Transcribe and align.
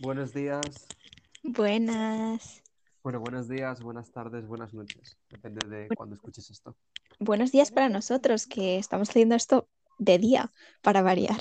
buenos 0.00 0.32
días. 0.32 0.86
Buenas. 1.42 2.62
Bueno, 3.02 3.20
buenos 3.20 3.48
días, 3.48 3.82
buenas 3.82 4.10
tardes, 4.10 4.46
buenas 4.46 4.74
noches. 4.74 5.16
Depende 5.30 5.66
de 5.68 5.88
cuándo 5.88 6.16
escuches 6.16 6.50
esto. 6.50 6.76
Buenos 7.18 7.52
días 7.52 7.70
para 7.70 7.88
nosotros, 7.88 8.46
que 8.46 8.78
estamos 8.78 9.10
haciendo 9.10 9.34
esto 9.34 9.68
de 9.98 10.18
día, 10.18 10.52
para 10.82 11.02
variar. 11.02 11.40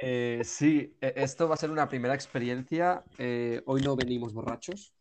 Eh, 0.00 0.42
sí, 0.44 0.96
e- 1.00 1.14
esto 1.16 1.48
va 1.48 1.54
a 1.54 1.58
ser 1.58 1.70
una 1.70 1.88
primera 1.88 2.14
experiencia. 2.14 3.04
Eh, 3.18 3.62
hoy 3.66 3.80
no 3.82 3.96
venimos 3.96 4.32
borrachos, 4.32 4.94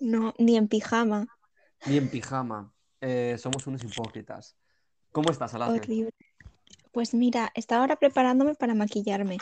No, 0.00 0.34
ni 0.38 0.56
en 0.56 0.68
pijama. 0.68 1.26
ni 1.86 1.96
en 1.98 2.08
pijama. 2.10 2.72
Eh, 3.00 3.36
somos 3.38 3.66
unos 3.66 3.84
hipócritas. 3.84 4.56
¿Cómo 5.12 5.30
estás, 5.30 5.54
Alasne? 5.54 5.78
Horrible. 5.78 6.10
Pues 6.92 7.14
mira, 7.14 7.52
estaba 7.54 7.82
ahora 7.82 7.96
preparándome 7.96 8.54
para 8.54 8.74
maquillarme. 8.74 9.38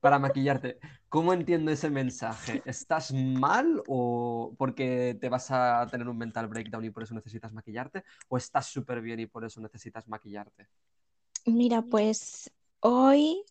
Para 0.00 0.18
maquillarte, 0.18 0.78
¿cómo 1.10 1.32
entiendo 1.34 1.70
ese 1.70 1.90
mensaje? 1.90 2.62
¿Estás 2.64 3.12
mal 3.12 3.82
o 3.86 4.54
porque 4.58 5.16
te 5.20 5.28
vas 5.28 5.50
a 5.50 5.86
tener 5.90 6.08
un 6.08 6.16
mental 6.16 6.48
breakdown 6.48 6.84
y 6.86 6.90
por 6.90 7.02
eso 7.02 7.14
necesitas 7.14 7.52
maquillarte? 7.52 8.04
¿O 8.28 8.38
estás 8.38 8.66
súper 8.66 9.02
bien 9.02 9.20
y 9.20 9.26
por 9.26 9.44
eso 9.44 9.60
necesitas 9.60 10.08
maquillarte? 10.08 10.68
Mira, 11.46 11.82
pues 11.82 12.50
hoy 12.80 13.42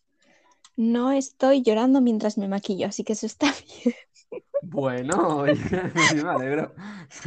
no 0.76 1.12
estoy 1.12 1.62
llorando 1.62 2.00
mientras 2.00 2.38
me 2.38 2.48
maquillo, 2.48 2.88
así 2.88 3.04
que 3.04 3.14
eso 3.14 3.26
está 3.26 3.52
bien. 3.84 3.96
Bueno, 4.60 5.44
me 5.94 6.30
alegro, 6.30 6.74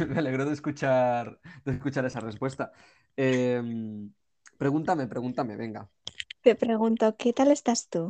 me 0.08 0.18
alegro 0.18 0.44
de 0.44 0.52
escuchar, 0.52 1.40
de 1.64 1.72
escuchar 1.72 2.04
esa 2.04 2.20
respuesta. 2.20 2.72
Em, 3.16 4.12
pregúntame, 4.56 5.06
pregúntame, 5.08 5.56
venga. 5.56 5.90
Te 6.42 6.54
pregunto, 6.54 7.16
¿qué 7.16 7.32
tal 7.32 7.50
estás 7.50 7.88
tú? 7.88 8.08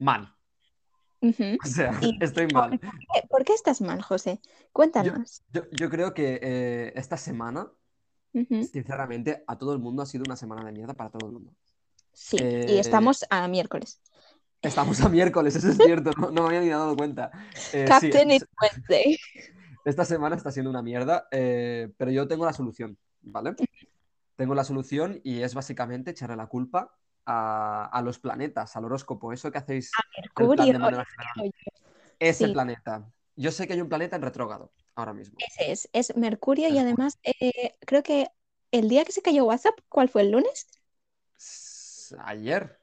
Mal, 0.00 0.34
o 1.64 1.66
sea, 1.66 1.98
¿Y 2.00 2.16
estoy 2.20 2.46
por 2.46 2.54
mal. 2.54 2.80
qué, 2.80 2.88
por 3.28 3.44
qué 3.44 3.52
estás 3.52 3.80
mal, 3.82 4.00
José? 4.00 4.40
Cuéntanos. 4.72 5.42
Yo, 5.52 5.62
yo 5.70 5.90
creo 5.90 6.14
que 6.14 6.40
eh, 6.42 6.92
esta 6.96 7.18
semana, 7.18 7.70
sinceramente, 8.32 9.44
a 9.46 9.58
todo 9.58 9.74
el 9.74 9.78
mundo 9.78 10.02
ha 10.02 10.06
sido 10.06 10.24
una 10.26 10.36
semana 10.36 10.64
de 10.64 10.72
mierda 10.72 10.94
para 10.94 11.10
todo 11.10 11.26
el 11.26 11.34
mundo. 11.34 11.52
Sí, 12.12 12.38
y 12.38 12.42
Eh, 12.42 12.80
estamos 12.80 13.26
a 13.28 13.46
miércoles. 13.48 14.00
Estamos 14.62 15.00
a 15.02 15.08
miércoles, 15.08 15.56
eso 15.56 15.68
es 15.68 15.76
cierto, 15.76 16.10
no, 16.18 16.30
no 16.30 16.42
me 16.42 16.48
había 16.48 16.60
ni 16.60 16.68
dado 16.68 16.96
cuenta. 16.96 17.30
Eh, 17.74 17.84
Captain 17.86 18.30
It 18.30 18.44
Wednesday. 18.60 19.18
esta 19.84 20.04
semana 20.04 20.36
está 20.36 20.50
siendo 20.50 20.70
una 20.70 20.82
mierda, 20.82 21.28
pero 21.30 22.10
yo 22.10 22.26
tengo 22.26 22.46
la 22.46 22.52
solución, 22.52 22.96
¿vale? 23.20 23.54
Tengo 24.36 24.54
la 24.54 24.64
solución 24.64 25.20
y 25.22 25.42
es 25.42 25.54
básicamente 25.54 26.12
echarle 26.12 26.36
la 26.36 26.46
culpa 26.46 26.96
a, 27.26 27.86
a 27.92 28.02
los 28.02 28.18
planetas, 28.18 28.76
al 28.76 28.84
horóscopo, 28.84 29.32
eso 29.32 29.50
que 29.50 29.58
hacéis 29.58 29.90
el 30.16 30.30
plan 30.30 30.68
Mercurio, 30.68 31.04
yo. 31.44 31.50
Ese 32.18 32.48
planeta. 32.48 33.10
Yo 33.36 33.50
sé 33.50 33.66
que 33.66 33.72
hay 33.72 33.80
un 33.80 33.88
planeta 33.88 34.16
en 34.16 34.22
retrógrado 34.22 34.70
ahora 34.94 35.14
mismo. 35.14 35.38
Ese 35.38 35.72
es, 35.72 35.88
es 35.92 36.16
Mercurio 36.16 36.68
y 36.68 36.78
además 36.78 37.18
eh, 37.22 37.74
creo 37.80 38.02
que 38.02 38.28
el 38.70 38.88
día 38.88 39.04
que 39.04 39.12
se 39.12 39.22
cayó 39.22 39.44
WhatsApp, 39.44 39.74
¿cuál 39.88 40.08
fue? 40.08 40.22
¿El 40.22 40.32
lunes? 40.32 40.66
Ayer. 42.24 42.78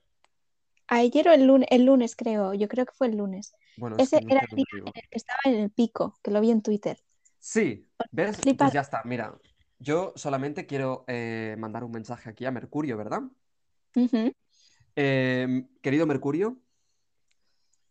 Ayer 0.87 1.27
o 1.27 1.33
el 1.33 1.45
lunes, 1.45 1.67
el 1.69 1.85
lunes 1.85 2.15
creo, 2.15 2.53
yo 2.53 2.67
creo 2.67 2.85
que 2.85 2.93
fue 2.93 3.07
el 3.07 3.17
lunes. 3.17 3.53
Bueno, 3.77 3.97
es 3.97 4.13
Ese 4.13 4.25
era 4.27 4.41
el 4.49 4.55
día 4.55 4.65
en 4.71 4.87
el 4.87 4.93
que 4.93 5.17
estaba 5.17 5.39
en 5.45 5.55
el 5.55 5.69
pico, 5.69 6.17
que 6.23 6.31
lo 6.31 6.41
vi 6.41 6.49
en 6.49 6.61
Twitter. 6.61 6.97
Sí, 7.39 7.87
¿ves? 8.11 8.39
Pues 8.57 8.73
ya 8.73 8.81
está, 8.81 9.01
mira. 9.05 9.37
Yo 9.79 10.13
solamente 10.15 10.65
quiero 10.65 11.05
eh, 11.07 11.55
mandar 11.59 11.83
un 11.83 11.91
mensaje 11.91 12.29
aquí 12.29 12.45
a 12.45 12.51
Mercurio, 12.51 12.97
¿verdad? 12.97 13.21
Eh, 14.95 15.63
querido 15.81 16.05
Mercurio, 16.07 16.57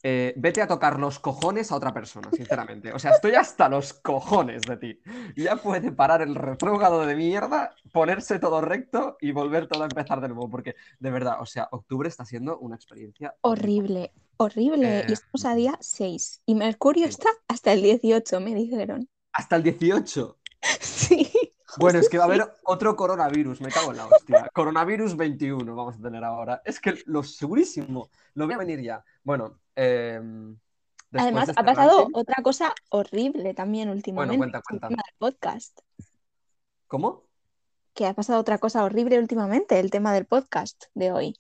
eh, 0.09 0.35
vete 0.37 0.63
a 0.63 0.69
tocar 0.69 1.01
los 1.01 1.19
cojones 1.19 1.73
a 1.73 1.75
otra 1.75 1.93
persona, 1.93 2.31
sinceramente. 2.33 2.93
O 2.93 2.99
sea, 2.99 3.11
estoy 3.11 3.33
hasta 3.33 3.69
los 3.69 3.93
cojones 3.93 4.63
de 4.63 4.77
ti. 4.77 5.01
Ya 5.37 5.57
puede 5.57 5.91
parar 5.91 6.23
el 6.23 6.37
retrógrado 6.37 7.05
de 7.05 7.17
mierda, 7.17 7.75
ponerse 7.93 8.39
todo 8.39 8.61
recto 8.61 9.17
y 9.21 9.33
volver 9.33 9.67
todo 9.67 9.83
a 9.83 9.87
empezar 9.87 10.21
de 10.21 10.29
nuevo. 10.29 10.49
Porque, 10.49 10.77
de 11.01 11.11
verdad, 11.11 11.41
o 11.41 11.47
sea, 11.47 11.69
octubre 11.73 12.09
está 12.09 12.25
siendo 12.25 12.57
una 12.59 12.77
experiencia 12.77 13.35
Horrible, 13.41 14.13
horrible. 14.37 14.87
Y 14.87 15.11
Eh, 15.11 15.13
estamos 15.13 15.45
a 15.45 15.57
día 15.57 15.77
6. 15.81 16.43
Y 16.47 16.55
Mercurio 16.55 17.07
sí. 17.07 17.11
está 17.11 17.31
hasta 17.49 17.73
el 17.73 17.83
18, 17.83 18.39
me 18.39 18.55
dijeron. 18.55 19.09
Hasta 19.33 19.57
el 19.57 19.65
18. 19.65 20.39
Bueno, 21.79 21.99
es 21.99 22.09
que 22.09 22.19
va 22.19 22.25
a 22.25 22.27
haber 22.27 22.55
otro 22.65 22.97
coronavirus, 22.97 23.61
me 23.61 23.69
cago 23.71 23.91
en 23.91 23.99
la 23.99 24.07
hostia. 24.07 24.51
Coronavirus 24.53 25.17
21 25.17 25.75
vamos 25.75 25.97
a 25.97 26.03
tener 26.03 26.25
ahora. 26.25 26.63
Es 26.65 26.81
que 26.81 26.95
lo 27.07 27.23
segurísimo, 27.23 28.11
lo 28.35 28.47
voy 28.47 28.55
a 28.55 28.59
venir 28.59 28.81
ya. 28.81 29.05
Bueno, 29.23 29.61
eh, 29.75 30.21
después 31.11 31.23
Además, 31.23 31.47
de 31.47 31.53
ha 31.57 31.61
este 31.61 31.65
pasado 31.65 32.09
otra 32.13 32.43
cosa 32.43 32.75
horrible 32.91 33.55
también 33.55 33.89
últimamente. 33.91 34.39
cuenta, 34.39 34.59
el 34.59 34.65
cuenta. 34.65 34.89
tema 34.89 35.03
del 35.07 35.17
podcast. 35.19 35.81
¿Cómo? 36.87 37.27
Que 37.95 38.07
ha 38.07 38.15
pasado 38.15 38.41
otra 38.41 38.59
cosa 38.59 38.85
horrible 38.85 39.19
últimamente, 39.19 39.81
el 39.81 39.91
tema 39.91 40.13
del 40.13 40.27
podcast 40.27 40.85
de 40.95 41.13
hoy. 41.13 41.37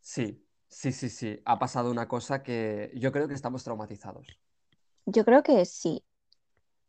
Sí, 0.00 0.46
sí, 0.68 0.92
sí, 0.92 1.08
sí. 1.08 1.40
Ha 1.44 1.58
pasado 1.58 1.90
una 1.90 2.08
cosa 2.08 2.42
que 2.42 2.92
yo 2.94 3.10
creo 3.10 3.26
que 3.26 3.34
estamos 3.34 3.64
traumatizados. 3.64 4.26
Yo 5.06 5.24
creo 5.24 5.42
que 5.42 5.64
sí. 5.64 6.04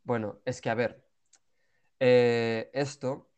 Bueno, 0.03 0.39
es 0.45 0.61
que 0.61 0.69
a 0.69 0.75
ver, 0.75 1.04
eh, 1.99 2.69
esto 2.73 3.29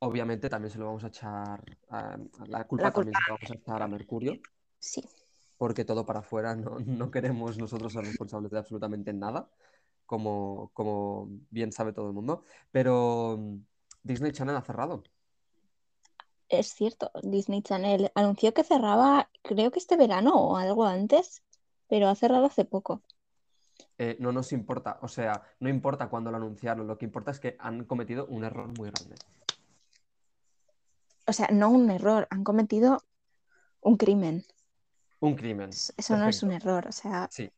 obviamente 0.00 0.48
también 0.50 0.72
se 0.72 0.78
lo 0.78 0.86
vamos 0.86 1.04
a 1.04 1.08
echar, 1.08 1.62
a- 1.90 2.18
la 2.48 2.66
culpa 2.66 2.84
La 2.84 2.92
también 2.92 3.14
culpa. 3.14 3.18
se 3.18 3.22
la 3.30 3.34
vamos 3.34 3.50
a 3.50 3.54
echar 3.54 3.82
a 3.82 3.88
Mercurio, 3.88 4.40
Sí. 4.78 5.02
porque 5.56 5.84
todo 5.84 6.06
para 6.06 6.20
afuera 6.20 6.54
no, 6.56 6.78
no 6.86 7.10
queremos 7.10 7.58
nosotros 7.58 7.92
ser 7.92 8.04
responsables 8.04 8.50
de 8.50 8.58
absolutamente 8.58 9.12
nada, 9.12 9.50
como, 10.06 10.70
como 10.74 11.28
bien 11.50 11.72
sabe 11.72 11.92
todo 11.92 12.08
el 12.08 12.14
mundo, 12.14 12.44
pero 12.72 13.36
mm, 13.38 13.58
Disney 14.02 14.32
Channel 14.32 14.56
ha 14.56 14.62
cerrado. 14.62 15.02
Es 16.50 16.74
cierto, 16.74 17.10
Disney 17.22 17.62
Channel 17.62 18.12
anunció 18.14 18.52
que 18.52 18.62
cerraba, 18.64 19.30
creo 19.42 19.70
que 19.70 19.78
este 19.78 19.96
verano 19.96 20.34
o 20.34 20.56
algo 20.58 20.84
antes, 20.84 21.42
pero 21.88 22.08
ha 22.08 22.14
cerrado 22.14 22.44
hace 22.46 22.64
poco. 22.66 23.02
Eh, 24.02 24.16
no 24.18 24.32
nos 24.32 24.50
importa, 24.54 24.98
o 25.02 25.08
sea, 25.08 25.42
no 25.58 25.68
importa 25.68 26.08
cuándo 26.08 26.30
lo 26.30 26.38
anunciaron, 26.38 26.86
lo 26.86 26.96
que 26.96 27.04
importa 27.04 27.32
es 27.32 27.38
que 27.38 27.56
han 27.58 27.84
cometido 27.84 28.24
un 28.28 28.44
error 28.44 28.68
muy 28.78 28.90
grande. 28.90 29.14
O 31.26 31.34
sea, 31.34 31.48
no 31.52 31.68
un 31.68 31.90
error, 31.90 32.26
han 32.30 32.42
cometido 32.42 33.02
un 33.82 33.98
crimen. 33.98 34.42
Un 35.20 35.34
crimen. 35.36 35.68
Es- 35.68 35.92
Eso 35.98 36.16
no 36.16 36.26
es 36.28 36.42
un 36.42 36.52
error, 36.52 36.86
o 36.88 36.92
sea, 36.92 37.28
Sí. 37.30 37.52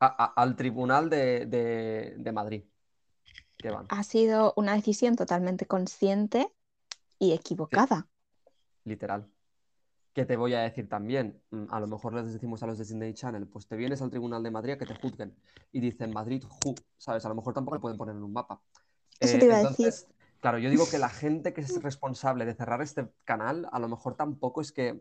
A- 0.00 0.24
a- 0.24 0.42
al 0.42 0.56
Tribunal 0.56 1.08
de, 1.08 1.46
de- 1.46 2.14
de 2.18 2.32
Madrid. 2.32 2.64
Que 3.56 3.70
van, 3.70 3.86
ha 3.90 4.02
sido 4.02 4.54
una 4.56 4.74
decisión 4.74 5.14
totalmente 5.14 5.66
consciente 5.66 6.52
y 7.20 7.32
equivocada. 7.32 8.08
literal. 8.82 9.30
¿Qué 10.14 10.24
te 10.24 10.36
voy 10.36 10.54
a 10.54 10.60
decir 10.60 10.88
también? 10.88 11.40
Mm, 11.50 11.66
A 11.70 11.80
lo 11.80 11.86
mejor 11.86 12.14
les 12.14 12.32
decimos 12.32 12.62
a 12.62 12.66
los 12.66 12.78
de 12.78 12.84
Disney 12.84 13.14
Channel, 13.14 13.46
pues 13.46 13.66
te 13.66 13.76
vienes 13.76 14.02
al 14.02 14.10
Tribunal 14.10 14.42
de 14.42 14.50
Madrid 14.50 14.72
a 14.72 14.78
que 14.78 14.86
te 14.86 14.94
juzguen. 14.94 15.34
Y 15.72 15.80
dicen 15.80 16.12
Madrid, 16.12 16.42
ju, 16.48 16.74
¿sabes? 16.96 17.24
A 17.24 17.28
lo 17.28 17.34
mejor 17.34 17.54
tampoco 17.54 17.76
le 17.76 17.80
pueden 17.80 17.98
poner 17.98 18.16
en 18.16 18.22
un 18.22 18.32
mapa. 18.32 18.60
Eso 19.20 19.36
Eh, 19.36 19.40
te 19.40 19.44
iba 19.46 19.54
a 19.56 19.58
decir. 19.58 19.86
entonces, 19.86 20.08
claro, 20.40 20.58
yo 20.58 20.70
digo 20.70 20.88
que 20.90 20.98
la 20.98 21.08
gente 21.08 21.52
que 21.52 21.60
es 21.60 21.82
responsable 21.82 22.44
de 22.46 22.54
cerrar 22.54 22.82
este 22.82 23.08
canal, 23.24 23.68
a 23.70 23.78
lo 23.78 23.88
mejor 23.88 24.16
tampoco 24.16 24.60
es 24.60 24.72
que. 24.72 25.00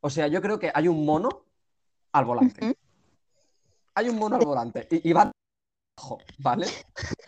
O 0.00 0.10
sea, 0.10 0.26
yo 0.28 0.42
creo 0.42 0.58
que 0.58 0.70
hay 0.74 0.88
un 0.88 1.04
mono 1.06 1.28
al 2.12 2.24
volante. 2.24 2.76
Hay 3.94 4.08
un 4.10 4.18
mono 4.18 4.36
al 4.36 4.44
volante 4.44 4.86
y, 4.90 5.08
y 5.08 5.12
va 5.12 5.32
abajo, 5.96 6.18
¿vale? 6.38 6.66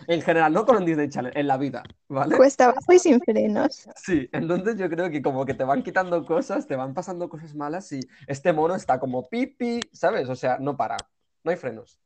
En 0.07 0.23
general, 0.23 0.53
no 0.53 0.65
con 0.65 0.85
Disney 0.85 1.09
Channel, 1.09 1.33
en 1.35 1.47
la 1.47 1.57
vida, 1.57 1.83
¿vale? 2.09 2.37
Cuesta 2.37 2.65
abajo 2.65 2.93
y 2.93 2.99
sin 2.99 3.21
frenos. 3.21 3.89
Sí, 3.97 4.29
entonces 4.33 4.77
yo 4.77 4.89
creo 4.89 5.11
que 5.11 5.23
como 5.23 5.45
que 5.45 5.55
te 5.55 5.65
van 5.65 5.83
quitando 5.83 6.25
cosas, 6.25 6.67
te 6.67 6.77
van 6.77 6.95
pasando 6.95 7.29
cosas 7.29 7.55
malas 7.55 7.91
y 7.93 8.01
este 8.27 8.53
mono 8.53 8.75
está 8.75 8.99
como 9.01 9.29
pipi, 9.29 9.81
¿sabes? 9.93 10.29
O 10.29 10.37
sea, 10.37 10.59
no 10.59 10.77
para, 10.77 10.97
no 11.45 11.51
hay 11.51 11.57
frenos. 11.57 11.99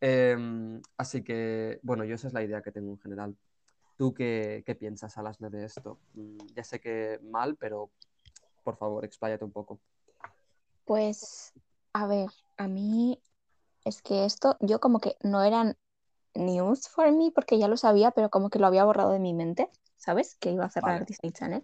Em, 0.00 0.80
así 0.96 1.22
que, 1.22 1.78
bueno, 1.82 2.04
yo 2.04 2.14
esa 2.14 2.28
es 2.28 2.32
la 2.32 2.42
idea 2.42 2.62
que 2.62 2.72
tengo 2.72 2.90
en 2.90 2.98
general. 2.98 3.36
¿Tú 3.96 4.14
qué, 4.14 4.62
qué 4.64 4.74
piensas, 4.74 5.18
Alasne, 5.18 5.50
de 5.50 5.66
esto? 5.66 5.98
Mm, 6.14 6.38
ya 6.54 6.64
sé 6.64 6.80
que 6.80 7.20
mal, 7.22 7.56
pero 7.56 7.90
por 8.64 8.76
favor, 8.76 9.04
expláyate 9.04 9.44
un 9.44 9.52
poco. 9.52 9.78
Pues, 10.86 11.52
a 11.92 12.06
ver, 12.06 12.30
a 12.56 12.66
mí 12.66 13.20
es 13.84 14.02
que 14.02 14.24
esto, 14.24 14.56
yo 14.60 14.80
como 14.80 15.00
que 15.00 15.16
no 15.22 15.42
eran 15.42 15.76
news 16.34 16.88
for 16.88 17.10
me 17.12 17.30
porque 17.32 17.58
ya 17.58 17.68
lo 17.68 17.76
sabía, 17.76 18.10
pero 18.10 18.30
como 18.30 18.50
que 18.50 18.58
lo 18.58 18.66
había 18.66 18.84
borrado 18.84 19.12
de 19.12 19.18
mi 19.18 19.34
mente, 19.34 19.68
¿sabes? 19.96 20.36
Que 20.36 20.50
iba 20.50 20.64
a 20.64 20.70
cerrar 20.70 20.94
Vale. 20.94 21.06
Disney 21.06 21.32
Channel. 21.32 21.62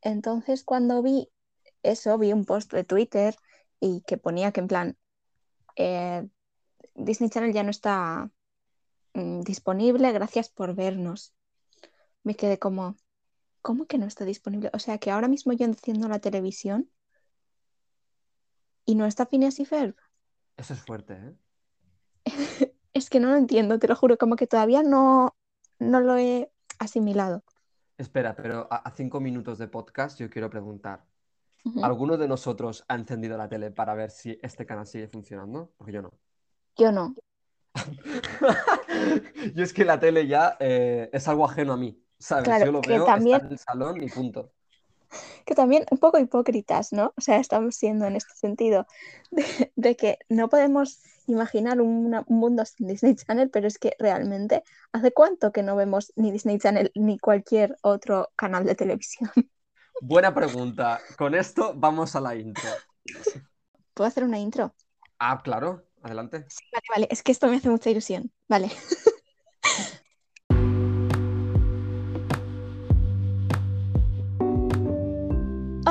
Entonces, 0.00 0.64
cuando 0.64 1.02
vi 1.02 1.30
eso, 1.82 2.16
vi 2.18 2.32
un 2.32 2.44
post 2.44 2.72
de 2.72 2.84
Twitter 2.84 3.36
y 3.80 4.02
que 4.02 4.16
ponía 4.16 4.52
que 4.52 4.60
en 4.60 4.68
plan, 4.68 4.98
eh, 5.76 6.28
Disney 6.94 7.30
Channel 7.30 7.52
ya 7.52 7.62
no 7.62 7.70
está 7.70 8.30
mm, 9.14 9.40
disponible, 9.40 10.12
gracias 10.12 10.48
por 10.48 10.74
vernos. 10.74 11.34
Me 12.22 12.34
quedé 12.34 12.58
como, 12.58 12.96
¿cómo 13.62 13.86
que 13.86 13.98
no 13.98 14.06
está 14.06 14.24
disponible? 14.24 14.70
O 14.72 14.78
sea, 14.78 14.98
que 14.98 15.10
ahora 15.10 15.28
mismo 15.28 15.52
yo 15.52 15.64
enciendo 15.64 16.08
la 16.08 16.18
televisión 16.18 16.90
y 18.84 18.94
no 18.94 19.06
está 19.06 19.26
Phineas 19.26 19.60
y 19.60 19.64
Ferb. 19.64 19.96
Eso 20.58 20.74
es 20.74 20.80
fuerte, 20.80 21.14
¿eh? 21.14 21.34
Es 22.92 23.08
que 23.10 23.20
no 23.20 23.28
lo 23.30 23.36
entiendo, 23.36 23.78
te 23.78 23.86
lo 23.86 23.94
juro, 23.94 24.18
como 24.18 24.34
que 24.34 24.46
todavía 24.48 24.82
no, 24.82 25.36
no 25.78 26.00
lo 26.00 26.16
he 26.16 26.50
asimilado. 26.80 27.44
Espera, 27.96 28.34
pero 28.34 28.66
a, 28.70 28.76
a 28.76 28.90
cinco 28.90 29.20
minutos 29.20 29.58
de 29.58 29.68
podcast 29.68 30.18
yo 30.18 30.28
quiero 30.28 30.50
preguntar. 30.50 31.04
¿Alguno 31.82 32.16
de 32.16 32.26
nosotros 32.26 32.84
ha 32.88 32.94
encendido 32.94 33.36
la 33.36 33.48
tele 33.48 33.70
para 33.70 33.94
ver 33.94 34.10
si 34.10 34.38
este 34.42 34.64
canal 34.64 34.86
sigue 34.86 35.06
funcionando? 35.06 35.72
Porque 35.76 35.92
yo 35.92 36.02
no. 36.02 36.12
Yo 36.76 36.90
no. 36.92 37.14
Yo 39.54 39.62
es 39.62 39.72
que 39.72 39.84
la 39.84 40.00
tele 40.00 40.26
ya 40.26 40.56
eh, 40.58 41.10
es 41.12 41.28
algo 41.28 41.44
ajeno 41.44 41.74
a 41.74 41.76
mí, 41.76 42.02
¿sabes? 42.18 42.44
Claro, 42.44 42.66
yo 42.66 42.72
lo 42.72 42.80
que 42.80 42.90
veo, 42.90 43.04
también- 43.04 43.36
está 43.36 43.46
en 43.46 43.52
el 43.52 43.58
salón 43.58 44.02
y 44.02 44.08
punto. 44.08 44.52
Que 45.46 45.54
también 45.54 45.84
un 45.90 45.98
poco 45.98 46.18
hipócritas, 46.18 46.92
¿no? 46.92 47.12
O 47.16 47.20
sea, 47.20 47.38
estamos 47.38 47.76
siendo 47.76 48.06
en 48.06 48.16
este 48.16 48.34
sentido 48.34 48.86
de, 49.30 49.72
de 49.76 49.96
que 49.96 50.18
no 50.28 50.48
podemos 50.48 51.00
imaginar 51.26 51.80
una- 51.80 52.24
un 52.26 52.38
mundo 52.38 52.64
sin 52.64 52.86
Disney 52.88 53.14
Channel, 53.16 53.50
pero 53.50 53.66
es 53.68 53.78
que 53.78 53.94
realmente, 53.98 54.62
¿hace 54.92 55.12
cuánto 55.12 55.52
que 55.52 55.62
no 55.62 55.76
vemos 55.76 56.12
ni 56.16 56.32
Disney 56.32 56.58
Channel 56.58 56.90
ni 56.94 57.18
cualquier 57.18 57.76
otro 57.82 58.30
canal 58.36 58.64
de 58.64 58.74
televisión? 58.74 59.30
Buena 60.00 60.34
pregunta. 60.34 61.00
Con 61.16 61.34
esto 61.34 61.74
vamos 61.76 62.14
a 62.16 62.20
la 62.20 62.34
intro. 62.36 62.84
¿Puedo 63.94 64.08
hacer 64.08 64.24
una 64.24 64.38
intro? 64.38 64.74
Ah, 65.18 65.40
claro, 65.42 65.86
adelante. 66.02 66.46
Sí, 66.46 66.64
vale, 66.72 66.84
vale, 66.94 67.08
es 67.10 67.22
que 67.22 67.32
esto 67.32 67.46
me 67.48 67.56
hace 67.56 67.68
mucha 67.70 67.90
ilusión. 67.90 68.32
Vale. 68.48 68.70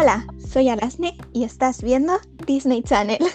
Hola, 0.07 0.25
soy 0.37 0.69
Alasne 0.69 1.17
y 1.33 1.43
estás 1.43 1.83
viendo 1.83 2.13
Disney 2.45 2.81
Channel. 2.81 3.19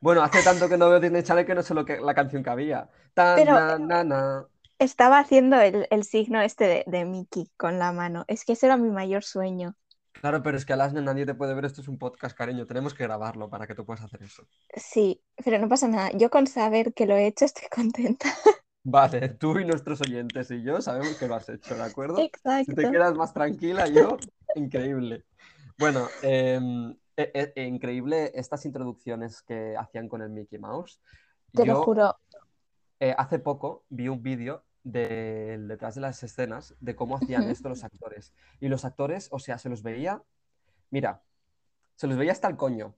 Bueno, 0.00 0.22
hace 0.22 0.42
tanto 0.42 0.66
que 0.70 0.78
no 0.78 0.88
veo 0.88 0.98
Disney 0.98 1.22
Channel 1.22 1.44
que 1.44 1.54
no 1.54 1.62
sé 1.62 1.74
lo 1.74 1.84
que, 1.84 2.00
la 2.00 2.14
canción 2.14 2.42
que 2.42 2.48
había. 2.48 2.88
Ta, 3.12 3.34
Pero- 3.36 3.52
na, 3.52 3.78
na, 3.78 4.02
na. 4.02 4.46
Estaba 4.78 5.18
haciendo 5.18 5.60
el, 5.60 5.86
el 5.90 6.04
signo 6.04 6.40
este 6.40 6.64
de, 6.64 6.84
de 6.86 7.04
Mickey 7.04 7.50
con 7.58 7.78
la 7.78 7.92
mano. 7.92 8.24
Es 8.26 8.46
que 8.46 8.54
ese 8.54 8.64
era 8.64 8.78
mi 8.78 8.88
mayor 8.88 9.22
sueño. 9.22 9.76
Claro, 10.12 10.42
pero 10.42 10.56
es 10.56 10.64
que 10.64 10.72
Alasne 10.72 11.02
nadie 11.02 11.26
te 11.26 11.34
puede 11.34 11.52
ver. 11.52 11.66
Esto 11.66 11.82
es 11.82 11.88
un 11.88 11.98
podcast, 11.98 12.34
cariño. 12.34 12.64
Tenemos 12.64 12.94
que 12.94 13.04
grabarlo 13.04 13.50
para 13.50 13.66
que 13.66 13.74
tú 13.74 13.84
puedas 13.84 14.02
hacer 14.02 14.22
eso. 14.22 14.46
Sí, 14.74 15.22
pero 15.44 15.58
no 15.58 15.68
pasa 15.68 15.86
nada. 15.86 16.10
Yo 16.14 16.30
con 16.30 16.46
saber 16.46 16.94
que 16.94 17.04
lo 17.04 17.14
he 17.14 17.26
hecho 17.26 17.44
estoy 17.44 17.68
contenta. 17.70 18.30
Vale, 18.82 19.28
tú 19.40 19.58
y 19.58 19.64
nuestros 19.64 20.00
oyentes 20.00 20.50
y 20.50 20.62
yo 20.62 20.80
sabemos 20.80 21.16
que 21.18 21.28
lo 21.28 21.34
has 21.34 21.48
hecho, 21.48 21.74
¿de 21.74 21.82
acuerdo? 21.82 22.16
Si 22.16 22.24
Exacto. 22.24 22.74
te 22.74 22.90
quedas 22.90 23.14
más 23.14 23.32
tranquila, 23.32 23.86
yo, 23.88 24.16
increíble. 24.54 25.24
Bueno, 25.78 26.08
em, 26.22 26.90
e- 27.16 27.30
e- 27.34 27.52
e- 27.54 27.66
increíble 27.66 28.32
estas 28.34 28.64
introducciones 28.66 29.42
que 29.42 29.76
hacían 29.76 30.08
con 30.08 30.22
el 30.22 30.30
Mickey 30.30 30.58
Mouse. 30.58 31.00
Te 31.52 31.64
lo 31.64 31.82
juro. 31.82 32.16
eh, 33.00 33.14
hace 33.16 33.38
poco 33.38 33.84
vi 33.88 34.08
un 34.08 34.22
vídeo 34.22 34.62
del 34.82 35.68
detrás 35.68 35.94
de 35.94 36.02
las 36.02 36.22
escenas 36.22 36.74
de 36.80 36.94
cómo 36.94 37.16
hacían 37.16 37.48
esto 37.50 37.68
los 37.68 37.82
actores. 37.84 38.34
Y 38.60 38.68
los 38.68 38.84
actores, 38.84 39.28
o 39.30 39.38
sea, 39.38 39.58
se 39.58 39.68
los 39.68 39.82
veía, 39.82 40.22
mira, 40.90 41.22
se 41.96 42.06
los 42.06 42.16
veía 42.16 42.32
hasta 42.32 42.48
el 42.48 42.56
coño. 42.56 42.94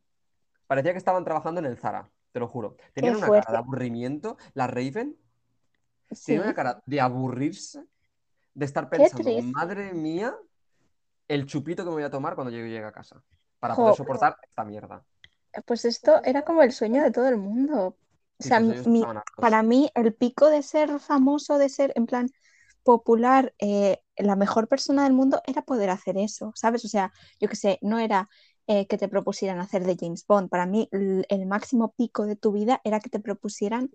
Parecía 0.66 0.92
que 0.92 0.98
estaban 0.98 1.24
trabajando 1.24 1.60
en 1.60 1.66
el 1.66 1.76
Zara, 1.76 2.10
te 2.32 2.40
lo 2.40 2.48
juro. 2.48 2.76
Tenían 2.94 3.16
una 3.16 3.28
cara 3.28 3.52
de 3.52 3.58
aburrimiento. 3.58 4.36
La 4.54 4.66
Raven 4.66 5.16
Sí. 6.10 6.26
tiene 6.26 6.42
una 6.42 6.54
cara 6.54 6.82
de 6.86 7.00
aburrirse, 7.00 7.84
de 8.54 8.64
estar 8.64 8.88
pensando, 8.90 9.30
madre 9.54 9.92
mía, 9.94 10.34
el 11.28 11.46
chupito 11.46 11.84
que 11.84 11.90
me 11.90 11.96
voy 11.96 12.02
a 12.04 12.10
tomar 12.10 12.34
cuando 12.34 12.50
yo 12.52 12.58
llegue 12.58 12.84
a 12.84 12.92
casa, 12.92 13.22
para 13.58 13.76
poder 13.76 13.94
soportar 13.94 14.36
esta 14.42 14.64
mierda. 14.64 15.04
Pues 15.66 15.84
esto 15.84 16.22
era 16.24 16.42
como 16.44 16.62
el 16.62 16.72
sueño 16.72 17.02
de 17.02 17.10
todo 17.10 17.28
el 17.28 17.36
mundo. 17.36 17.96
O 18.38 18.44
sea, 18.44 18.60
mi- 18.60 19.04
para 19.38 19.62
mí 19.62 19.90
el 19.94 20.14
pico 20.14 20.48
de 20.48 20.62
ser 20.62 20.98
famoso, 20.98 21.58
de 21.58 21.68
ser 21.68 21.92
en 21.96 22.06
plan 22.06 22.28
popular, 22.84 23.54
eh, 23.58 23.98
la 24.16 24.36
mejor 24.36 24.68
persona 24.68 25.04
del 25.04 25.12
mundo 25.12 25.40
era 25.46 25.62
poder 25.62 25.90
hacer 25.90 26.16
eso, 26.18 26.52
¿sabes? 26.56 26.84
O 26.84 26.88
sea, 26.88 27.12
yo 27.40 27.48
qué 27.48 27.56
sé, 27.56 27.78
no 27.82 27.98
era 27.98 28.28
eh, 28.66 28.86
que 28.86 28.98
te 28.98 29.08
propusieran 29.08 29.58
hacer 29.60 29.84
de 29.84 29.96
James 29.98 30.24
Bond. 30.26 30.48
Para 30.48 30.66
mí 30.66 30.88
el 30.92 31.46
máximo 31.46 31.92
pico 31.96 32.26
de 32.26 32.36
tu 32.36 32.52
vida 32.52 32.80
era 32.84 33.00
que 33.00 33.10
te 33.10 33.20
propusieran 33.20 33.90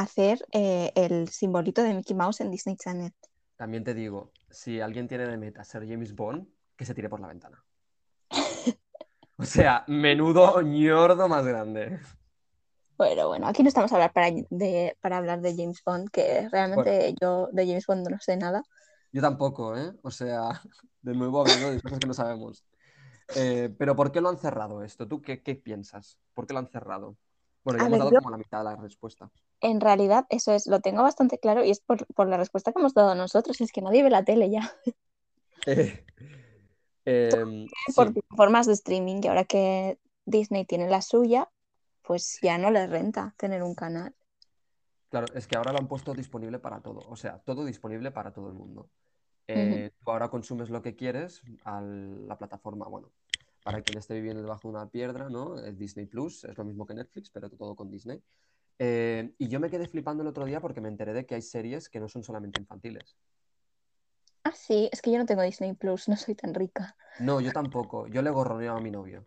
hacer 0.00 0.44
eh, 0.52 0.92
el 0.94 1.28
simbolito 1.28 1.82
de 1.82 1.94
Mickey 1.94 2.16
Mouse 2.16 2.40
en 2.40 2.50
Disney 2.50 2.76
Channel. 2.76 3.12
También 3.56 3.84
te 3.84 3.94
digo, 3.94 4.32
si 4.50 4.80
alguien 4.80 5.08
tiene 5.08 5.26
de 5.26 5.36
meta 5.36 5.64
ser 5.64 5.86
James 5.88 6.14
Bond, 6.14 6.46
que 6.76 6.84
se 6.84 6.94
tire 6.94 7.08
por 7.08 7.20
la 7.20 7.28
ventana. 7.28 7.64
O 9.40 9.44
sea, 9.44 9.84
menudo 9.86 10.60
ñordo 10.62 11.28
más 11.28 11.46
grande. 11.46 12.00
Pero 12.96 13.28
bueno, 13.28 13.46
aquí 13.46 13.62
no 13.62 13.68
estamos 13.68 13.92
a 13.92 13.94
hablar 13.94 14.12
para, 14.12 14.32
de, 14.50 14.96
para 15.00 15.18
hablar 15.18 15.40
de 15.40 15.54
James 15.56 15.80
Bond, 15.86 16.10
que 16.10 16.48
realmente 16.48 17.14
yo 17.20 17.48
de 17.52 17.64
James 17.64 17.86
Bond 17.86 18.08
no 18.08 18.18
sé 18.18 18.36
nada. 18.36 18.64
Yo 19.12 19.22
tampoco, 19.22 19.76
¿eh? 19.76 19.92
O 20.02 20.10
sea, 20.10 20.60
de 21.02 21.14
nuevo 21.14 21.40
hablando 21.40 21.70
de 21.70 21.80
cosas 21.80 22.00
que 22.00 22.08
no 22.08 22.14
sabemos. 22.14 22.64
Eh, 23.36 23.72
pero 23.78 23.94
¿por 23.94 24.10
qué 24.10 24.20
lo 24.20 24.28
han 24.28 24.38
cerrado 24.38 24.82
esto? 24.82 25.06
¿Tú 25.06 25.22
qué, 25.22 25.40
qué 25.40 25.54
piensas? 25.54 26.18
¿Por 26.34 26.48
qué 26.48 26.54
lo 26.54 26.58
han 26.58 26.68
cerrado? 26.68 27.16
Bueno, 27.64 27.78
ya 27.78 27.86
hemos 27.86 27.98
ver, 27.98 27.98
dado 27.98 28.12
yo- 28.12 28.18
como 28.18 28.30
la 28.30 28.36
mitad 28.38 28.58
de 28.58 28.64
la 28.64 28.76
respuesta. 28.76 29.30
En 29.60 29.80
realidad, 29.80 30.26
eso 30.30 30.52
es, 30.52 30.66
lo 30.66 30.80
tengo 30.80 31.02
bastante 31.04 31.38
claro 31.38 31.64
y 31.64 31.70
es 31.70 31.80
por, 31.80 32.06
por 32.14 32.28
la 32.28 32.36
respuesta 32.36 32.72
que 32.72 32.80
hemos 32.80 32.94
dado 32.94 33.14
nosotros, 33.14 33.60
es 33.60 33.70
que 33.72 33.82
nadie 33.82 34.02
ve 34.02 34.10
la 34.10 34.24
tele 34.24 34.50
ya, 34.50 34.72
Eh, 37.06 37.40
em, 37.40 37.68
por 37.94 38.12
sí. 38.12 38.14
plataformas 38.14 38.66
de 38.66 38.72
streaming, 38.74 39.20
y 39.22 39.28
ahora 39.28 39.44
que 39.44 39.98
Disney 40.26 40.64
tiene 40.64 40.88
la 40.88 41.02
suya, 41.02 41.50
pues 42.02 42.38
ya 42.42 42.58
no 42.58 42.70
les 42.70 42.88
renta 42.90 43.34
tener 43.38 43.62
un 43.62 43.74
canal. 43.74 44.14
Claro, 45.10 45.32
es 45.34 45.46
que 45.46 45.56
ahora 45.56 45.72
lo 45.72 45.78
han 45.78 45.88
puesto 45.88 46.12
disponible 46.14 46.58
para 46.58 46.80
todo, 46.82 47.00
o 47.08 47.16
sea, 47.16 47.38
todo 47.40 47.64
disponible 47.64 48.10
para 48.10 48.32
todo 48.32 48.48
el 48.48 48.54
mundo. 48.54 48.90
Eh, 49.48 49.90
Tú 50.04 50.10
ahora 50.10 50.30
consumes 50.30 50.70
lo 50.70 50.82
que 50.82 50.96
quieres 50.96 51.42
a 51.64 51.80
la 51.82 52.38
plataforma, 52.38 52.86
bueno, 52.88 53.12
para 53.68 53.82
quien 53.82 53.98
esté 53.98 54.14
viviendo 54.14 54.40
debajo 54.40 54.66
de 54.68 54.76
una 54.76 54.88
piedra, 54.88 55.28
¿no? 55.28 55.58
Es 55.58 55.76
Disney 55.76 56.06
Plus, 56.06 56.44
es 56.44 56.56
lo 56.56 56.64
mismo 56.64 56.86
que 56.86 56.94
Netflix, 56.94 57.28
pero 57.28 57.50
todo 57.50 57.76
con 57.76 57.90
Disney. 57.90 58.22
Eh, 58.78 59.34
y 59.36 59.48
yo 59.48 59.60
me 59.60 59.68
quedé 59.68 59.86
flipando 59.86 60.22
el 60.22 60.28
otro 60.30 60.46
día 60.46 60.58
porque 60.58 60.80
me 60.80 60.88
enteré 60.88 61.12
de 61.12 61.26
que 61.26 61.34
hay 61.34 61.42
series 61.42 61.90
que 61.90 62.00
no 62.00 62.08
son 62.08 62.22
solamente 62.22 62.58
infantiles. 62.58 63.18
Ah, 64.42 64.52
sí, 64.54 64.88
es 64.90 65.02
que 65.02 65.12
yo 65.12 65.18
no 65.18 65.26
tengo 65.26 65.42
Disney 65.42 65.74
Plus, 65.74 66.08
no 66.08 66.16
soy 66.16 66.34
tan 66.34 66.54
rica. 66.54 66.96
No, 67.20 67.42
yo 67.42 67.52
tampoco, 67.52 68.06
yo 68.06 68.22
le 68.22 68.30
gorroneo 68.30 68.74
a 68.74 68.80
mi 68.80 68.90
novio. 68.90 69.26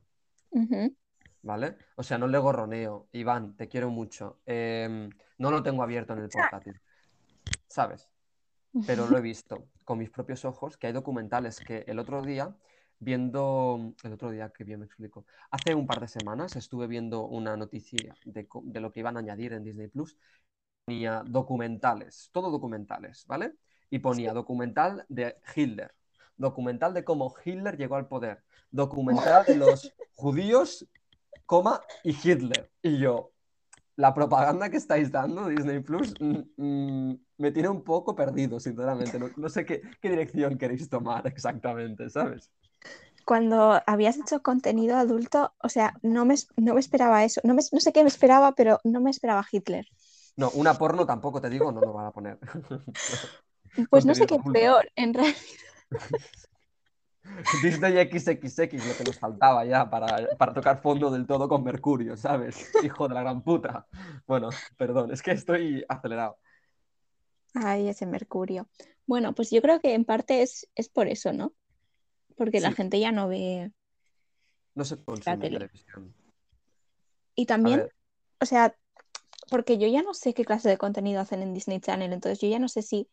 ¿Vale? 1.43 1.77
O 1.95 2.01
sea, 2.01 2.17
no 2.17 2.25
le 2.25 2.39
gorroneo. 2.39 3.09
Iván, 3.11 3.55
te 3.55 3.67
quiero 3.67 3.91
mucho. 3.91 4.39
Em, 4.47 5.07
no 5.37 5.51
lo 5.51 5.61
tengo 5.61 5.83
abierto 5.83 6.13
en 6.13 6.19
el 6.19 6.29
portátil. 6.29 6.81
¿Sabes? 7.67 8.09
Pero 8.87 9.05
lo 9.05 9.19
he 9.19 9.21
visto 9.21 9.67
con 9.83 9.99
mis 9.99 10.09
propios 10.09 10.45
ojos, 10.45 10.77
que 10.77 10.87
hay 10.87 10.93
documentales 10.93 11.59
que 11.59 11.83
el 11.85 11.99
otro 11.99 12.23
día, 12.23 12.55
viendo, 13.01 13.93
el 14.03 14.13
otro 14.13 14.31
día, 14.31 14.49
que 14.49 14.63
bien 14.63 14.79
me 14.79 14.85
explico, 14.85 15.25
hace 15.49 15.73
un 15.73 15.87
par 15.87 15.99
de 15.99 16.07
semanas 16.07 16.55
estuve 16.55 16.87
viendo 16.87 17.25
una 17.25 17.57
noticia 17.57 18.15
de, 18.25 18.47
de 18.63 18.79
lo 18.79 18.91
que 18.91 18.99
iban 19.01 19.17
a 19.17 19.19
añadir 19.19 19.53
en 19.53 19.63
Disney 19.63 19.87
Plus. 19.87 20.15
Ponía 20.85 21.23
documentales, 21.25 22.29
todo 22.31 22.51
documentales, 22.51 23.25
¿vale? 23.27 23.55
Y 23.89 23.99
ponía 23.99 24.33
documental 24.33 25.03
de 25.09 25.35
Hitler, 25.55 25.93
documental 26.37 26.93
de 26.93 27.03
cómo 27.03 27.33
Hitler 27.43 27.75
llegó 27.75 27.95
al 27.95 28.07
poder, 28.07 28.43
documental 28.69 29.45
de 29.45 29.55
los 29.55 29.91
judíos, 30.15 30.87
coma, 31.47 31.81
y 32.03 32.11
Hitler. 32.11 32.71
Y 32.83 32.99
yo, 32.99 33.31
la 33.95 34.13
propaganda 34.13 34.69
que 34.69 34.77
estáis 34.77 35.11
dando, 35.11 35.47
Disney 35.47 35.79
Plus, 35.79 36.13
mm, 36.19 36.41
mm, 36.55 37.19
me 37.37 37.51
tiene 37.51 37.69
un 37.69 37.83
poco 37.83 38.15
perdido, 38.15 38.59
sinceramente. 38.59 39.17
No, 39.17 39.29
no 39.35 39.49
sé 39.49 39.65
qué, 39.65 39.81
qué 39.99 40.09
dirección 40.09 40.57
queréis 40.59 40.87
tomar 40.87 41.25
exactamente, 41.25 42.07
¿sabes? 42.11 42.51
Cuando 43.25 43.81
habías 43.87 44.17
hecho 44.17 44.41
contenido 44.41 44.97
adulto, 44.97 45.53
o 45.63 45.69
sea, 45.69 45.93
no 46.01 46.25
me, 46.25 46.35
no 46.57 46.73
me 46.75 46.79
esperaba 46.79 47.23
eso. 47.23 47.41
No, 47.43 47.53
me- 47.53 47.61
no 47.71 47.79
sé 47.79 47.93
qué 47.93 48.03
me 48.03 48.09
esperaba, 48.09 48.53
pero 48.53 48.79
no 48.83 49.01
me 49.01 49.09
esperaba 49.11 49.45
Hitler. 49.51 49.87
No, 50.37 50.49
una 50.51 50.77
porno 50.77 51.05
tampoco 51.05 51.41
te 51.41 51.49
digo, 51.49 51.71
no 51.71 51.81
lo 51.81 51.93
van 51.93 52.05
a 52.07 52.11
poner. 52.11 52.39
Pues 53.89 54.05
no 54.05 54.15
sé 54.15 54.25
qué 54.27 54.35
es 54.35 54.45
peor, 54.51 54.91
en 54.95 55.13
realidad. 55.13 55.37
Disney 57.51 57.97
XXX, 57.97 58.85
lo 58.85 58.95
que 58.95 59.03
nos 59.03 59.19
faltaba 59.19 59.65
ya 59.65 59.89
para, 59.89 60.27
para 60.37 60.53
tocar 60.53 60.81
fondo 60.81 61.09
del 61.11 61.25
todo 61.27 61.47
con 61.47 61.63
Mercurio, 61.63 62.17
¿sabes? 62.17 62.69
Hijo 62.83 63.07
de 63.07 63.15
la 63.15 63.21
gran 63.21 63.41
puta. 63.43 63.87
Bueno, 64.27 64.49
perdón, 64.77 65.11
es 65.11 65.21
que 65.21 65.31
estoy 65.31 65.83
acelerado. 65.87 66.37
Ay, 67.53 67.87
ese 67.89 68.05
Mercurio. 68.05 68.67
Bueno, 69.05 69.33
pues 69.33 69.49
yo 69.51 69.61
creo 69.61 69.79
que 69.79 69.93
en 69.93 70.03
parte 70.05 70.41
es, 70.41 70.69
es 70.75 70.89
por 70.89 71.07
eso, 71.07 71.31
¿no? 71.33 71.53
Porque 72.41 72.59
la 72.59 72.71
gente 72.71 72.99
ya 72.99 73.11
no 73.11 73.27
ve. 73.27 73.71
No 74.73 74.83
se 74.83 74.97
consume 74.97 75.37
tele. 75.37 75.59
televisión. 75.59 76.11
Y 77.35 77.45
también, 77.45 77.87
o 78.39 78.47
sea, 78.47 78.75
porque 79.51 79.77
yo 79.77 79.87
ya 79.87 80.01
no 80.01 80.15
sé 80.15 80.33
qué 80.33 80.43
clase 80.43 80.67
de 80.67 80.79
contenido 80.79 81.21
hacen 81.21 81.43
en 81.43 81.53
Disney 81.53 81.79
Channel, 81.79 82.11
entonces 82.11 82.39
yo 82.39 82.47
ya 82.47 82.57
no 82.57 82.67
sé 82.67 82.81
si 82.81 83.07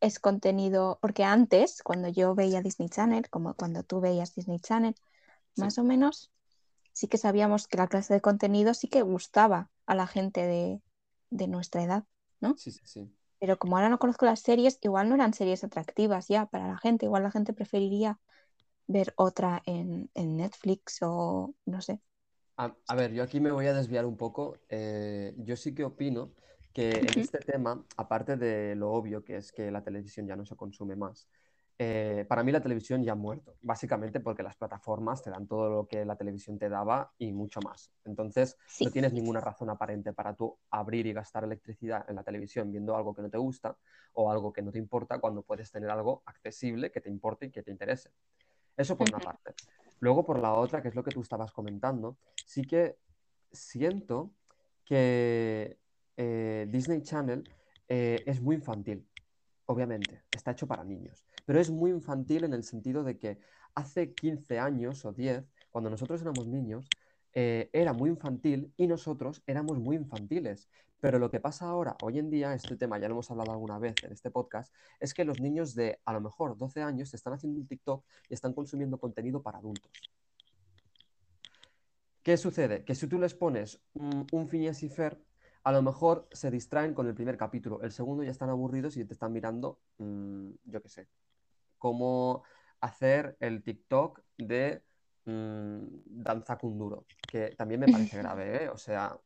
es 0.00 0.18
contenido, 0.18 0.98
porque 1.00 1.24
antes, 1.24 1.82
cuando 1.82 2.08
yo 2.08 2.34
veía 2.34 2.60
Disney 2.60 2.90
Channel, 2.90 3.30
como 3.30 3.54
cuando 3.54 3.82
tú 3.82 4.02
veías 4.02 4.34
Disney 4.34 4.60
Channel, 4.60 4.94
Sí. 5.54 5.62
más 5.62 5.78
o 5.78 5.84
menos, 5.84 6.30
sí 6.92 7.08
que 7.08 7.16
sabíamos 7.16 7.66
que 7.66 7.78
la 7.78 7.86
clase 7.86 8.12
de 8.12 8.20
contenido 8.20 8.74
sí 8.74 8.88
que 8.88 9.00
gustaba 9.00 9.70
a 9.86 9.94
la 9.94 10.06
gente 10.06 10.42
de, 10.42 10.82
de 11.30 11.48
nuestra 11.48 11.82
edad, 11.82 12.04
¿no? 12.40 12.58
Sí, 12.58 12.72
sí, 12.72 12.82
sí. 12.84 13.10
Pero 13.38 13.58
como 13.58 13.76
ahora 13.76 13.88
no 13.90 13.98
conozco 13.98 14.26
las 14.26 14.40
series, 14.40 14.78
igual 14.82 15.08
no 15.08 15.14
eran 15.16 15.34
series 15.34 15.64
atractivas 15.64 16.28
ya 16.28 16.46
para 16.46 16.68
la 16.68 16.78
gente, 16.78 17.06
igual 17.06 17.22
la 17.24 17.30
gente 17.30 17.52
preferiría 17.54 18.20
ver 18.86 19.14
otra 19.16 19.62
en, 19.66 20.10
en 20.14 20.36
Netflix 20.38 20.98
o 21.02 21.54
no 21.66 21.80
sé. 21.82 22.00
A, 22.56 22.76
a 22.86 22.94
ver, 22.94 23.12
yo 23.12 23.22
aquí 23.22 23.40
me 23.40 23.50
voy 23.50 23.66
a 23.66 23.74
desviar 23.74 24.06
un 24.06 24.16
poco. 24.16 24.58
Eh, 24.68 25.34
yo 25.38 25.56
sí 25.56 25.74
que 25.74 25.84
opino 25.84 26.32
que 26.72 27.08
en 27.08 27.18
este 27.18 27.38
tema, 27.40 27.84
aparte 27.96 28.36
de 28.36 28.74
lo 28.76 28.92
obvio 28.92 29.24
que 29.24 29.36
es 29.36 29.52
que 29.52 29.70
la 29.70 29.82
televisión 29.82 30.26
ya 30.26 30.36
no 30.36 30.44
se 30.46 30.56
consume 30.56 30.96
más, 30.96 31.28
eh, 31.78 32.24
para 32.28 32.44
mí 32.44 32.52
la 32.52 32.60
televisión 32.60 33.02
ya 33.02 33.12
ha 33.12 33.16
muerto, 33.16 33.56
básicamente 33.62 34.20
porque 34.20 34.42
las 34.42 34.56
plataformas 34.56 35.22
te 35.22 35.30
dan 35.30 35.46
todo 35.48 35.68
lo 35.70 35.86
que 35.88 36.04
la 36.04 36.16
televisión 36.16 36.58
te 36.58 36.68
daba 36.68 37.12
y 37.18 37.32
mucho 37.32 37.60
más. 37.62 37.92
Entonces, 38.04 38.56
Sí, 38.66 38.84
no 38.84 38.90
tienes 38.90 39.12
ninguna 39.12 39.40
razón 39.40 39.70
aparente 39.70 40.12
para 40.12 40.34
tú 40.34 40.56
abrir 40.70 41.06
y 41.06 41.12
gastar 41.12 41.44
electricidad 41.44 42.04
en 42.08 42.16
la 42.16 42.22
televisión 42.22 42.70
viendo 42.70 42.96
algo 42.96 43.14
que 43.14 43.22
no 43.22 43.30
te 43.30 43.38
gusta 43.38 43.76
o 44.12 44.30
algo 44.30 44.52
que 44.52 44.62
no 44.62 44.70
te 44.70 44.78
importa 44.78 45.18
cuando 45.18 45.42
puedes 45.42 45.70
tener 45.72 45.90
algo 45.90 46.22
accesible 46.26 46.92
que 46.92 47.00
te 47.00 47.10
importe 47.10 47.46
y 47.46 47.50
que 47.50 47.62
te 47.62 47.72
interese. 47.72 48.10
Eso 48.76 48.96
por 48.96 49.08
una 49.08 49.18
parte. 49.18 49.54
Luego, 50.00 50.24
por 50.24 50.38
la 50.38 50.54
otra, 50.54 50.82
que 50.82 50.88
es 50.88 50.94
lo 50.94 51.02
que 51.04 51.12
tú 51.12 51.22
estabas 51.22 51.52
comentando, 51.52 52.18
sí 52.44 52.66
que 52.66 52.98
siento 53.52 54.32
que 54.84 55.78
eh, 56.16 56.66
Disney 56.70 57.02
Channel 57.02 57.48
eh, 57.88 58.22
es 58.26 58.40
muy 58.40 58.56
infantil, 58.56 59.08
obviamente, 59.66 60.22
está 60.32 60.50
hecho 60.52 60.66
para 60.66 60.84
niños, 60.84 61.26
pero 61.44 61.60
es 61.60 61.70
muy 61.70 61.90
infantil 61.90 62.44
en 62.44 62.54
el 62.54 62.64
sentido 62.64 63.04
de 63.04 63.18
que 63.18 63.38
hace 63.74 64.14
15 64.14 64.58
años 64.58 65.04
o 65.04 65.12
10, 65.12 65.44
cuando 65.70 65.90
nosotros 65.90 66.20
éramos 66.22 66.46
niños, 66.46 66.86
eh, 67.32 67.68
era 67.72 67.92
muy 67.92 68.10
infantil 68.10 68.72
y 68.76 68.86
nosotros 68.86 69.42
éramos 69.46 69.78
muy 69.78 69.96
infantiles. 69.96 70.68
Pero 71.00 71.18
lo 71.18 71.30
que 71.30 71.40
pasa 71.40 71.66
ahora, 71.66 71.96
hoy 72.02 72.18
en 72.18 72.30
día, 72.30 72.54
este 72.54 72.76
tema 72.76 72.98
ya 72.98 73.08
lo 73.08 73.14
hemos 73.14 73.30
hablado 73.30 73.52
alguna 73.52 73.78
vez 73.78 73.94
en 74.04 74.12
este 74.12 74.30
podcast, 74.30 74.72
es 75.00 75.12
que 75.12 75.24
los 75.24 75.40
niños 75.40 75.74
de 75.74 76.00
a 76.04 76.12
lo 76.14 76.20
mejor 76.20 76.56
12 76.56 76.80
años 76.80 77.12
están 77.12 77.34
haciendo 77.34 77.60
un 77.60 77.66
TikTok 77.66 78.04
y 78.30 78.34
están 78.34 78.54
consumiendo 78.54 78.98
contenido 78.98 79.42
para 79.42 79.58
adultos. 79.58 79.92
¿Qué 82.22 82.38
sucede? 82.38 82.84
Que 82.84 82.94
si 82.94 83.06
tú 83.06 83.18
les 83.18 83.34
pones 83.34 83.82
un, 83.92 84.26
un 84.32 84.48
y 84.50 84.88
Ferb, 84.88 85.18
a 85.62 85.72
lo 85.72 85.82
mejor 85.82 86.26
se 86.32 86.50
distraen 86.50 86.94
con 86.94 87.06
el 87.06 87.14
primer 87.14 87.36
capítulo. 87.36 87.82
El 87.82 87.92
segundo 87.92 88.22
ya 88.22 88.30
están 88.30 88.48
aburridos 88.48 88.96
y 88.96 89.04
te 89.04 89.12
están 89.12 89.32
mirando, 89.32 89.80
mm, 89.98 90.50
yo 90.64 90.80
qué 90.80 90.88
sé, 90.88 91.08
cómo 91.78 92.44
hacer 92.80 93.36
el 93.40 93.62
TikTok 93.62 94.22
de 94.38 94.82
mm, 95.24 95.82
Danza 96.06 96.58
Kunduro, 96.58 97.06
que 97.28 97.50
también 97.56 97.80
me 97.80 97.88
parece 97.88 98.16
grave, 98.18 98.64
¿eh? 98.64 98.68
O 98.68 98.76
sea, 98.78 99.18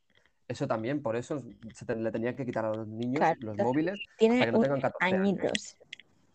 eso 0.49 0.67
también, 0.67 1.03
por 1.03 1.17
eso 1.17 1.43
se 1.75 1.85
te- 1.87 1.97
le 1.97 2.11
tenía 2.13 2.35
que 2.37 2.47
quitar 2.47 2.65
a 2.65 2.75
los 2.75 2.89
niños 2.89 3.21
claro, 3.21 3.39
los 3.41 3.57
móviles 3.59 4.01
tiene 4.17 4.39
que 4.47 4.53
no 4.53 4.59
tengan 4.61 4.81
14 4.81 5.15
años. 5.17 5.19
añitos, 5.23 5.77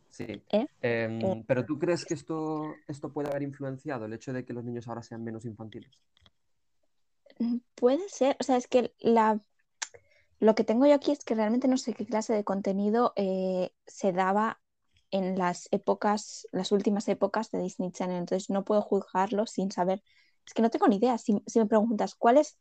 Sí. 0.10 0.26
¿eh? 0.52 0.68
Em, 0.82 1.22
Eh, 1.22 1.44
pero 1.48 1.66
¿tú 1.66 1.80
crees 1.80 2.06
que 2.06 2.14
esto, 2.14 2.76
esto 2.88 3.12
puede 3.14 3.30
haber 3.30 3.44
influenciado 3.44 4.06
el 4.06 4.14
hecho 4.14 4.34
de 4.34 4.46
que 4.46 4.54
los 4.54 4.64
niños 4.64 4.88
ahora 4.88 5.02
sean 5.04 5.24
menos 5.24 5.46
infantiles? 5.46 5.92
Mm, 7.40 7.58
Puede 7.76 8.10
ser, 8.10 8.38
o 8.40 8.44
sea, 8.44 8.58
es 8.58 8.68
que 8.68 8.94
la, 9.00 9.42
lo 10.40 10.56
que 10.56 10.66
tengo 10.66 10.88
yo 10.88 10.96
aquí 10.96 11.12
es 11.14 11.26
que 11.26 11.36
realmente 11.36 11.70
no 11.70 11.78
sé 11.78 11.96
qué 11.96 12.08
clase 12.08 12.34
de 12.34 12.46
contenido 12.46 13.14
eh, 13.18 13.76
se 13.88 14.14
daba 14.14 14.63
en 15.14 15.38
las 15.40 15.70
épocas, 15.72 16.48
las 16.52 16.74
últimas 16.74 17.08
épocas 17.08 17.52
de 17.52 17.60
Disney 17.62 17.92
Channel, 17.94 18.18
entonces 18.18 18.50
no 18.52 18.66
puedo 18.66 18.82
juzgarlo 18.82 19.46
sin 19.48 19.72
saber, 19.72 20.04
es 20.46 20.54
que 20.54 20.62
no 20.64 20.70
tengo 20.72 20.88
ni 20.90 20.98
idea, 20.98 21.18
si, 21.18 21.42
si 21.48 21.60
me 21.60 21.68
preguntas 21.68 22.16
cuál 22.16 22.38
es 22.40 22.58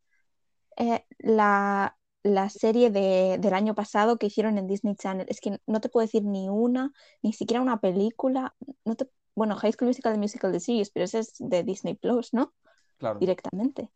eh, 0.77 1.05
la, 1.19 1.97
la 2.23 2.49
serie 2.51 2.91
de- 2.91 3.39
del 3.41 3.55
año 3.55 3.75
pasado 3.75 4.19
que 4.19 4.27
hicieron 4.27 4.59
en 4.59 4.67
Disney 4.69 4.97
Channel, 4.97 5.27
es 5.29 5.41
que 5.41 5.59
no 5.67 5.81
te 5.81 5.89
puedo 5.89 6.07
decir 6.07 6.25
ni 6.25 6.49
una, 6.49 6.93
ni 7.23 7.33
siquiera 7.33 7.63
una 7.63 7.81
película, 7.81 8.55
no 8.85 8.95
te, 8.97 9.09
bueno, 9.35 9.57
High 9.57 9.73
School 9.73 9.89
Musical, 9.89 10.13
The 10.15 10.19
Musical, 10.21 10.53
The 10.53 10.61
Series, 10.61 10.91
pero 10.91 11.05
ese 11.05 11.21
es 11.21 11.35
de 11.39 11.63
Disney 11.65 11.95
Plus, 11.95 12.33
¿no? 12.35 12.55
Claro. 12.99 13.19
Directamente. 13.21 13.91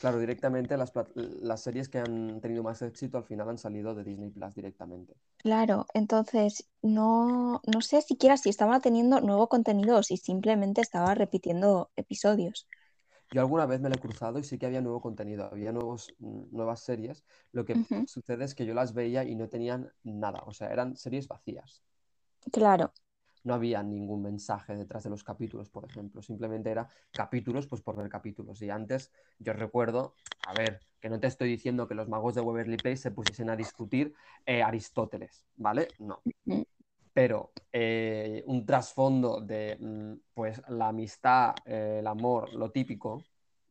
Claro, 0.00 0.18
directamente 0.18 0.76
las, 0.76 0.92
las 1.14 1.60
series 1.62 1.88
que 1.88 1.98
han 1.98 2.40
tenido 2.40 2.62
más 2.64 2.82
éxito 2.82 3.18
al 3.18 3.24
final 3.24 3.50
han 3.50 3.58
salido 3.58 3.94
de 3.94 4.02
Disney 4.02 4.30
Plus 4.30 4.54
directamente. 4.54 5.14
Claro, 5.38 5.86
entonces 5.94 6.68
no, 6.82 7.60
no 7.66 7.80
sé 7.82 8.00
siquiera 8.02 8.36
si 8.38 8.48
estaba 8.48 8.80
teniendo 8.80 9.20
nuevo 9.20 9.48
contenido 9.48 9.98
o 9.98 10.02
si 10.02 10.16
simplemente 10.16 10.80
estaba 10.80 11.14
repitiendo 11.14 11.90
episodios. 11.96 12.66
Yo 13.30 13.40
alguna 13.40 13.66
vez 13.66 13.80
me 13.80 13.88
lo 13.88 13.94
he 13.96 14.00
cruzado 14.00 14.38
y 14.38 14.44
sí 14.44 14.58
que 14.58 14.66
había 14.66 14.80
nuevo 14.80 15.00
contenido, 15.00 15.44
había 15.44 15.72
nuevos, 15.72 16.14
nuevas 16.18 16.80
series. 16.80 17.24
Lo 17.52 17.64
que 17.64 17.80
sucede 18.04 18.44
es 18.44 18.54
que 18.54 18.66
yo 18.66 18.74
las 18.74 18.92
veía 18.94 19.24
y 19.24 19.34
no 19.36 19.48
tenían 19.48 19.92
nada, 20.02 20.40
o 20.46 20.52
sea, 20.52 20.68
eran 20.72 20.96
series 20.96 21.28
vacías. 21.28 21.82
Claro, 22.52 22.92
No 23.42 23.54
había 23.54 23.82
ningún 23.82 24.22
mensaje 24.22 24.76
detrás 24.76 25.04
de 25.04 25.10
los 25.10 25.24
capítulos, 25.24 25.70
por 25.70 25.84
ejemplo. 25.84 26.22
Simplemente 26.22 26.70
era 26.70 26.88
capítulos, 27.14 27.66
pues 27.66 27.82
por 27.82 27.96
ver 27.96 28.08
capítulos. 28.08 28.60
Y 28.62 28.70
antes, 28.70 29.12
yo 29.38 29.52
recuerdo, 29.52 30.14
a 30.46 30.54
ver, 30.54 30.80
que 31.00 31.08
no 31.08 31.18
te 31.18 31.26
estoy 31.26 31.48
diciendo 31.48 31.88
que 31.88 31.94
los 31.94 32.08
magos 32.08 32.34
de 32.34 32.42
Waverly 32.42 32.76
Place 32.78 32.98
se 32.98 33.10
pusiesen 33.10 33.50
a 33.50 33.56
discutir 33.56 34.14
eh, 34.44 34.62
Aristóteles, 34.62 35.44
¿vale? 35.56 35.88
No. 35.98 36.22
Pero 37.12 37.52
eh, 37.72 38.42
un 38.46 38.64
trasfondo 38.66 39.40
de, 39.40 39.76
mm, 39.80 40.14
pues, 40.34 40.62
la 40.68 40.88
amistad, 40.88 41.54
eh, 41.64 41.98
el 42.00 42.06
amor, 42.06 42.52
lo 42.54 42.70
típico, 42.70 43.22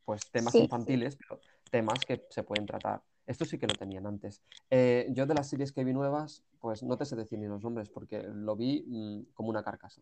pues 0.06 0.30
temas 0.32 0.54
sí, 0.54 0.60
infantiles, 0.60 1.16
pero 1.16 1.40
temas 1.70 2.06
que 2.06 2.26
se 2.30 2.44
pueden 2.44 2.66
tratar. 2.66 3.02
Esto 3.30 3.46
sí 3.46 3.60
que 3.60 3.68
lo 3.68 3.76
tenían 3.76 4.08
antes. 4.08 4.42
Eh, 4.72 5.06
yo 5.12 5.28
de 5.28 5.36
las 5.36 5.48
series 5.48 5.72
que 5.72 5.84
vi 5.84 5.94
nuevas, 5.94 6.44
pues 6.60 6.82
no 6.82 6.98
te 6.98 7.06
sé 7.06 7.16
decir 7.16 7.38
ni 7.38 7.46
los 7.46 7.64
nombres 7.64 7.88
porque 7.88 8.24
lo 8.24 8.56
vi 8.56 8.84
mm, 8.88 9.34
como 9.36 9.50
una 9.50 9.62
carcasa. 9.62 10.02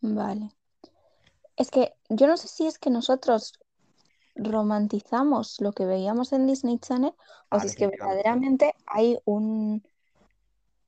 vale. 0.00 0.50
Es 1.56 1.70
que 1.70 1.94
yo 2.08 2.26
no 2.26 2.36
sé 2.36 2.48
si 2.48 2.66
es 2.66 2.80
que 2.80 2.90
nosotros 2.90 3.60
romantizamos 4.34 5.60
lo 5.60 5.70
que 5.70 5.86
veíamos 5.86 6.32
en 6.32 6.48
Disney 6.48 6.80
Channel 6.80 7.12
o 7.48 7.60
si 7.60 7.68
es 7.68 7.76
que 7.76 7.86
verdaderamente 7.86 8.74
hay 8.86 9.16
un, 9.24 9.84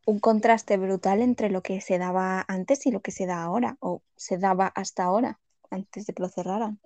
un 0.06 0.18
contraste 0.18 0.76
brutal 0.76 1.22
entre 1.22 1.50
lo 1.50 1.62
que 1.62 1.80
se 1.80 1.98
daba 1.98 2.44
antes 2.48 2.84
y 2.86 2.90
lo 2.90 3.00
que 3.00 3.12
se 3.12 3.26
da 3.26 3.44
ahora, 3.44 3.76
o 3.78 4.02
se 4.16 4.38
daba 4.38 4.66
hasta 4.74 5.04
ahora, 5.04 5.38
antes 5.70 6.04
de 6.06 6.14
que 6.14 6.22
lo 6.24 6.28
cerraran. 6.28 6.80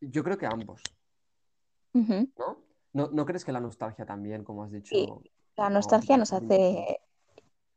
Yo 0.00 0.22
creo 0.22 0.38
que 0.38 0.46
ambos, 0.46 0.82
Ujú. 1.94 2.28
¿no? 2.38 2.65
¿No, 2.96 3.08
no 3.12 3.26
crees 3.26 3.44
que 3.44 3.52
la 3.52 3.60
nostalgia 3.60 4.06
también, 4.06 4.42
como 4.44 4.64
has 4.64 4.70
Sí, 4.84 5.06
dicho, 5.06 5.22
la 5.56 5.68
o- 5.68 5.70
nostalgia 5.70 6.16
nos 6.16 6.32
hace 6.32 7.00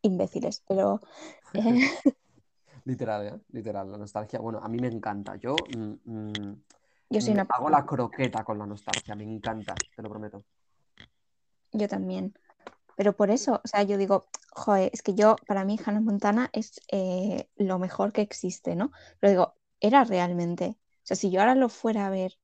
imbéciles, 0.01 0.63
pero 0.67 1.01
eh, 1.53 1.79
Literal, 2.85 3.27
¿eh? 3.27 3.39
Literal, 3.51 3.91
la 3.91 3.97
nostalgia. 3.97 4.39
Bueno, 4.39 4.59
a 4.61 4.67
mí 4.67 4.79
me 4.79 4.87
encanta. 4.87 5.35
Yo 5.35 5.67
mm, 5.69 5.93
mm, 6.05 6.63
yo 7.09 7.21
soy 7.21 7.33
una 7.33 7.47
hago 7.49 7.69
la 7.69 7.85
croqueta 7.85 8.43
con 8.43 8.57
la 8.57 8.65
nostalgia, 8.65 9.15
me 9.15 9.23
encanta, 9.23 9.81
te 9.95 10.01
lo 10.01 10.09
prometo. 10.09 10.43
yo 11.71 11.87
también. 11.87 12.33
Pero 12.97 13.15
por 13.15 13.31
eso, 13.31 13.61
o 13.63 13.67
sea, 13.67 13.83
yo 13.83 13.97
digo, 13.97 14.27
joder, 14.51 14.91
es 14.93 15.03
que 15.03 15.15
yo, 15.15 15.37
para 15.47 15.65
mí, 15.65 15.79
Hannah 15.83 16.01
Montana 16.01 16.49
es 16.53 16.81
eh, 16.91 17.49
lo 17.57 17.79
mejor 17.79 18.13
que 18.13 18.21
existe, 18.21 18.75
¿no? 18.75 18.91
Pero 19.19 19.31
digo, 19.31 19.55
era 19.81 20.03
realmente. 20.03 20.77
O 20.79 21.03
sea, 21.03 21.17
si 21.17 21.31
yo 21.31 21.41
ahora 21.41 21.55
lo 21.55 21.69
fuera 21.69 22.07
a 22.07 22.09
ver 22.09 22.39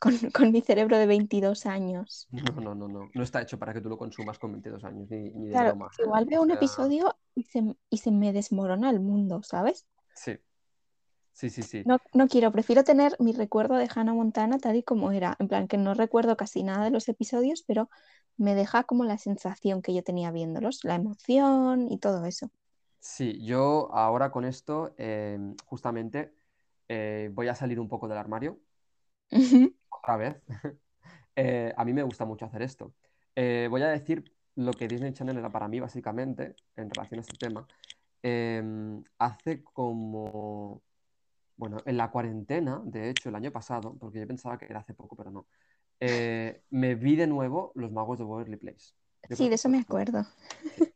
con, 0.00 0.12
con 0.32 0.52
mi 0.52 0.62
cerebro 0.62 0.98
de 0.98 1.06
22 1.06 1.66
años, 1.66 2.30
No, 2.32 2.52
no, 2.60 2.74
no, 2.74 2.88
no. 2.88 3.10
No 3.14 3.22
está 3.22 3.42
hecho 3.42 3.58
para 3.58 3.72
que 3.72 3.80
tú 3.80 3.88
lo 3.88 3.98
consumas 3.98 4.38
con 4.38 4.52
22 4.52 4.84
años, 4.84 5.08
ni, 5.10 5.30
ni 5.30 5.48
de 5.48 5.56
claro, 5.56 5.58
broma. 5.58 5.90
igual 5.98 6.24
veo 6.26 6.42
O 6.42 6.42
un 6.42 6.50
episodio 6.50 7.16
y 7.34 7.44
se, 7.44 7.62
y 7.90 7.98
se 7.98 8.10
me 8.10 8.32
desmorona 8.32 8.90
el 8.90 9.00
mundo, 9.00 9.42
¿sabes? 9.42 9.86
sí, 10.14 10.38
sí, 11.32 11.50
sí, 11.50 11.64
sí. 11.64 11.88
No, 11.88 11.98
no 12.14 12.26
quiero, 12.28 12.52
prefiero 12.52 12.84
tener 12.84 13.16
mi 13.18 13.32
recuerdo 13.32 13.74
de 13.76 13.88
Hannah 13.94 14.14
Montana 14.14 14.58
tal 14.58 14.76
y 14.76 14.82
como 14.82 15.12
era. 15.12 15.36
En 15.38 15.48
plan, 15.48 15.68
que 15.68 15.76
no 15.78 15.92
recuerdo 15.94 16.36
casi 16.36 16.62
nada 16.62 16.84
de 16.84 16.90
los 16.90 17.08
episodios, 17.08 17.62
pero 17.66 17.90
me 18.36 18.54
deja 18.54 18.84
como 18.84 19.04
la 19.04 19.18
sensación 19.18 19.82
que 19.82 19.94
yo 19.94 20.02
tenía 20.02 20.30
viéndolos, 20.30 20.84
la 20.84 20.94
emoción 20.96 21.90
y 21.90 21.98
todo 21.98 22.24
eso. 22.26 22.50
Sí, 23.00 23.42
yo 23.44 23.88
ahora 23.94 24.30
con 24.30 24.44
esto, 24.44 24.94
eh, 24.98 25.38
justamente, 25.64 26.34
eh, 26.88 27.30
voy 27.32 27.48
a 27.48 27.54
salir 27.54 27.80
un 27.80 27.88
poco 27.88 28.08
del 28.08 28.18
armario, 28.18 28.60
otra 30.00 30.16
vez. 30.16 30.42
Eh, 31.36 31.72
a 31.76 31.84
mí 31.86 31.94
me 31.94 32.02
gusta 32.02 32.26
mucho 32.26 32.46
hacer 32.46 32.62
esto. 32.62 32.94
Eh, 33.36 33.68
voy 33.70 33.82
a 33.82 33.88
decir 33.88 34.30
lo 34.56 34.76
que 34.76 34.88
Disney 34.88 35.12
Channel 35.14 35.38
era 35.38 35.50
para 35.52 35.68
mí, 35.68 35.80
básicamente, 35.80 36.58
en 36.76 36.90
relación 36.90 37.18
a 37.20 37.22
este 37.22 37.36
tema. 37.38 37.68
Eh, 38.22 38.62
hace 39.18 39.62
como, 39.64 40.84
bueno, 41.56 41.82
en 41.86 41.96
la 41.98 42.10
cuarentena, 42.10 42.82
de 42.84 43.10
hecho, 43.10 43.28
el 43.30 43.36
año 43.36 43.52
pasado, 43.52 43.96
porque 43.98 44.20
yo 44.20 44.26
pensaba 44.28 44.58
que 44.58 44.66
era 44.66 44.80
hace 44.80 44.94
poco, 44.94 45.16
pero 45.16 45.30
no, 45.30 45.48
eh, 46.00 46.64
me 46.70 46.94
vi 46.96 47.16
de 47.16 47.26
nuevo 47.28 47.72
Los 47.76 47.92
Magos 47.92 48.18
de 48.18 48.24
Waverly 48.24 48.56
Place. 48.58 48.94
Yo 49.28 49.36
Sí, 49.36 49.48
de 49.48 49.54
eso 49.54 49.68
me 49.68 49.78
acuerdo. 49.78 50.26
sí. 50.74 50.92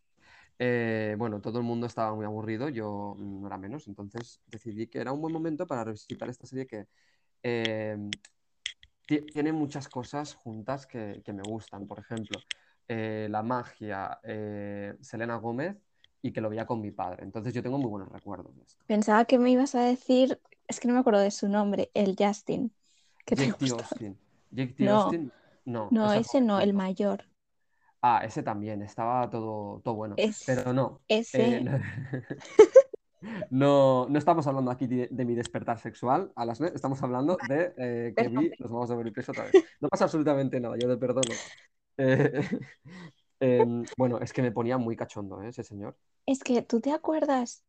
Eh, 0.59 1.17
bueno, 1.19 1.41
todo 1.41 1.59
el 1.59 1.65
mundo 1.65 1.87
estaba 1.87 2.15
muy 2.15 2.25
aburrido, 2.25 2.69
yo 2.69 3.17
no 3.19 3.47
era 3.47 3.59
menos, 3.59 3.89
entonces 3.89 4.43
decidí 4.47 4.87
que 4.89 5.01
era 5.01 5.13
un 5.13 5.21
buen 5.21 5.33
momento 5.33 5.67
para 5.67 5.85
revisitar 5.85 6.29
esta 6.31 6.47
serie 6.47 6.67
que 6.67 6.87
eh, 7.43 7.97
ti- 8.23 8.31
tiene 9.07 9.53
muchas 9.53 9.89
cosas 9.89 10.35
juntas 10.35 10.87
que, 10.87 11.23
que 11.25 11.33
me 11.33 11.43
gustan. 11.43 11.87
Por 11.87 11.99
ejemplo, 11.99 12.39
eh, 12.89 13.29
la 13.31 13.43
magia, 13.43 14.21
eh, 14.23 14.95
Selena 15.01 15.37
Gómez 15.37 15.77
y 16.23 16.33
que 16.33 16.41
lo 16.41 16.51
veía 16.51 16.67
con 16.67 16.81
mi 16.81 16.91
padre. 16.91 17.23
Entonces 17.23 17.53
yo 17.55 17.63
tengo 17.63 17.79
muy 17.79 17.91
buenos 17.91 18.11
recuerdos 18.11 18.55
de 18.57 18.63
esto. 18.63 18.83
Pensaba 18.87 19.25
que 19.25 19.39
me 19.39 19.51
ibas 19.51 19.75
a 19.75 19.83
decir, 19.83 20.41
es 20.69 20.81
que 20.81 20.89
no 20.89 20.95
me 20.95 21.01
acuerdo 21.01 21.21
de 21.21 21.31
su 21.31 21.49
nombre, 21.49 21.91
el 21.95 22.17
Justin, 22.19 22.73
que 23.25 23.37
Jake 23.37 23.53
T. 23.59 23.71
Austin. 23.71 24.19
Jake 24.51 24.75
T. 24.75 24.85
No, 24.85 25.03
Austin, 25.03 25.33
no, 25.65 25.89
no, 25.91 26.13
ese 26.13 26.21
es 26.21 26.27
ese 26.29 26.41
no, 26.41 26.61
el 26.61 26.75
mayor. 26.75 27.25
Ah, 28.03 28.21
ese 28.23 28.43
también, 28.43 28.83
estaba 28.83 29.29
todo, 29.31 29.81
todo 29.83 29.95
bueno. 29.95 30.15
Es 30.19 30.43
Pero 30.47 30.75
no, 30.75 31.01
ese. 31.09 31.57
eh, 31.57 31.61
no, 31.61 31.73
no 33.50 34.07
estamos 34.14 34.47
hablando 34.47 34.71
aquí 34.71 34.87
de, 34.87 35.09
de 35.11 35.25
mi 35.25 35.35
despertar 35.35 35.78
sexual 35.78 36.33
a 36.37 36.45
las 36.45 36.61
estamos 36.61 37.02
hablando 37.02 37.38
de 37.43 37.73
eh, 37.76 38.14
que 38.16 38.28
vi 38.28 38.50
los 38.59 38.71
Magos 38.71 38.88
de 38.88 38.95
Waverly 38.95 39.12
Place 39.12 39.31
otra 39.33 39.45
vez. 39.45 39.54
No 39.81 39.88
pasa 39.88 40.04
absolutamente 40.04 40.61
nada, 40.61 40.76
yo 40.78 40.88
te 40.88 40.97
perdono. 40.97 41.35
Eh, 41.97 42.43
em, 43.40 43.85
bueno, 43.97 44.19
es 44.21 44.33
que 44.33 44.43
me 44.43 44.52
ponía 44.52 44.78
muy 44.78 44.97
cachondo, 44.97 45.43
¿eh, 45.43 45.49
ese 45.49 45.62
señor. 45.62 45.97
Es 46.26 46.40
que 46.43 46.62
tú 46.62 46.81
te 46.81 46.93
acuerdas, 46.93 47.64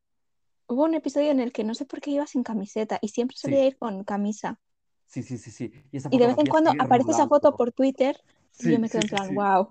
hubo 0.67 0.83
un 0.83 0.95
episodio 0.95 1.31
en 1.31 1.39
el 1.39 1.51
que 1.51 1.63
no 1.63 1.75
sé 1.75 1.85
por 1.85 2.01
qué 2.01 2.12
iba 2.12 2.27
sin 2.27 2.43
camiseta 2.43 3.00
y 3.01 3.09
siempre 3.09 3.38
solía 3.38 3.62
Sí, 3.62 3.67
ir 3.67 3.77
con 3.77 4.03
camisa. 4.03 4.59
sí, 5.07 5.24
sí, 5.24 5.38
sí, 5.38 5.51
sí. 5.51 5.71
Y 6.12 6.17
de 6.19 6.27
vez 6.27 6.38
en 6.38 6.47
cuando 6.47 6.71
aparece 6.71 7.12
esa 7.12 7.27
foto 7.27 7.55
por 7.55 7.71
Twitter 7.71 8.21
y 8.59 8.71
yo 8.71 8.79
me 8.79 8.89
quedo 8.89 9.01
sí, 9.01 9.03
en 9.03 9.09
plan, 9.09 9.27
sí. 9.27 9.35
wow. 9.35 9.69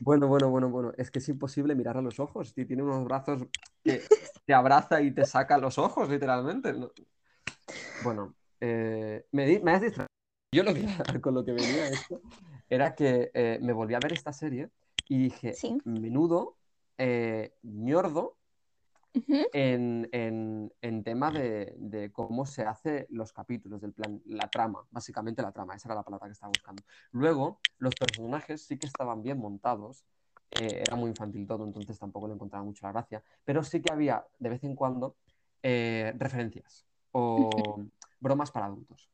Bueno, 0.00 0.26
bueno, 0.26 0.50
bueno, 0.50 0.68
bueno. 0.68 0.92
Es 0.96 1.10
que 1.10 1.18
es 1.20 1.28
imposible 1.28 1.74
mirar 1.74 1.96
a 1.96 2.02
los 2.02 2.18
ojos. 2.18 2.54
Tiene 2.54 2.82
unos 2.82 3.04
brazos 3.04 3.46
que 3.84 4.02
te 4.46 4.54
abraza 4.54 5.00
y 5.00 5.12
te 5.12 5.24
saca 5.24 5.58
los 5.58 5.78
ojos, 5.78 6.08
literalmente. 6.08 6.72
No- 6.72 6.90
Bueno, 8.02 8.34
eh, 8.60 9.26
me, 9.32 9.46
di- 9.46 9.60
me 9.60 9.72
has 9.72 9.80
distraído. 9.80 10.08
Yo 10.54 10.62
lo 10.64 10.74
que 10.74 11.20
con 11.20 11.34
lo 11.34 11.44
que 11.44 11.52
venía 11.52 11.88
esto 11.90 12.20
era 12.68 12.94
que 12.94 13.30
eh, 13.34 13.58
me 13.62 13.72
volví 13.72 13.94
a 13.94 14.00
ver 14.00 14.12
esta 14.12 14.32
serie 14.32 14.70
y 15.08 15.18
dije, 15.18 15.54
menudo 15.84 16.56
eh, 16.98 17.54
en, 19.52 20.08
en- 20.12 20.72
en 20.80 21.04
tema 21.04 21.30
de, 21.30 21.74
de 21.78 22.10
cómo 22.12 22.46
se 22.46 22.62
hace 22.64 23.06
los 23.10 23.32
capítulos, 23.32 23.80
del 23.80 23.92
plan, 23.92 24.20
la 24.26 24.48
trama, 24.48 24.86
básicamente 24.90 25.42
la 25.42 25.52
trama, 25.52 25.74
esa 25.74 25.88
era 25.88 25.96
la 25.96 26.02
palabra 26.02 26.26
que 26.28 26.32
estaba 26.32 26.50
buscando. 26.52 26.82
Luego, 27.12 27.60
los 27.78 27.94
personajes 27.96 28.62
sí 28.62 28.78
que 28.78 28.86
estaban 28.86 29.22
bien 29.22 29.38
montados, 29.38 30.04
eh, 30.52 30.84
era 30.86 30.96
muy 30.96 31.10
infantil 31.10 31.46
todo, 31.46 31.64
entonces 31.64 31.98
tampoco 31.98 32.28
le 32.28 32.34
encontraba 32.34 32.64
mucho 32.64 32.86
la 32.86 32.92
gracia, 32.92 33.22
pero 33.44 33.62
sí 33.62 33.80
que 33.80 33.90
había 33.90 34.24
de 34.38 34.48
vez 34.50 34.64
en 34.64 34.74
cuando 34.74 35.16
eh, 35.62 36.12
referencias 36.18 36.86
o 37.12 37.80
bromas 38.20 38.50
para 38.50 38.66
adultos 38.66 39.10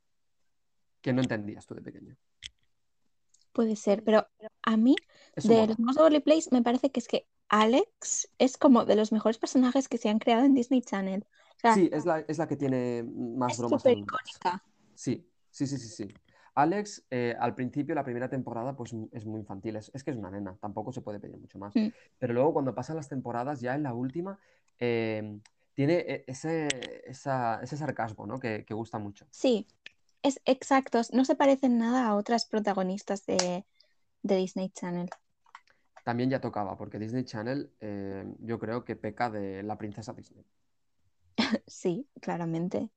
que 1.01 1.13
no 1.13 1.21
entendías 1.21 1.67
tú 1.67 1.75
de 1.75 1.83
pequeño. 1.83 2.17
Puede 3.53 3.77
ser, 3.77 4.05
pero 4.05 4.27
a 4.63 4.77
mí 4.77 4.97
de 5.37 5.67
los 5.67 5.79
Most 5.79 5.99
Place 6.25 6.49
me 6.53 6.63
parece 6.63 6.91
que 6.91 7.01
es 7.01 7.09
que 7.09 7.27
Alex 7.49 8.29
es 8.39 8.57
como 8.59 8.85
de 8.85 8.97
los 8.97 9.13
mejores 9.13 9.39
personajes 9.39 9.89
que 9.89 9.99
se 9.99 10.09
han 10.09 10.19
creado 10.19 10.45
en 10.45 10.55
Disney 10.55 10.83
Channel. 10.83 11.25
O 11.57 11.61
sea, 11.61 11.75
Sí, 11.75 11.89
es 11.93 12.05
la, 12.05 12.21
es 12.21 12.39
la 12.39 12.47
que 12.47 12.57
tiene 12.57 13.03
más 13.03 13.53
es 13.55 13.59
bromas 13.59 13.85
icónica. 13.85 14.63
Sí, 14.95 15.27
sí, 15.51 15.67
sí, 15.67 15.79
sí, 15.79 15.89
sí. 15.89 16.15
Alex, 16.55 17.05
eh, 17.11 17.37
al 17.39 17.55
principio, 17.55 17.95
la 17.95 18.03
primera 18.05 18.29
temporada, 18.29 18.75
pues 18.77 18.93
es 19.13 19.25
muy 19.25 19.41
infantil. 19.41 19.77
Es, 19.77 19.91
es 19.95 20.03
que 20.03 20.11
es 20.11 20.17
una 20.17 20.31
nena, 20.31 20.57
tampoco 20.61 20.93
se 20.93 21.01
puede 21.03 21.21
pedir 21.21 21.39
mucho 21.39 21.59
más. 21.59 21.75
Mm. 21.77 21.89
Pero 22.19 22.35
luego, 22.35 22.53
cuando 22.53 22.75
pasan 22.75 22.97
las 22.97 23.09
temporadas, 23.09 23.61
ya 23.61 23.75
en 23.77 23.85
la 23.85 23.95
última, 23.95 24.39
eh, 24.81 25.39
tiene 25.75 25.95
e- 25.99 26.25
ese, 26.27 26.67
esa- 27.07 27.61
ese 27.63 27.77
sarcasmo, 27.77 28.27
¿no? 28.27 28.41
Que, 28.41 28.65
que 28.65 28.75
gusta 28.75 28.99
mucho. 28.99 29.27
Sí, 29.31 29.69
es 30.23 30.41
exacto. 30.47 31.01
No 31.13 31.25
se 31.25 31.37
parecen 31.37 31.79
nada 31.79 32.09
a 32.09 32.17
otras 32.17 32.45
protagonistas 32.45 33.25
de, 33.27 33.65
de 34.23 34.37
Disney 34.37 34.71
Channel. 34.71 35.09
También 36.09 36.31
ya 36.31 36.41
tocaba, 36.41 36.75
porque 36.75 36.99
Disney 36.99 37.25
Channel, 37.25 37.71
eh, 37.83 38.25
yo 38.39 38.59
creo 38.59 38.83
que 38.83 38.97
peca 38.97 39.29
de 39.29 39.63
la 39.63 39.77
princesa 39.77 40.15
Disney. 40.15 40.43
Sí, 41.67 42.09
claramente. 42.23 42.89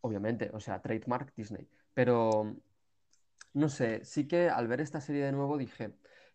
Obviamente, 0.00 0.52
o 0.52 0.60
sea, 0.60 0.80
trademark 0.80 1.34
Disney. 1.34 1.66
Pero, 1.92 2.54
no 3.52 3.68
sé, 3.68 4.04
sí 4.04 4.28
que 4.28 4.48
al 4.48 4.68
ver 4.68 4.80
esta 4.80 5.00
serie 5.00 5.24
de 5.24 5.32
nuevo 5.32 5.58
dije, 5.58 5.90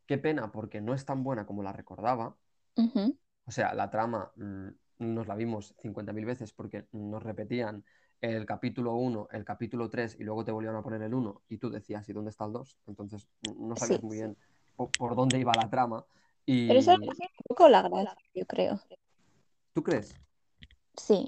qué 0.05 0.17
pena, 0.17 0.51
porque 0.51 0.81
no 0.81 0.93
es 0.93 1.05
tan 1.05 1.23
buena 1.23 1.45
como 1.45 1.63
la 1.63 1.71
recordaba. 1.71 2.35
O 3.45 3.51
sea, 3.51 3.73
la 3.73 3.89
trama 3.89 4.33
mm, 4.35 4.67
nos 4.99 5.27
la 5.29 5.35
vimos 5.35 5.73
50.000 5.79 6.25
veces 6.25 6.51
porque 6.51 6.87
nos 6.91 7.23
repetían 7.23 7.85
el 8.19 8.45
capítulo 8.45 8.95
1, 8.95 9.29
el 9.31 9.45
capítulo 9.45 9.89
3 9.89 10.17
y 10.19 10.25
luego 10.25 10.43
te 10.43 10.51
volvían 10.51 10.75
a 10.75 10.83
poner 10.83 11.03
el 11.03 11.13
1 11.13 11.41
y 11.47 11.57
tú 11.57 11.69
decías, 11.69 12.09
¿y 12.09 12.11
dónde 12.11 12.31
está 12.31 12.43
el 12.43 12.51
2? 12.51 12.77
Entonces 12.85 13.29
no 13.57 13.77
sabías 13.77 14.01
Sí, 14.01 14.05
muy 14.05 14.17
bien 14.17 14.35
po- 14.75 14.89
por, 14.89 15.15
dónde 15.15 15.39
iba 15.39 15.53
la 15.55 15.69
trama. 15.69 16.05
pero 16.67 16.79
eso 16.79 16.91
Y 16.91 16.95
es 16.95 16.99
un 16.99 17.27
poco 17.47 17.69
la 17.69 17.81
gracia, 17.81 18.15
yo 18.33 18.45
creo. 18.45 18.79
¿tú 19.73 19.83
crees? 19.83 20.13
Sí, 20.97 21.27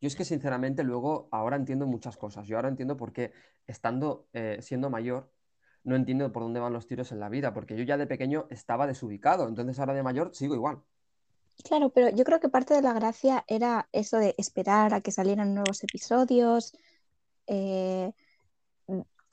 Yo 0.00 0.08
es 0.08 0.16
que 0.16 0.24
sinceramente 0.24 0.82
luego 0.82 1.28
ahora 1.30 1.56
entiendo 1.56 1.86
muchas 1.86 2.16
cosas. 2.16 2.46
Yo 2.46 2.56
ahora 2.56 2.68
entiendo 2.68 2.96
por 2.96 3.12
qué, 3.12 3.32
estando, 3.66 4.26
eh, 4.32 4.58
siendo 4.62 4.88
mayor, 4.88 5.30
no 5.84 5.94
entiendo 5.96 6.32
por 6.32 6.42
dónde 6.42 6.60
van 6.60 6.72
los 6.72 6.86
tiros 6.86 7.12
en 7.12 7.20
la 7.20 7.28
vida, 7.28 7.52
porque 7.52 7.76
yo 7.76 7.84
ya 7.84 7.96
de 7.98 8.06
pequeño 8.06 8.46
estaba 8.50 8.86
desubicado, 8.86 9.46
entonces 9.46 9.78
ahora 9.78 9.94
de 9.94 10.02
mayor 10.02 10.34
sigo 10.34 10.54
igual. 10.54 10.82
claro, 11.64 11.90
pero 11.90 12.08
yo 12.10 12.24
creo 12.24 12.40
que 12.40 12.48
parte 12.48 12.74
de 12.74 12.82
la 12.82 12.92
gracia 12.92 13.44
era 13.46 13.88
eso 13.92 14.18
de 14.18 14.34
esperar 14.38 14.94
a 14.94 15.00
que 15.00 15.12
salieran 15.12 15.54
nuevos 15.54 15.84
episodios, 15.84 16.72
eh, 17.46 18.12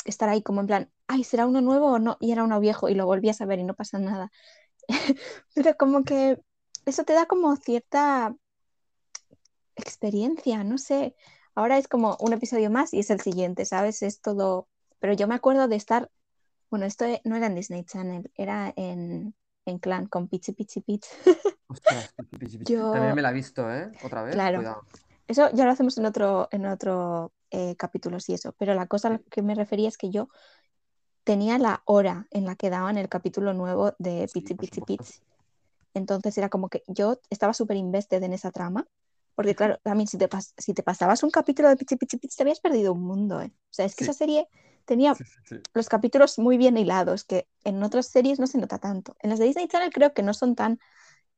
estar 0.06 0.30
ahí 0.30 0.41
como 0.41 0.62
en 0.62 0.67
plan, 0.67 0.91
ay, 1.08 1.24
¿será 1.24 1.48
uno 1.48 1.62
nuevo 1.62 1.88
o 1.93 2.00
no? 2.00 2.17
Y 2.20 2.32
era 2.32 2.43
uno 2.43 2.60
viejo 2.60 2.89
y 2.89 2.96
lo 2.96 3.06
volvías 3.06 3.41
a 3.41 3.46
ver 3.46 3.60
y 3.60 3.63
no 3.63 3.74
pasa 3.74 4.00
nada. 4.00 4.32
Pero 5.56 5.76
como 5.78 6.04
que 6.04 6.39
eso 6.86 7.04
te 7.04 7.13
da 7.13 7.26
como 7.26 7.56
cierta 7.56 8.36
experiencia, 9.76 10.63
no 10.63 10.78
sé. 10.78 11.15
Ahora 11.56 11.78
es 11.78 11.88
como 11.88 12.17
un 12.20 12.34
episodio 12.34 12.70
más 12.70 12.93
y 12.93 13.00
es 13.00 13.10
el 13.10 13.22
siguiente, 13.22 13.65
¿sabes? 13.65 14.02
Es 14.02 14.22
todo. 14.22 14.67
Pero 15.00 15.13
yo 15.13 15.28
me 15.28 15.36
acuerdo 15.36 15.67
de 15.67 15.76
estar, 15.76 16.10
bueno, 16.70 16.86
esto 16.86 17.06
no 17.24 17.36
era 17.36 17.48
en 17.48 17.56
Disney 17.56 17.84
Channel, 17.84 18.32
era 18.36 18.74
en, 18.76 19.36
en 19.65 19.80
Clan 19.80 20.08
con 20.08 20.28
Pichi 20.28 20.54
Pichi 20.54 20.82
Pitch. 20.82 21.06
Ostras, 21.67 22.13
pichi, 22.15 22.38
pichi, 22.38 22.58
pichi. 22.60 22.74
También 22.76 23.10
Yo, 23.10 23.15
me 23.15 23.22
la 23.22 23.32
he 23.32 23.34
visto, 23.34 23.72
¿eh? 23.72 23.91
Otra 24.04 24.24
vez, 24.24 24.34
claro, 24.34 24.60
cuidado. 24.60 24.82
eso 25.28 25.50
ya 25.54 25.65
lo 25.65 25.72
hacemos 25.72 25.98
en 25.98 26.06
otro, 26.06 26.48
en 26.52 26.65
otro 26.65 27.34
eh, 27.52 27.76
capítulo, 27.76 28.20
sí, 28.20 28.34
eso. 28.34 28.54
Pero 28.58 28.74
la 28.74 28.88
cosa 28.88 29.10
a 29.10 29.12
la 29.12 29.20
que 29.20 29.41
me 29.41 29.56
refería 29.56 29.89
es 29.89 29.98
que 29.98 30.10
yo 30.10 30.30
tenía 31.28 31.60
la 31.60 31.84
hora 31.86 32.28
en 32.32 32.46
la 32.48 32.56
que 32.58 32.72
daban 32.72 32.98
el 32.98 33.10
capítulo 33.10 33.54
nuevo 33.54 33.94
de 34.00 34.30
Pichi 34.34 34.56
supuesto. 34.56 34.82
Pitch. 34.82 35.24
Entonces 35.94 36.38
era 36.38 36.50
como 36.50 36.70
que 36.70 36.84
yo 36.88 37.20
estaba 37.30 37.54
súper 37.54 37.78
invested 37.78 38.24
en 38.24 38.34
esa 38.34 38.52
trama, 38.52 38.88
porque 39.36 39.56
claro, 39.56 39.80
también 39.84 40.08
si 40.08 40.18
te, 40.18 40.30
pas- 40.30 40.54
si 40.58 40.74
te 40.74 40.84
pasabas 40.84 41.24
un 41.24 41.32
capítulo 41.32 41.70
de 41.70 41.78
Pichi 41.78 41.96
Pichi 41.98 42.18
Pitch 42.18 42.36
te 42.36 42.44
habías 42.44 42.60
perdido 42.62 42.94
un 42.94 43.04
mundo, 43.04 43.42
¿eh? 43.42 43.54
O 43.56 43.74
sea, 43.74 43.86
es 43.86 43.96
que 43.96 44.04
Sí, 44.04 44.06
esa 44.06 44.13
serie 44.13 44.50
tenía 44.86 45.20
sí, 45.20 45.24
sí, 45.46 45.58
los 45.76 45.90
capítulos 45.90 46.40
muy 46.40 46.58
bien 46.58 46.78
hilados, 46.78 47.24
que 47.26 47.48
en 47.63 47.84
otras 47.84 48.08
series 48.08 48.40
no 48.40 48.48
se 48.48 48.60
nota 48.60 48.80
tanto. 48.80 49.16
En 49.22 49.30
las 49.32 49.40
de 49.40 49.46
Disney 49.46 49.68
Channel 49.70 49.92
creo 49.94 50.13
que 50.13 50.24
no 50.24 50.34
son 50.36 50.56
tan 50.56 50.80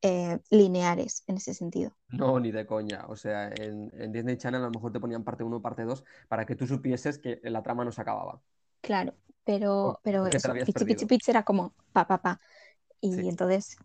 eh, 0.04 0.40
lineares 0.52 1.24
en 1.28 1.38
ese 1.38 1.54
sentido. 1.56 1.98
No, 2.12 2.40
ni 2.40 2.52
de 2.52 2.66
coña. 2.66 3.06
O 3.08 3.16
sea, 3.16 3.50
en, 3.50 3.92
en 3.94 4.12
Disney 4.12 4.38
Channel 4.38 4.62
a 4.62 4.66
lo 4.66 4.72
mejor 4.72 4.92
te 4.92 5.00
ponían 5.00 5.24
parte 5.24 5.44
1 5.44 5.62
parte 5.62 5.84
2 5.84 6.04
para 6.28 6.46
que 6.46 6.56
tú 6.56 6.66
supieses 6.68 7.20
que 7.20 7.40
la 7.44 7.62
trama 7.64 7.86
no 7.86 7.92
se 7.92 8.02
acababa. 8.02 8.42
Claro, 8.82 9.18
pero, 9.46 10.00
pero 10.04 10.24
o 10.24 10.28
que 10.30 10.40
te 10.40 10.48
la 10.48 10.56
eso, 10.58 10.80
Pichi 10.86 11.06
Pichi 11.06 11.32
era 11.32 11.44
como 11.44 11.74
pa, 11.94 12.08
pa, 12.08 12.22
pa. 12.22 12.40
Y 13.02 13.12
Sí, 13.16 13.30
entonces 13.30 13.78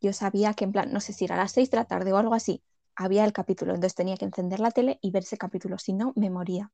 yo 0.00 0.12
sabía 0.12 0.54
que 0.54 0.64
en 0.64 0.72
plan, 0.72 0.92
no 0.92 1.00
sé 1.00 1.12
si 1.12 1.24
era 1.26 1.36
a 1.36 1.38
las 1.38 1.52
6 1.52 1.70
de 1.70 1.78
la 1.78 1.86
tarde 1.86 2.12
o 2.12 2.18
algo 2.18 2.34
así, 2.34 2.62
había 2.96 3.24
el 3.24 3.32
capítulo, 3.32 3.74
entonces 3.74 3.94
tenía 3.96 4.16
que 4.16 4.26
encender 4.26 4.60
la 4.60 4.70
tele 4.72 4.98
y 5.02 5.10
ver 5.12 5.24
ese 5.24 5.38
capítulo, 5.38 5.78
si 5.78 5.92
no, 5.94 6.12
me 6.16 6.30
moría. 6.30 6.72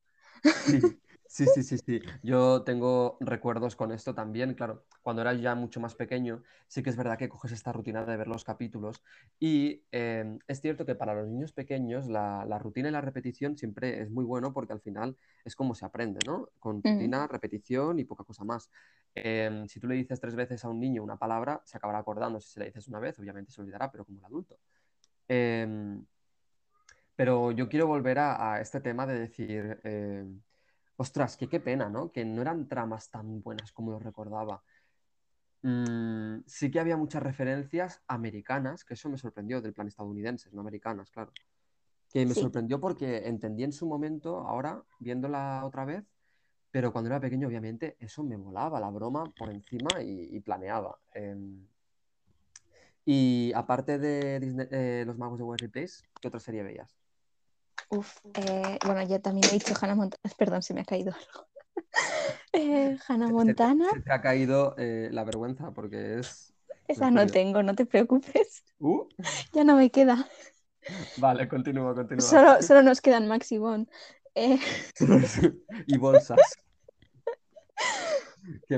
sí, 0.51 0.99
sí, 1.29 1.47
sí, 1.47 1.63
sí, 1.63 1.77
sí. 1.77 2.01
Yo 2.23 2.63
tengo 2.63 3.17
recuerdos 3.21 3.75
con 3.75 3.91
esto 3.91 4.15
también. 4.15 4.55
Claro, 4.55 4.87
cuando 5.03 5.21
era 5.21 5.33
ya 5.35 5.55
mucho 5.55 5.79
más 5.79 5.95
pequeño, 5.95 6.43
sí 6.67 6.83
que 6.83 6.89
es 6.89 6.97
verdad 6.97 7.17
que 7.19 7.29
coges 7.29 7.51
esta 7.51 7.71
rutina 7.71 8.03
de 8.05 8.17
ver 8.17 8.27
los 8.27 8.43
capítulos. 8.43 9.03
Y 9.39 9.85
eh, 9.91 10.39
es 10.47 10.61
cierto 10.61 10.85
que 10.85 10.95
para 10.95 11.13
los 11.13 11.27
niños 11.27 11.53
pequeños 11.53 12.07
la, 12.09 12.45
la 12.45 12.59
rutina 12.59 12.89
y 12.89 12.91
la 12.91 13.01
repetición 13.01 13.57
siempre 13.57 14.01
es 14.01 14.11
muy 14.11 14.25
bueno 14.25 14.53
porque 14.53 14.73
al 14.73 14.81
final 14.81 15.17
es 15.45 15.55
como 15.55 15.75
se 15.75 15.85
aprende, 15.85 16.23
¿no? 16.25 16.49
Con 16.59 16.83
Mm, 16.85 16.89
rutina, 16.97 17.27
repetición 17.27 17.99
y 17.99 18.05
poca 18.05 18.23
cosa 18.25 18.43
más. 18.43 18.71
Eh, 19.15 19.65
si 19.67 19.79
tú 19.79 19.87
le 19.87 19.95
dices 19.95 20.19
tres 20.19 20.35
veces 20.35 20.65
a 20.65 20.69
un 20.69 20.79
niño 20.79 21.03
una 21.03 21.17
palabra, 21.17 21.61
se 21.65 21.77
acabará 21.77 21.99
acordando. 21.99 22.41
Si 22.41 22.49
se 22.53 22.59
le 22.59 22.67
dices 22.67 22.87
una 22.89 22.99
vez, 22.99 23.19
obviamente 23.19 23.51
se 23.51 23.61
olvidará, 23.61 23.91
pero 23.91 24.05
como 24.05 24.19
el 24.19 24.25
adulto. 24.25 24.59
Em, 25.27 26.05
pero 27.15 27.51
yo 27.51 27.67
quiero 27.69 27.87
volver 27.87 28.19
a, 28.19 28.53
a 28.55 28.61
este 28.61 28.79
tema 28.81 29.05
de 29.05 29.19
decir, 29.19 29.79
ostras, 30.99 31.37
que 31.37 31.47
qué 31.47 31.61
pena, 31.61 31.89
¿no? 31.89 32.11
Que 32.11 32.25
no 32.25 32.41
eran 32.41 32.67
tramas 32.67 33.09
tan 33.09 33.41
buenas 33.41 33.71
como 33.71 33.91
lo 33.91 33.99
recordaba. 33.99 34.61
mm, 35.61 36.43
sí 36.45 36.71
que 36.71 36.79
había 36.79 36.95
muchas 36.95 37.21
referencias 37.23 38.01
americanas, 38.07 38.85
que 38.85 38.93
eso 38.93 39.09
me 39.09 39.17
sorprendió, 39.17 39.61
del 39.61 39.73
plan 39.73 39.87
estadounidenses, 39.87 40.53
no 40.53 40.61
americanas, 40.61 41.11
claro. 41.11 41.33
Que 42.13 42.25
me 42.25 42.33
Sí. 42.33 42.41
sorprendió 42.41 42.79
porque 42.79 43.27
entendí 43.27 43.63
en 43.65 43.73
su 43.73 43.85
momento, 43.85 44.39
ahora, 44.39 44.81
viéndola 44.99 45.63
otra 45.65 45.83
vez, 45.85 46.05
pero 46.71 46.91
cuando 46.93 47.09
era 47.09 47.19
pequeño, 47.19 47.47
obviamente, 47.47 47.97
eso 47.99 48.23
me 48.23 48.37
molaba, 48.37 48.79
la 48.79 48.89
broma 48.89 49.31
por 49.31 49.49
encima 49.49 50.01
y, 50.01 50.29
y 50.35 50.39
planeaba. 50.39 50.97
Em, 51.13 51.65
y 53.05 53.51
aparte 53.53 53.97
de 53.97 54.39
Disney- 54.39 54.67
eh, 54.71 55.03
Los 55.05 55.17
Magos 55.17 55.39
de 55.39 55.43
Waverly 55.45 55.67
Place, 55.69 56.03
¿qué 56.21 56.27
otra 56.27 56.39
serie 56.39 56.63
veías? 56.63 56.98
Uf, 57.89 58.17
eh, 58.35 58.77
bueno, 58.85 59.01
ya 59.03 59.19
también 59.19 59.47
he 59.49 59.53
dicho 59.53 59.73
Hannah 59.79 59.95
Montana. 59.95 60.21
Perdón, 60.37 60.61
se 60.61 60.73
me 60.73 60.81
ha 60.81 60.85
caído 60.85 61.13
algo. 61.13 61.47
Eh, 62.51 62.97
Hannah 63.07 63.27
se 63.27 63.33
Montana, 63.33 63.89
Se 63.93 64.01
te 64.01 64.11
ha 64.11 64.21
caído 64.21 64.73
eh, 64.77 65.09
la 65.11 65.23
vergüenza 65.23 65.71
porque 65.71 66.19
es... 66.19 66.51
esa 66.87 67.11
no 67.11 67.27
tengo, 67.27 67.61
no 67.61 67.75
te 67.75 67.85
preocupes. 67.85 68.63
Uh, 68.79 69.07
Ya 69.53 69.63
no 69.63 69.75
me 69.75 69.91
queda. 69.91 70.27
vale, 71.17 71.47
continúa, 71.47 71.93
continúa. 71.93 72.25
Solo, 72.25 72.61
solo 72.61 72.81
nos 72.81 73.01
quedan 73.01 73.27
Max 73.27 73.51
y 73.51 73.59
Bon. 73.59 73.87
Y 75.85 75.97
bolsas. 75.97 76.39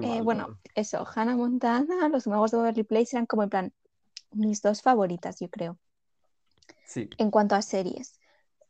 Mal, 0.01 0.23
bueno, 0.23 0.59
eso, 0.75 1.05
Hannah 1.15 1.35
Montana, 1.35 2.09
Los 2.09 2.27
Magos 2.27 2.51
de 2.51 2.57
Beverly 2.57 2.83
Place 2.83 3.15
eran 3.15 3.25
como 3.25 3.43
en 3.43 3.49
plan 3.49 3.73
mis 4.31 4.61
dos 4.61 4.81
favoritas, 4.81 5.39
yo 5.39 5.49
creo, 5.49 5.77
Sí, 6.85 7.09
en 7.17 7.31
cuanto 7.31 7.55
a 7.55 7.61
series. 7.61 8.20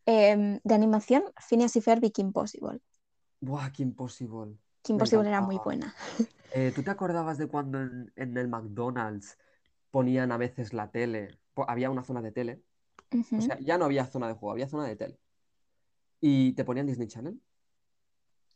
Em, 0.06 0.60
de 0.64 0.76
animación, 0.76 1.24
Phineas 1.48 1.76
y 1.76 1.82
Ferb 1.82 2.04
y 2.04 2.12
Kim 2.12 2.32
Possible. 2.32 2.80
Buah, 3.40 3.72
qué 3.72 3.84
imposible. 3.84 4.58
Kim 4.82 4.98
Possible 4.98 5.28
era 5.28 5.42
muy 5.42 5.58
buena. 5.58 5.94
Eh, 6.54 6.74
¿tú 6.76 6.84
te 6.84 6.92
acordabas 6.92 7.38
de 7.38 7.48
cuando 7.48 7.80
en, 7.80 8.12
en 8.18 8.36
el 8.36 8.50
McDonald's 8.50 9.38
ponían 9.90 10.34
a 10.34 10.38
veces 10.38 10.74
la 10.74 10.92
tele? 10.92 11.40
Había 11.56 11.90
una 11.90 12.04
zona 12.04 12.22
de 12.22 12.34
tele. 12.34 12.62
O 13.14 13.42
sea, 13.42 13.58
ya 13.60 13.78
no 13.78 13.86
había 13.86 14.06
zona 14.06 14.28
de 14.28 14.34
juego, 14.34 14.52
había 14.52 14.68
zona 14.68 14.86
de 14.86 14.98
tele. 14.98 15.18
Y 16.20 16.52
te 16.52 16.66
ponían 16.66 16.88
Disney 16.88 17.08
Channel. 17.08 17.42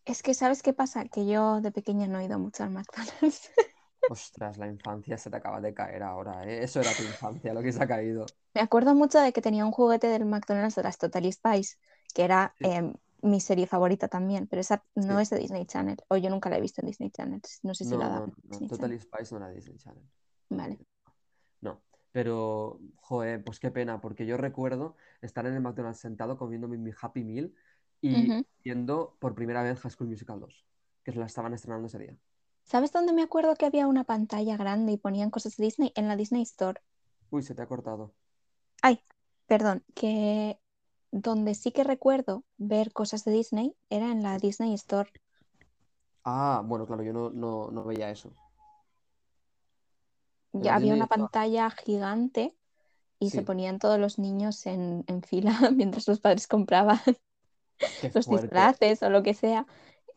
Es 0.04 0.24
que, 0.24 0.34
¿sabes 0.34 0.62
qué 0.62 0.74
pasa? 0.74 1.06
Que 1.06 1.26
yo 1.26 1.62
de 1.62 1.72
pequeña 1.72 2.08
no 2.08 2.20
he 2.20 2.26
ido 2.26 2.38
mucho 2.38 2.64
al 2.64 2.72
McDonald's. 2.72 3.50
Ostras, 4.10 4.58
la 4.58 4.68
infancia 4.68 5.18
se 5.18 5.30
te 5.30 5.38
acaba 5.38 5.62
de 5.62 5.74
caer 5.74 6.04
ahora, 6.04 6.44
¿eh? 6.46 6.63
Eso 6.63 6.80
era 6.82 6.91
tu 6.91 7.04
infancia, 7.04 7.54
lo 7.54 7.62
que 7.62 7.72
se 7.72 7.84
ha 7.84 7.88
caído. 7.88 8.26
Me 8.54 8.62
acuerdo 8.62 8.96
mucho 8.96 9.20
de 9.20 9.34
que 9.34 9.41
tenía 9.41 9.65
un 9.65 9.72
juguete 9.72 10.08
del 10.08 10.26
McDonald's 10.26 10.76
de 10.76 10.84
las 10.84 10.98
Totally 10.98 11.32
Spice, 11.32 11.78
que 12.13 12.24
era 12.24 12.54
Sí. 12.60 12.65
em, 12.68 12.94
mi 13.22 13.39
serie 13.39 13.65
favorita 13.65 14.08
también, 14.08 14.48
pero 14.48 14.62
esa 14.62 14.84
no 14.94 15.18
Sí. 15.18 15.22
es 15.24 15.30
de 15.32 15.39
Disney 15.39 15.65
Channel, 15.65 15.98
o 16.10 16.18
yo 16.18 16.30
nunca 16.30 16.50
la 16.50 16.58
he 16.58 16.62
visto 16.62 16.82
en 16.82 16.88
Disney 16.88 17.10
Channel. 17.10 17.41
No 17.63 17.74
sé 17.74 17.84
si 17.86 17.91
No, 17.91 17.98
la 17.98 18.10
no, 18.10 18.26
en 18.26 18.68
no, 18.68 18.68
Channel. 18.78 19.00
Spice 19.02 19.34
no 19.36 19.38
era 19.44 19.50
Disney 19.50 19.78
Channel. 19.78 20.04
Vale. 20.50 20.80
No, 21.62 21.82
pero, 22.12 22.80
joder, 22.98 23.44
pues 23.44 23.60
qué 23.60 23.72
pena, 23.72 24.00
porque 24.00 24.26
yo 24.26 24.38
recuerdo 24.38 24.96
estar 25.22 25.46
en 25.48 25.54
el 25.56 25.62
McDonald's 25.62 26.00
sentado 26.00 26.38
comiéndome 26.38 26.78
mi 26.78 26.91
Happy 27.02 27.24
Meal 27.24 27.54
y 28.02 28.46
viendo 28.63 29.18
por 29.20 29.34
primera 29.34 29.63
vez 29.63 29.80
High 29.80 29.91
School 29.91 30.10
Musical 30.10 30.39
2, 30.39 30.65
que 31.04 31.12
la 31.13 31.26
estaban 31.26 31.54
estrenando 31.54 31.88
ese 31.88 31.98
día. 32.00 32.15
¿Sabes 32.65 32.91
dónde 32.91 33.13
me 33.13 33.21
acuerdo 33.23 33.56
que 33.56 33.65
había 33.65 33.88
una 33.88 34.04
pantalla 34.04 34.58
grande 34.58 34.91
y 34.91 34.97
ponían 34.97 35.32
cosas 35.32 35.56
de 35.56 35.63
Disney? 35.63 35.93
En 35.95 36.10
la 36.10 36.17
Disney 36.17 36.41
Store. 36.41 36.82
Uy, 37.30 37.43
se 37.43 37.54
te 37.54 37.62
ha 37.62 37.67
cortado. 37.67 38.13
Ay, 38.82 38.99
perdón, 39.47 39.84
que 39.95 40.60
donde 41.12 41.56
sí 41.56 41.71
que 41.71 41.84
recuerdo 41.84 42.45
ver 42.58 42.93
cosas 42.93 43.25
de 43.25 43.32
Disney 43.34 43.75
era 43.89 44.12
en 44.12 44.23
la 44.23 44.38
Disney 44.38 44.73
Store. 44.75 45.12
Ah, 46.25 46.62
bueno, 46.65 46.86
claro, 46.86 47.04
yo 47.04 47.13
no, 47.13 47.30
no, 47.30 47.69
no 47.71 47.84
veía 47.86 48.10
eso. 48.12 48.32
En 50.60 50.62
Ya 50.63 50.75
había 50.75 50.93
Disney 50.93 50.95
una 50.95 51.06
Store. 51.06 51.30
pantalla 51.30 51.69
gigante 51.69 52.56
y 53.19 53.32
se 53.32 53.43
ponían 53.43 53.80
todos 53.80 53.99
los 53.99 54.19
niños 54.19 54.65
en, 54.65 55.04
en 55.08 55.23
fila 55.23 55.58
mientras 55.75 56.08
los 56.08 56.19
padres 56.21 56.47
compraban 56.47 56.99
Qué 58.01 58.10
los 58.13 58.28
fuerte. 58.28 58.47
disfraces 58.47 59.04
o 59.04 59.10
lo 59.10 59.23
que 59.23 59.34
sea, 59.34 59.65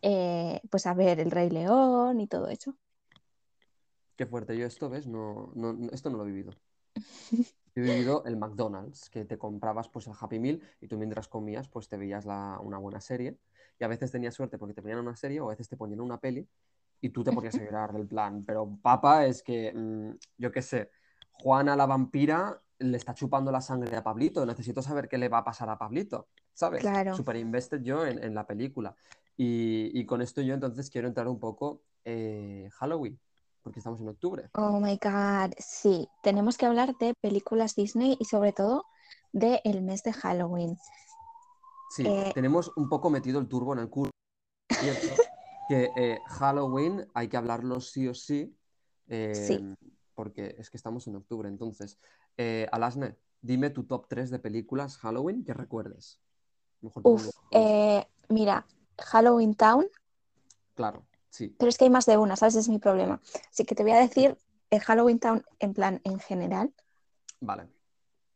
eh, 0.02 0.60
pues 0.70 0.86
a 0.86 0.94
ver 0.94 1.20
el 1.20 1.30
Rey 1.30 1.50
León 1.50 2.20
y 2.20 2.26
todo 2.26 2.48
eso. 2.48 2.76
Qué 4.16 4.26
fuerte. 4.26 4.56
Yo 4.56 4.66
esto, 4.66 4.88
¿ves? 4.88 5.06
No, 5.06 5.52
no, 5.54 5.72
no- 5.72 5.90
esto 5.92 6.10
no 6.10 6.18
lo 6.18 6.24
he 6.24 6.28
vivido. 6.28 6.52
Yo 6.94 6.96
he 7.76 7.80
vivido 7.82 8.24
el 8.24 8.36
McDonald's, 8.36 9.08
que 9.10 9.24
te 9.24 9.38
comprabas 9.38 9.88
pues 9.88 10.06
el 10.08 10.14
Happy 10.18 10.38
Meal 10.40 10.60
y 10.80 10.88
tú 10.88 10.96
mientras 10.98 11.28
comías 11.28 11.68
pues 11.68 11.88
te 11.88 11.96
veías 11.96 12.24
la- 12.26 12.58
una 12.60 12.78
buena 12.78 13.00
serie 13.00 13.38
y 13.78 13.84
a 13.84 13.88
veces 13.88 14.10
tenías 14.10 14.34
suerte 14.34 14.58
porque 14.58 14.74
te 14.74 14.82
ponían 14.82 14.98
una 14.98 15.14
serie 15.16 15.40
o 15.40 15.46
a 15.46 15.50
veces 15.50 15.68
te 15.68 15.76
ponían 15.76 16.00
una 16.00 16.18
peli 16.18 16.48
y 17.00 17.10
tú 17.10 17.22
te 17.22 17.32
ponías 17.32 17.54
a 17.54 17.62
llorar 17.62 17.92
del 17.92 18.08
plan. 18.08 18.44
Pero 18.44 18.76
papá 18.82 19.24
es 19.26 19.42
que, 19.44 19.72
mm, 19.72 20.10
yo 20.38 20.50
qué 20.50 20.62
sé, 20.62 20.90
Juana 21.30 21.76
la 21.76 21.86
vampira 21.86 22.60
le 22.80 22.96
está 22.96 23.14
chupando 23.14 23.52
la 23.52 23.60
sangre 23.60 23.96
a 23.96 24.02
Pablito, 24.02 24.44
necesito 24.44 24.82
saber 24.82 25.08
qué 25.08 25.16
le 25.18 25.28
va 25.28 25.38
a 25.38 25.44
pasar 25.44 25.68
a 25.70 25.78
Pablito, 25.78 26.26
¿sabes? 26.52 26.80
Claro. 26.80 27.14
Super 27.14 27.36
invested 27.36 27.82
yo 27.82 28.04
en, 28.04 28.22
en 28.22 28.34
la 28.34 28.44
película. 28.46 28.96
Y, 29.38 29.96
y 29.98 30.04
con 30.04 30.20
esto 30.20 30.42
yo 30.42 30.52
entonces 30.52 30.90
quiero 30.90 31.06
entrar 31.06 31.28
un 31.28 31.38
poco 31.38 31.80
eh, 32.04 32.68
Halloween, 32.72 33.18
porque 33.62 33.78
estamos 33.78 34.00
en 34.00 34.08
octubre. 34.08 34.50
Oh 34.54 34.80
my 34.80 34.98
God, 35.00 35.52
sí, 35.58 36.08
tenemos 36.24 36.58
que 36.58 36.66
hablar 36.66 36.96
de 36.98 37.14
películas 37.20 37.76
Disney 37.76 38.16
y 38.18 38.24
sobre 38.24 38.52
todo 38.52 38.84
de 39.32 39.60
el 39.64 39.82
mes 39.82 40.02
de 40.02 40.12
Halloween. 40.12 40.76
Sí, 41.90 42.04
Eh, 42.06 42.32
tenemos 42.34 42.72
un 42.76 42.88
poco 42.88 43.10
metido 43.10 43.38
el 43.38 43.46
turbo 43.46 43.72
en 43.72 43.78
el 43.78 43.88
culo. 43.88 44.10
Que 45.68 45.92
eh, 45.96 46.22
Halloween 46.26 47.06
hay 47.12 47.28
que 47.28 47.36
hablarlo 47.36 47.80
sí 47.80 48.08
o 48.08 48.14
sí, 48.14 48.56
Sí. 49.06 49.74
porque 50.14 50.56
es 50.58 50.70
que 50.70 50.78
estamos 50.78 51.06
en 51.06 51.16
octubre. 51.16 51.46
Entonces, 51.46 51.98
eh, 52.38 52.66
Alasne, 52.72 53.16
dime 53.42 53.68
tu 53.68 53.84
top 53.84 54.06
3 54.08 54.30
de 54.30 54.38
películas 54.38 54.96
Halloween 54.96 55.44
que 55.44 55.52
recuerdes. 55.52 56.20
Mejor 56.80 57.02
Uf, 57.04 57.28
eh, 57.50 58.06
mira, 58.30 58.66
Halloween 58.98 59.54
Town, 59.54 59.86
Claro, 60.74 61.04
sí, 61.30 61.54
pero 61.58 61.68
es 61.68 61.78
que 61.78 61.84
hay 61.84 61.90
más 61.90 62.06
de 62.06 62.16
una, 62.16 62.36
¿sabes? 62.36 62.54
Ese 62.54 62.60
es 62.62 62.68
mi 62.68 62.78
problema. 62.78 63.20
Así 63.50 63.64
que 63.64 63.74
te 63.74 63.82
voy 63.82 63.92
a 63.92 63.98
decir 64.00 64.38
eh, 64.70 64.80
Halloween 64.80 65.18
Town 65.18 65.44
en 65.58 65.74
plan 65.74 66.00
en 66.04 66.18
general. 66.20 66.72
vale. 67.40 67.68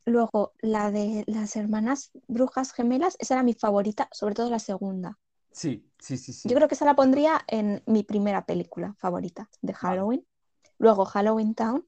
Luego, 0.05 0.53
la 0.61 0.91
de 0.91 1.23
las 1.29 1.55
hermanas 1.55 2.11
brujas 2.27 2.73
gemelas, 2.73 3.17
esa 3.21 3.35
era 3.35 3.43
mi 3.45 3.55
favorita, 3.55 4.09
sobre 4.11 4.35
todo 4.35 4.51
la 4.51 4.59
segunda. 4.59 5.19
Sí, 5.53 5.89
sí, 6.01 6.17
sí, 6.17 6.33
sí. 6.33 6.49
Yo 6.49 6.57
creo 6.57 6.67
que 6.67 6.75
esa 6.75 6.85
la 6.85 6.97
pondría 6.97 7.41
en 7.47 7.83
mi 7.87 8.03
primera 8.03 8.45
película 8.45 8.95
favorita 8.99 9.49
de 9.61 9.75
Halloween. 9.75 10.27
Luego 10.79 11.05
Halloween 11.05 11.55
Town. 11.55 11.87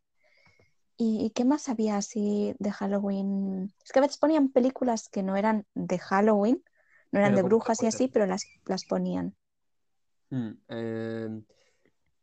¿Y 0.97 1.31
qué 1.31 1.45
más 1.45 1.69
había 1.69 1.97
así 1.97 2.55
de 2.61 2.71
Halloween? 2.71 3.73
Es 3.85 3.91
que 3.91 3.99
a 3.99 4.03
veces 4.03 4.19
ponían 4.19 4.51
películas 4.51 5.09
que 5.09 5.25
no 5.25 5.35
eran 5.37 5.67
de 5.75 5.99
Halloween, 5.99 6.63
no 7.15 7.21
eran 7.21 7.33
Pero 7.33 7.43
de 7.43 7.49
brujas 7.49 7.83
y 7.83 7.87
así, 7.87 8.09
pero 8.09 8.27
las, 8.27 8.47
las 8.67 8.85
ponían. 8.85 9.35
Mm, 10.31 10.51
eh, 10.69 11.43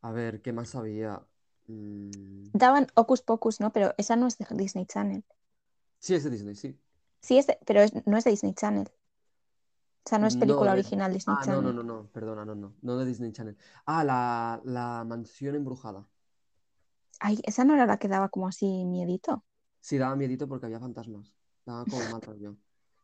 a 0.02 0.12
ver, 0.12 0.42
¿qué 0.42 0.54
más 0.54 0.76
había? 0.76 1.22
Mm, 1.68 2.44
Daban 2.54 2.88
Hocus 2.96 3.22
Pocus, 3.24 3.60
¿no? 3.60 3.74
Pero 3.74 3.94
esa 3.98 4.16
no 4.16 4.28
es 4.28 4.38
de 4.38 4.46
Disney 4.52 4.86
Channel. 4.86 5.26
sí, 6.00 6.16
es 6.16 6.24
de 6.24 6.30
Disney, 6.30 6.56
sí. 6.56 6.78
Sí, 7.22 7.38
es 7.40 7.48
de- 7.48 7.58
pero 7.66 7.82
es- 7.82 7.94
no 8.06 8.18
es 8.18 8.24
de 8.26 8.32
Disney 8.32 8.54
Channel. 8.54 8.92
O 10.06 10.10
sea, 10.10 10.20
no 10.20 10.28
es 10.28 10.36
No, 10.36 10.40
película 10.42 10.72
de- 10.74 10.80
original 10.80 11.14
Disney 11.14 11.36
Ah, 11.36 11.46
no, 11.46 11.62
Channel. 11.62 11.76
no, 11.76 11.84
no, 11.84 11.84
no, 11.84 12.08
perdona, 12.12 12.46
no, 12.46 12.56
no, 12.56 12.76
no 12.82 12.98
de 12.98 13.06
Disney 13.06 13.32
Channel. 13.32 13.58
Ah, 13.86 14.04
la, 14.04 14.62
la 14.66 15.04
mansión 15.06 15.56
embrujada. 15.56 16.08
Ay, 17.22 17.40
esa 17.44 17.64
no 17.64 17.74
era 17.74 17.86
la 17.86 17.98
que 17.98 18.10
daba 18.10 18.28
como 18.30 18.48
así 18.50 18.84
miedito. 18.86 19.46
Sí, 19.80 19.98
daba 19.98 20.16
miedito 20.16 20.48
porque 20.48 20.66
había 20.68 20.80
fantasmas. 20.80 21.34
Daba 21.66 21.88
como 21.88 22.08
mal 22.08 22.22
rollo. 22.22 22.56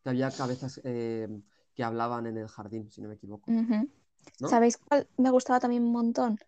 Que 0.04 0.10
había 0.10 0.36
cabezas 0.36 0.80
eh, 0.84 1.28
que 1.78 1.84
hablaban 1.84 2.26
en 2.26 2.38
el 2.38 2.48
jardín, 2.48 2.92
si 2.92 3.02
no 3.02 3.08
me 3.08 3.14
equivoco. 3.14 3.52
¿Sabéis 4.36 4.78
cuál 4.78 5.08
me 5.18 5.30
gustaba 5.30 5.60
también 5.60 5.84
un 5.84 5.92
montón? 5.92 6.40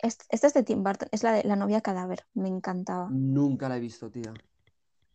Es- 0.00 0.18
Esta 0.30 0.46
es 0.46 0.54
de 0.54 0.62
Tim 0.62 0.84
Burton, 0.84 1.08
es 1.10 1.24
la 1.24 1.32
de 1.32 1.42
La 1.42 1.56
novia 1.56 1.80
cadáver, 1.80 2.24
me 2.34 2.48
encantaba. 2.48 3.08
Nunca 3.10 3.68
la 3.68 3.76
he 3.76 3.80
visto, 3.80 4.08
tía. 4.08 4.32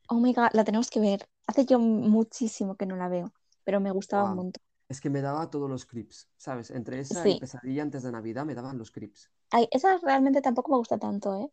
Oh 0.10 0.20
my 0.20 0.34
God, 0.34 0.50
la 0.52 0.66
tenemos 0.66 0.90
que 0.90 1.00
ver. 1.00 1.30
Hace 1.48 1.66
yo 1.66 1.80
muchísimo 1.80 2.76
que 2.76 2.86
no 2.86 2.98
la 2.98 3.08
veo, 3.08 3.32
pero 3.64 3.80
me 3.80 3.92
gustaba 3.92 4.26
un 4.26 4.36
montón. 4.36 4.62
Es 4.90 5.00
que 5.00 5.10
me 5.10 5.22
daba 5.22 5.50
todos 5.50 5.70
los 5.70 5.86
creeps, 5.86 6.28
¿sabes? 6.36 6.72
Entre 6.72 7.00
esa 7.00 7.24
Sí. 7.24 7.32
y 7.32 7.40
Pesadilla 7.40 7.84
antes 7.84 8.04
de 8.04 8.12
Navidad 8.12 8.46
me 8.46 8.54
daban 8.54 8.78
los 8.78 8.92
creeps. 8.92 9.30
Ay, 9.52 9.70
esa 9.72 9.98
realmente 9.98 10.42
tampoco 10.42 10.72
me 10.72 10.78
gusta 10.78 10.98
tanto, 10.98 11.36
¿eh? 11.36 11.50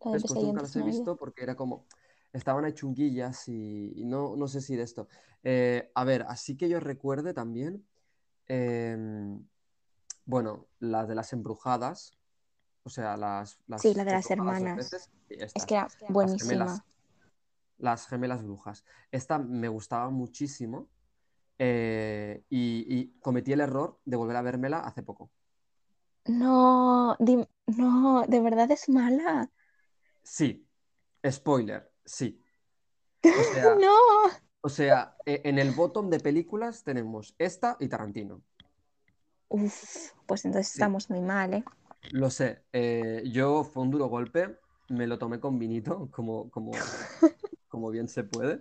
Pues 0.00 0.22
nunca 0.34 0.62
de 0.62 0.80
he 0.80 0.84
visto 0.84 1.16
porque 1.16 1.42
era 1.42 1.54
como. 1.54 1.86
Estaban 2.32 2.64
ahí 2.64 2.72
chunguillas 2.74 3.48
y, 3.48 3.92
y 3.96 4.04
no, 4.04 4.36
no 4.36 4.48
sé 4.48 4.60
si 4.60 4.76
de 4.76 4.82
esto. 4.84 5.08
Eh, 5.44 5.90
a 5.94 6.04
ver, 6.04 6.24
así 6.28 6.56
que 6.56 6.68
yo 6.68 6.80
recuerde 6.80 7.34
también. 7.34 7.86
em, 8.48 9.44
bueno, 10.26 10.66
las 10.80 11.08
de 11.08 11.14
las 11.16 11.32
embrujadas. 11.32 12.12
O 12.84 12.90
sea, 12.90 13.16
las. 13.16 13.58
las 13.68 13.82
Sí, 13.82 13.94
la 13.94 14.04
de 14.04 14.12
las 14.12 14.30
hermanas. 14.30 14.76
veces, 14.76 15.10
Es 15.54 15.66
que 15.66 15.74
era 15.74 15.88
las 16.08 16.14
buenísima. 16.14 16.64
gemelas. 16.64 16.82
Las 17.78 18.06
gemelas 18.08 18.42
brujas. 18.44 18.84
Esta 19.12 19.38
me 19.38 19.68
gustaba 19.68 20.10
muchísimo. 20.10 20.88
eh, 21.58 22.44
y, 22.50 22.86
y 23.00 23.12
cometí 23.20 23.52
el 23.52 23.60
error 23.62 24.00
de 24.04 24.16
volver 24.16 24.36
a 24.36 24.42
vérmela 24.42 24.80
hace 24.80 25.02
poco. 25.02 25.30
No, 26.28 27.16
No, 27.66 28.24
de 28.28 28.40
verdad 28.40 28.70
es 28.70 28.88
mala. 28.88 29.50
Sí, 30.22 30.68
spoiler, 31.30 31.87
sí. 32.08 32.40
O 33.22 33.22
sea, 33.54 33.74
No. 33.74 33.94
o 34.60 34.68
sea, 34.68 35.16
e- 35.26 35.42
en 35.44 35.58
el 35.58 35.72
bottom 35.72 36.10
de 36.10 36.20
películas 36.20 36.82
tenemos 36.84 37.34
esta 37.38 37.76
y 37.80 37.88
Tarantino. 37.88 38.42
Uf, 39.48 40.12
pues 40.26 40.44
entonces 40.44 40.68
Sí. 40.72 40.78
estamos 40.78 41.08
muy 41.10 41.20
mal, 41.20 41.54
¿eh? 41.54 41.64
Lo 42.12 42.30
sé, 42.30 42.64
eh, 42.72 43.22
yo 43.32 43.64
fue 43.64 43.82
un 43.82 43.90
duro 43.90 44.06
golpe, 44.06 44.58
me 44.88 45.06
lo 45.06 45.18
tomé 45.18 45.40
con 45.40 45.58
vinito, 45.58 46.08
como, 46.12 46.50
como, 46.50 46.72
como 47.68 47.90
bien 47.90 48.08
se 48.08 48.24
puede. 48.24 48.60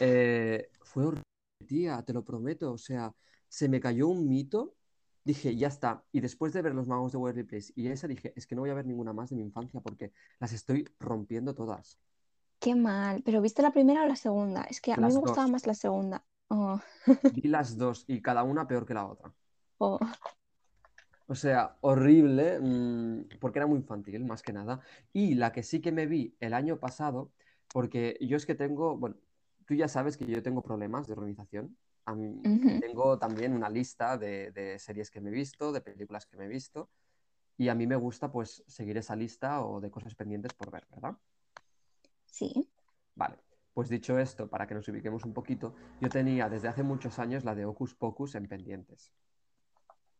Eh, 0.00 0.68
fue 0.82 1.04
horrible, 1.06 1.24
tía, 1.66 2.02
te 2.02 2.12
lo 2.12 2.24
prometo. 2.24 2.72
O 2.72 2.78
sea, 2.78 3.14
se 3.48 3.68
me 3.68 3.80
cayó 3.80 4.08
un 4.08 4.28
mito, 4.28 4.74
dije, 5.24 5.54
ya 5.56 5.68
está. 5.68 6.04
Y 6.12 6.20
después 6.20 6.52
de 6.52 6.62
ver 6.62 6.74
Los 6.74 6.86
Magos 6.88 7.12
de 7.12 7.18
Waverly 7.18 7.44
Place 7.44 7.72
y 7.76 7.88
esa 7.88 8.06
dije, 8.08 8.32
es 8.36 8.46
que 8.46 8.54
no 8.54 8.62
voy 8.62 8.70
a 8.70 8.74
ver 8.74 8.86
ninguna 8.86 9.12
más 9.12 9.30
de 9.30 9.36
mi 9.36 9.42
infancia 9.42 9.80
porque 9.80 10.12
las 10.38 10.52
estoy 10.52 10.88
rompiendo 10.98 11.54
todas. 11.54 11.98
Qué 12.60 12.74
mal. 12.74 13.22
¿Pero 13.24 13.40
viste 13.40 13.62
la 13.62 13.72
primera 13.72 14.04
o 14.04 14.06
la 14.06 14.16
segunda? 14.16 14.62
Es 14.64 14.80
que 14.80 14.92
a 14.92 14.96
mí 14.98 15.10
me 15.12 15.18
gustaba 15.20 15.46
dos. 15.46 15.48
más 15.48 15.66
la 15.66 15.74
segunda. 15.74 16.24
Oh, 16.48 16.80
Vi 17.36 17.48
las 17.48 17.78
dos 17.78 18.04
y 18.08 18.20
cada 18.22 18.42
una 18.42 18.66
peor 18.68 18.84
que 18.86 18.92
la 18.94 19.06
otra. 19.06 19.34
oh. 19.80 19.98
O 21.26 21.34
sea, 21.34 21.76
horrible, 21.80 22.58
mm, 22.60 23.38
porque 23.40 23.60
era 23.60 23.66
muy 23.66 23.78
infantil, 23.78 24.24
más 24.24 24.42
que 24.42 24.52
nada. 24.52 24.80
Y 25.12 25.34
la 25.34 25.52
que 25.52 25.62
sí 25.62 25.80
que 25.80 25.92
me 25.92 26.06
vi 26.06 26.36
el 26.40 26.54
año 26.54 26.80
pasado, 26.80 27.32
porque 27.70 28.18
yo 28.20 28.36
es 28.36 28.46
que 28.46 28.54
tengo, 28.56 28.96
bueno, 28.96 29.16
tú 29.66 29.74
ya 29.74 29.86
sabes 29.88 30.16
que 30.16 30.26
yo 30.26 30.42
tengo 30.42 30.62
problemas 30.62 31.06
de 31.06 31.12
organización. 31.14 31.76
A 32.04 32.14
mí- 32.16 32.34
Ujú. 32.44 32.80
tengo 32.80 33.18
también 33.18 33.52
una 33.54 33.68
lista 33.70 34.18
de, 34.18 34.50
de 34.52 34.78
series 34.78 35.10
que 35.10 35.20
me 35.20 35.28
he 35.30 35.32
visto, 35.32 35.70
de 35.72 35.80
películas 35.82 36.26
que 36.26 36.36
me 36.36 36.46
he 36.46 36.48
visto, 36.48 36.90
y 37.58 37.68
a 37.70 37.74
mí 37.76 37.86
me 37.86 37.96
gusta 37.96 38.32
pues 38.32 38.64
seguir 38.68 38.98
esa 38.98 39.16
lista 39.16 39.62
o 39.64 39.80
de 39.80 39.90
cosas 39.90 40.14
pendientes 40.16 40.54
por 40.54 40.70
ver, 40.72 40.86
¿verdad? 40.90 41.16
Sí. 42.30 42.68
Vale, 43.14 43.36
pues 43.74 43.88
dicho 43.88 44.18
esto, 44.18 44.48
para 44.48 44.66
que 44.66 44.74
nos 44.74 44.88
ubiquemos 44.88 45.24
un 45.24 45.34
poquito, 45.34 45.74
yo 46.00 46.08
tenía 46.08 46.48
desde 46.48 46.68
hace 46.68 46.82
muchos 46.82 47.18
años 47.18 47.44
la 47.44 47.54
de 47.54 47.66
Hocus 47.66 47.94
Pocus 47.94 48.34
en 48.34 48.46
pendientes. 48.46 49.12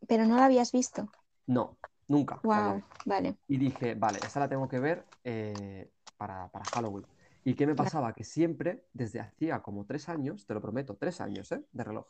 Pero 0.06 0.24
no 0.26 0.36
la 0.36 0.46
habías 0.46 0.72
visto. 0.72 1.10
No, 1.46 1.76
nunca. 2.08 2.40
Wow, 2.42 2.82
vale. 3.06 3.36
Y 3.48 3.56
dije, 3.58 3.94
vale, 3.94 4.18
esta 4.24 4.40
la 4.40 4.48
tengo 4.48 4.68
que 4.68 4.78
ver 4.78 5.04
eh, 5.24 5.90
para, 6.16 6.48
para 6.48 6.64
Halloween. 6.66 7.06
¿Y 7.44 7.54
qué 7.54 7.66
me 7.66 7.74
Claro. 7.74 7.86
pasaba? 7.86 8.12
Que 8.12 8.24
siempre, 8.24 8.84
desde 8.92 9.20
hacía 9.20 9.60
como 9.60 9.86
tres 9.86 10.08
años, 10.08 10.46
te 10.46 10.54
lo 10.54 10.60
prometo, 10.60 10.96
tres 10.96 11.20
años, 11.20 11.50
¿eh? 11.52 11.64
De 11.72 11.84
reloj, 11.84 12.06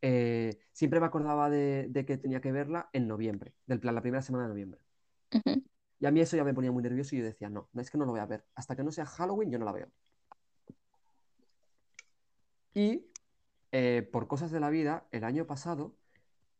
eh, 0.00 0.58
siempre 0.72 0.98
me 0.98 1.06
acordaba 1.06 1.50
de, 1.50 1.86
de 1.90 2.04
que 2.04 2.16
tenía 2.18 2.40
que 2.40 2.52
verla 2.52 2.88
en 2.92 3.06
noviembre, 3.06 3.54
del 3.66 3.80
plan, 3.80 3.94
la 3.94 4.00
primera 4.00 4.22
semana 4.22 4.44
de 4.44 4.50
noviembre. 4.50 4.80
Y 6.02 6.06
a 6.06 6.10
mí 6.10 6.20
eso 6.20 6.36
ya 6.36 6.42
me 6.42 6.52
ponía 6.52 6.72
muy 6.72 6.82
nervioso 6.82 7.14
y 7.14 7.20
yo 7.20 7.24
decía, 7.24 7.48
no, 7.48 7.68
es 7.74 7.88
que 7.88 7.96
no 7.96 8.04
lo 8.04 8.10
voy 8.10 8.18
a 8.18 8.26
ver. 8.26 8.44
Hasta 8.56 8.74
que 8.74 8.82
no 8.82 8.90
sea 8.90 9.06
Halloween, 9.06 9.52
yo 9.52 9.58
no 9.60 9.64
la 9.64 9.70
veo. 9.70 9.86
Y 12.74 13.06
eh, 13.70 14.08
por 14.10 14.26
cosas 14.26 14.50
de 14.50 14.58
la 14.58 14.68
vida, 14.68 15.06
el 15.12 15.22
año 15.22 15.46
pasado, 15.46 15.94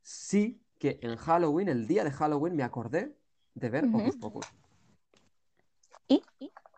sí 0.01 0.63
que 0.79 1.01
en 1.03 1.17
Halloween, 1.17 1.69
el 1.69 1.89
día 1.89 2.05
de 2.05 2.13
Halloween, 2.13 2.55
me 2.55 2.63
acordé 2.63 3.17
de 3.55 3.69
ver 3.69 3.87
Ujú. 3.87 3.99
Hocus 3.99 4.17
Pocus. 4.17 4.47
Y 6.07 6.23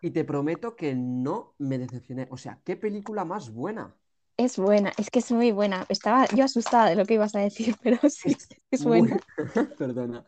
Y 0.01 0.09
te 0.09 0.23
prometo 0.23 0.75
que 0.75 0.95
no 0.95 1.53
me 1.59 1.77
decepcioné. 1.77 2.27
O 2.31 2.37
sea, 2.37 2.61
qué 2.63 2.75
película 2.75 3.25
más 3.25 3.51
buena. 3.51 3.95
Es 4.37 4.57
buena, 4.57 4.91
es 4.97 5.09
que 5.09 5.19
es 5.19 5.31
muy 5.31 5.51
buena. 5.51 5.85
Estaba 5.89 6.25
yo 6.27 6.43
asustada 6.43 6.89
de 6.89 6.95
lo 6.95 7.05
que 7.05 7.15
ibas 7.15 7.35
a 7.35 7.39
decir, 7.39 7.75
pero 7.83 7.97
sí, 8.09 8.35
es 8.71 8.85
muy- 8.85 8.99
buena. 8.99 9.19
Perdona. 9.77 10.23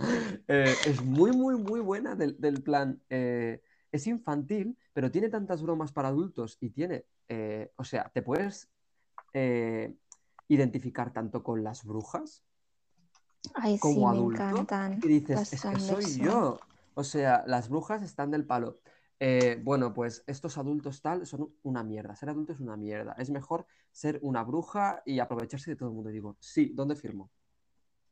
Eh, 0.48 0.76
es 0.86 1.04
muy, 1.04 1.32
muy, 1.32 1.56
muy 1.56 1.80
buena 1.80 2.16
del, 2.16 2.40
del 2.40 2.62
plan. 2.62 3.02
eh, 3.10 3.62
es 3.92 4.06
infantil, 4.06 4.78
pero 4.94 5.10
tiene 5.10 5.30
tantas 5.30 5.62
bromas 5.62 5.94
para 5.94 6.10
adultos 6.10 6.58
y 6.60 6.70
tiene, 6.72 7.06
eh, 7.30 7.72
o 7.78 7.84
sea, 7.86 8.12
te 8.14 8.22
puedes 8.22 8.70
identificar 10.48 11.14
tanto 11.14 11.44
con 11.44 11.64
las 11.64 11.84
brujas 11.86 12.44
Ay, 13.54 13.76
sí, 13.76 13.80
como 13.80 14.10
me 14.12 14.18
adulto 14.18 14.44
encantan. 14.44 15.00
y 15.04 15.08
dices, 15.08 15.54
es 15.54 15.62
que 15.62 15.80
soy 15.80 16.18
yo. 16.18 16.58
O 16.96 17.04
sea, 17.04 17.44
las 17.46 17.70
brujas 17.70 18.02
están 18.02 18.32
del 18.32 18.46
palo. 18.46 18.80
Eh, 19.20 19.60
bueno, 19.64 19.94
pues 19.94 20.24
estos 20.28 20.58
adultos 20.58 21.02
tal 21.02 21.26
son 21.26 21.54
una 21.64 21.84
mierda. 21.84 22.16
Ser 22.16 22.30
adulto 22.30 22.54
es 22.54 22.60
una 22.60 22.78
mierda. 22.78 23.14
Es 23.18 23.30
mejor 23.32 23.66
ser 23.92 24.20
una 24.22 24.44
bruja 24.44 25.02
y 25.06 25.20
aprovecharse 25.20 25.72
de 25.72 25.76
todo 25.78 25.90
el 25.90 25.96
mundo. 25.96 26.10
Y 26.12 26.14
digo, 26.14 26.38
sí, 26.40 26.72
¿dónde 26.76 26.96
firmo? 26.96 27.32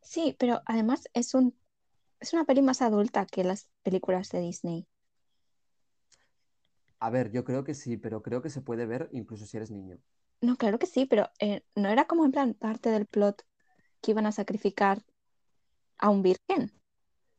Sí, 0.02 0.36
pero 0.40 0.62
además 0.66 1.10
es 1.14 1.34
un 1.34 1.54
es 2.22 2.34
una 2.34 2.46
peli 2.46 2.62
más 2.62 2.82
adulta 2.82 3.26
que 3.26 3.44
las 3.44 3.70
películas 3.84 4.30
de 4.32 4.40
Disney. 4.40 4.88
A 7.00 7.10
ver, 7.10 7.32
yo 7.32 7.46
creo 7.46 7.64
que 7.64 7.74
sí, 7.74 7.96
pero 7.98 8.22
creo 8.22 8.42
que 8.42 8.50
se 8.50 8.62
puede 8.62 8.86
ver 8.86 9.08
incluso 9.14 9.46
si 9.46 9.56
eres 9.58 9.72
niño. 9.72 9.98
No, 10.42 10.56
claro 10.58 10.80
que 10.80 10.86
sí, 10.88 11.06
pero 11.06 11.30
eh, 11.40 11.64
no 11.76 11.90
era 11.90 12.06
como 12.06 12.26
en 12.26 12.32
plan 12.32 12.54
parte 12.54 12.90
del 12.90 13.06
plot 13.06 13.44
que 14.02 14.12
iban 14.12 14.26
a 14.28 14.32
sacrificar 14.32 15.04
a 15.98 16.10
un 16.10 16.24
virgen, 16.24 16.72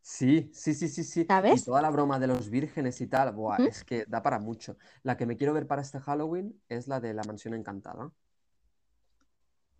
Sí, 0.08 0.48
sí, 0.52 0.72
sí, 0.72 0.86
sí, 0.86 1.02
sí. 1.02 1.22
Y 1.22 1.24
¿sabes? 1.24 1.64
toda 1.64 1.82
la 1.82 1.90
broma 1.90 2.20
de 2.20 2.28
los 2.28 2.48
vírgenes 2.48 3.00
y 3.00 3.08
tal, 3.08 3.32
buah, 3.32 3.56
es 3.56 3.82
que 3.82 4.04
da 4.06 4.22
para 4.22 4.38
mucho. 4.38 4.76
La 5.02 5.16
que 5.16 5.26
me 5.26 5.36
quiero 5.36 5.52
ver 5.52 5.66
para 5.66 5.82
este 5.82 5.98
Halloween 5.98 6.54
es 6.68 6.86
la 6.86 7.00
de 7.00 7.12
la 7.12 7.24
mansión 7.24 7.54
encantada, 7.54 8.12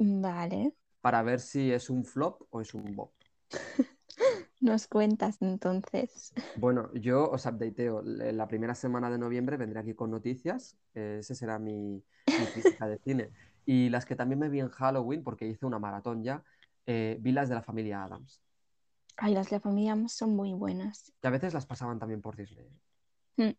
Vale, 0.01 0.75
para 1.01 1.23
ver 1.23 1.39
si 1.39 1.71
es 1.71 1.89
un 1.91 2.05
flop 2.05 2.43
o 2.51 2.61
es 2.61 2.75
un 2.75 2.97
bop. 2.97 3.13
nos 4.61 4.89
cuentas 4.89 5.37
entonces. 5.43 6.33
Bueno, 6.57 6.93
yo 6.95 7.31
os 7.31 7.47
updateo. 7.47 8.03
La 8.03 8.49
primera 8.49 8.75
semana 8.75 9.09
de 9.09 9.19
noviembre 9.19 9.57
vendré 9.57 9.79
aquí 9.79 9.95
con 9.95 10.11
noticias. 10.11 10.77
eh, 10.95 11.19
ese 11.21 11.37
será 11.37 11.61
mi, 11.61 12.03
mi 12.27 12.47
crítica 12.53 12.89
de 12.89 12.99
cine. 12.99 13.31
Y 13.65 13.91
las 13.91 14.05
que 14.05 14.17
también 14.17 14.41
me 14.41 14.49
vi 14.49 14.59
en 14.59 14.71
Halloween, 14.71 15.23
porque 15.23 15.47
hice 15.47 15.67
una 15.67 15.79
maratón 15.79 16.25
ya, 16.25 16.43
eh, 16.85 17.17
vi 17.21 17.31
las 17.31 17.49
de 17.49 17.55
la 17.55 17.63
familia 17.63 18.03
Adams. 18.03 18.43
Ay, 19.19 19.35
las 19.35 19.51
de 19.51 19.57
la 19.57 19.61
familia 19.61 19.93
Addams 19.93 20.13
son 20.15 20.35
muy 20.37 20.53
buenas. 20.55 21.13
Que 21.21 21.29
a 21.29 21.31
veces 21.31 21.53
las 21.53 21.67
pasaban 21.67 21.99
también 21.99 22.23
por 22.23 22.37
Disney. 22.37 22.67
Mm. 23.39 23.53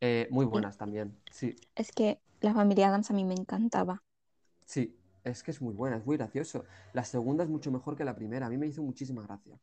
Eh, 0.00 0.28
muy 0.30 0.46
buenas 0.46 0.76
también. 0.78 1.16
Sí, 1.30 1.56
Es 1.76 1.92
que 1.92 2.20
la 2.40 2.52
familia 2.54 2.88
Adams 2.88 3.10
a 3.10 3.14
mí 3.14 3.24
me 3.24 3.34
encantaba. 3.34 4.02
sí. 4.64 4.96
Es 5.24 5.42
que 5.42 5.50
es 5.50 5.60
muy 5.60 5.74
buena, 5.74 5.96
es 5.96 6.06
muy 6.06 6.16
gracioso. 6.16 6.64
La 6.92 7.04
segunda 7.04 7.42
es 7.42 7.50
mucho 7.50 7.72
mejor 7.72 7.96
que 7.96 8.04
la 8.04 8.14
primera. 8.14 8.46
A 8.46 8.48
mí 8.48 8.56
me 8.58 8.68
hizo 8.68 8.80
muchísima 8.82 9.22
gracia. 9.22 9.58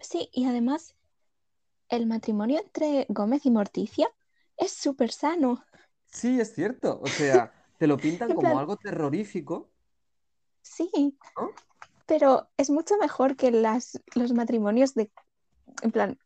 Sí, 0.00 0.28
y 0.32 0.44
además 0.46 0.96
el 1.88 2.06
matrimonio 2.06 2.60
entre 2.60 3.06
Gómez 3.10 3.46
y 3.46 3.50
Morticia 3.50 4.08
es 4.56 4.72
súper 4.72 5.12
sano. 5.12 5.64
Sí, 6.06 6.40
es 6.40 6.54
cierto. 6.54 7.00
O 7.00 7.10
sea, 7.10 7.52
te 7.78 7.86
lo 7.86 8.00
pintan 8.00 8.34
como 8.34 8.40
plan- 8.42 8.58
algo 8.58 8.76
terrorífico, 8.76 9.70
Sí, 10.62 11.18
¿no? 11.36 11.52
Pero 12.08 12.48
es 12.56 12.70
mucho 12.70 12.96
mejor 12.96 13.36
que 13.36 13.50
las, 13.52 14.00
los 14.14 14.32
matrimonios 14.32 14.94
de, 14.94 15.12
en 15.82 15.92
plan, 15.92 16.18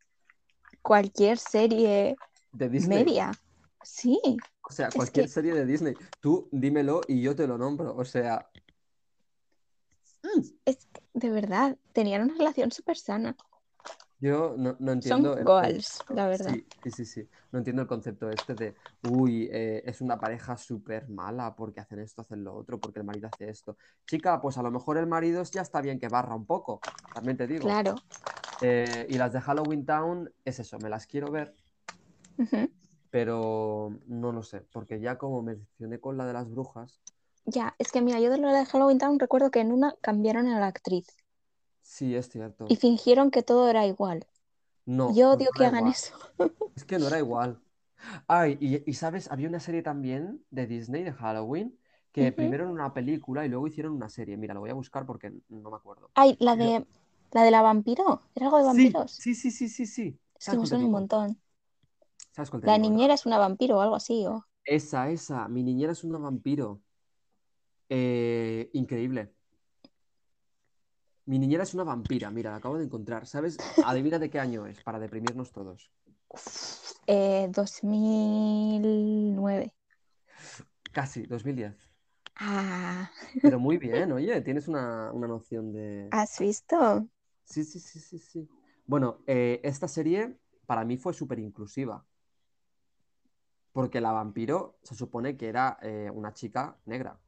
cualquier 0.81 1.37
serie 1.37 2.17
De 2.53 2.69
Disney. 2.69 3.05
media. 3.05 3.33
Sí, 3.83 4.21
O 4.63 4.73
sea, 4.73 4.91
cualquier 4.91 5.27
que- 5.27 5.33
serie 5.33 5.53
de 5.53 5.67
Disney. 5.67 5.97
Tú 6.21 6.49
dímelo 6.53 7.01
y 7.09 7.21
yo 7.21 7.35
te 7.35 7.49
lo 7.49 7.59
nombro. 7.59 7.97
O 7.97 8.05
sea, 8.05 8.49
mm, 10.23 10.41
es 10.67 10.87
que, 10.87 11.03
de 11.15 11.31
verdad, 11.31 11.77
tenían 11.93 12.23
una 12.23 12.35
relación 12.35 12.71
súper 12.71 12.97
sana. 12.97 13.37
Yo 14.23 14.55
no, 14.57 14.77
no 14.79 14.93
Son 14.93 14.93
entiendo. 14.93 15.37
el 15.37 15.45
goals, 15.45 15.99
la 16.11 16.29
verdad. 16.29 16.53
Sí, 16.53 16.65
sí, 16.85 16.91
sí, 16.93 17.05
sí. 17.05 17.29
No 17.51 17.59
entiendo 17.59 17.83
el 17.83 17.89
concepto 17.89 18.31
este 18.31 18.55
de, 18.55 18.75
uy, 19.11 19.49
eh, 19.53 19.83
es 19.85 20.01
una 20.01 20.17
pareja 20.17 20.57
súper 20.57 21.09
mala 21.09 21.57
porque 21.57 21.81
hacen 21.81 21.99
esto, 21.99 22.23
hacen 22.23 22.45
lo 22.45 22.55
otro, 22.55 22.79
porque 22.79 23.01
el 23.01 23.05
marido 23.05 23.29
hace 23.33 23.51
esto. 23.51 23.77
Chica, 24.07 24.41
pues 24.41 24.57
a 24.59 24.63
lo 24.63 24.71
mejor 24.71 24.97
el 24.97 25.09
marido 25.09 25.43
ya 25.43 25.63
está 25.63 25.81
bien 25.81 25.99
que 25.99 26.07
barra 26.07 26.37
un 26.37 26.47
poco. 26.47 26.81
También 27.13 27.37
te 27.37 27.49
digo. 27.49 27.65
Claro. 27.65 27.97
Eh, 28.61 29.07
y 29.11 29.19
las 29.19 29.33
de 29.33 29.41
Halloween 29.41 29.85
Town 29.85 30.33
es 30.45 30.61
eso, 30.61 30.79
me 30.79 30.89
las 30.89 31.09
quiero 31.09 31.33
ver, 31.33 31.53
pero 33.11 33.99
no 34.07 34.31
lo 34.31 34.45
sé, 34.45 34.61
porque 34.73 35.01
ya 35.01 35.19
como 35.19 35.43
mencioné 35.43 35.99
con 35.99 36.17
la 36.17 36.27
de 36.27 36.33
las 36.33 36.49
brujas, 36.49 37.01
Ya, 37.45 37.75
es 37.79 37.91
que 37.91 38.01
mira, 38.01 38.21
yo 38.21 38.31
de 38.31 38.39
lo 38.39 38.53
de 38.53 38.65
Halloween 38.65 38.99
Town 38.99 39.19
recuerdo 39.19 39.51
que 39.51 39.59
en 39.59 39.73
una 39.73 39.97
cambiaron 40.01 40.47
a 40.47 40.61
la 40.61 40.69
actriz 40.69 41.07
sí 41.97 42.15
es 42.17 42.29
cierto. 42.29 42.67
y 42.67 42.75
fingieron 42.75 43.31
que 43.31 43.45
todo 43.45 43.69
era 43.69 43.87
igual. 43.87 44.27
No, 44.85 45.09
Yo 45.09 45.33
odio 45.33 45.53
no 45.55 45.61
que 45.61 45.65
hagan 45.65 45.87
igual. 45.87 45.89
eso. 45.89 46.15
Es 46.77 46.85
que 46.85 46.99
no 46.99 47.09
era 47.09 47.19
igual. 47.19 47.63
Ay, 48.29 48.59
y, 48.61 48.89
y 48.91 48.95
sabes, 48.95 49.31
había 49.33 49.49
una 49.49 49.61
serie 49.61 49.83
también 49.83 50.45
de 50.51 50.67
Disney 50.67 51.05
de 51.05 51.13
Halloween 51.13 51.79
que 52.13 52.33
primero 52.33 52.65
era 52.65 52.73
una 52.73 52.95
película 52.95 53.47
y 53.47 53.51
luego 53.51 53.69
hicieron 53.69 53.93
una 53.95 54.09
serie. 54.11 54.37
Mira, 54.39 54.55
lo 54.55 54.61
voy 54.61 54.71
a 54.71 54.75
buscar 54.75 55.07
porque 55.07 55.33
no 55.51 55.71
me 55.71 55.77
acuerdo. 55.77 56.13
Ay, 56.15 56.37
la 56.41 56.57
de 56.57 56.87
la 57.33 57.43
de 57.43 57.51
la 57.51 57.61
vampiro. 57.63 58.23
¿Era 58.35 58.47
algo 58.47 58.57
de 58.59 58.65
vampiros? 58.65 59.11
sí, 59.17 59.35
sí, 59.35 59.51
sí, 59.51 59.69
sí, 59.69 59.87
sí. 59.87 60.21
Es 60.41 60.49
que 60.49 60.57
¿Sabes 60.57 60.61
me 60.61 60.67
suena 60.67 60.85
un 60.87 60.93
montón. 60.93 61.41
¿Sabes 62.33 62.51
cuál 62.51 62.63
te 62.63 62.69
La 62.69 62.77
digo, 62.77 62.89
no? 62.91 62.97
niñera 62.97 63.15
es 63.15 63.25
una 63.25 63.39
vampiro 63.39 63.77
o 63.79 63.81
algo 63.83 63.95
así. 63.95 64.27
O... 64.27 64.45
Esa, 64.65 65.09
esa. 65.11 65.47
Mi 65.49 65.63
niñera 65.63 65.93
es 65.93 66.03
una 66.05 66.19
vampiro. 66.19 66.83
Eh, 67.89 68.71
increíble. 68.73 69.35
Mi 71.27 71.39
niñera 71.41 71.63
es 71.65 71.75
una 71.75 71.83
vampira, 71.85 72.31
mira, 72.31 72.51
la 72.51 72.57
acabo 72.59 72.79
de 72.79 72.85
encontrar. 72.85 73.27
¿Sabes? 73.27 73.57
Adivina 73.81 74.19
de 74.21 74.31
qué 74.31 74.39
año 74.41 74.67
es, 74.67 74.81
para 74.83 74.99
deprimirnos 75.01 75.51
todos. 75.53 75.91
Eh, 77.07 77.49
2009. 77.51 79.73
Casi, 80.93 81.27
2010. 81.27 81.75
Ah, 82.37 83.11
Pero 83.43 83.59
muy 83.61 83.77
bien, 83.79 84.13
oye, 84.13 84.41
tienes 84.43 84.69
una, 84.69 85.11
una 85.13 85.27
noción 85.29 85.73
de... 85.73 86.09
¿has 86.11 86.39
visto? 86.39 87.07
Sí, 87.45 87.65
sí, 87.65 87.81
sí, 87.81 88.01
sí, 88.01 88.19
sí. 88.19 88.49
Bueno, 88.87 89.19
eh, 89.27 89.61
esta 89.65 89.89
serie 89.89 90.39
para 90.67 90.85
mí 90.85 90.97
fue 90.97 91.13
súper 91.15 91.39
inclusiva. 91.39 92.07
Porque 93.73 94.01
la 94.01 94.13
vampiro 94.13 94.79
se 94.83 94.95
supone 94.95 95.37
que 95.37 95.49
era 95.51 95.79
eh, 95.83 96.11
una 96.11 96.33
chica 96.33 96.79
negra, 96.87 97.21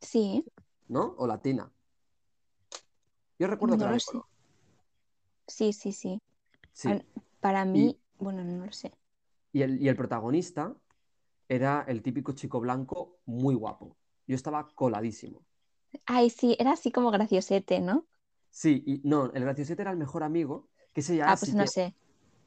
Sí, 0.00 0.44
¿no? 0.88 1.14
O 1.18 1.26
latina. 1.26 1.73
Yo 3.38 3.46
recuerdo 3.46 3.78
que 3.78 3.84
no 3.84 3.86
era 3.86 3.92
lo 3.92 3.98
de 3.98 4.00
sé. 4.00 4.04
color. 4.04 4.26
Sí, 5.48 5.72
sí, 5.72 5.92
sí. 5.92 6.20
Para 7.40 7.64
mí, 7.64 8.00
bueno, 8.18 8.42
no 8.44 8.66
lo 8.66 8.72
sé. 8.72 8.92
Y 9.52 9.62
el, 9.62 9.80
y 9.80 9.88
el 9.88 9.96
protagonista 9.96 10.76
era 11.48 11.84
el 11.88 12.02
típico 12.02 12.32
chico 12.32 12.60
blanco 12.60 13.20
muy 13.26 13.54
guapo. 13.56 13.96
Yo 14.26 14.36
estaba 14.36 14.68
coladísimo. 14.74 15.46
Ay, 16.06 16.30
sí, 16.30 16.56
era 16.58 16.72
así 16.72 16.90
como 16.92 17.10
graciosete, 17.10 17.80
¿no? 17.80 18.06
Sí, 18.50 18.82
y 18.86 19.00
no, 19.08 19.26
el 19.32 19.42
graciosete 19.44 19.82
era 19.82 19.90
el 19.90 19.96
mejor 19.98 20.22
amigo, 20.22 20.70
que 20.92 21.00
ese 21.00 21.16
ya 21.16 21.26
Ah, 21.26 21.36
pues 21.38 21.52
no 21.54 21.66
que... 21.66 21.74
sé. 21.74 21.94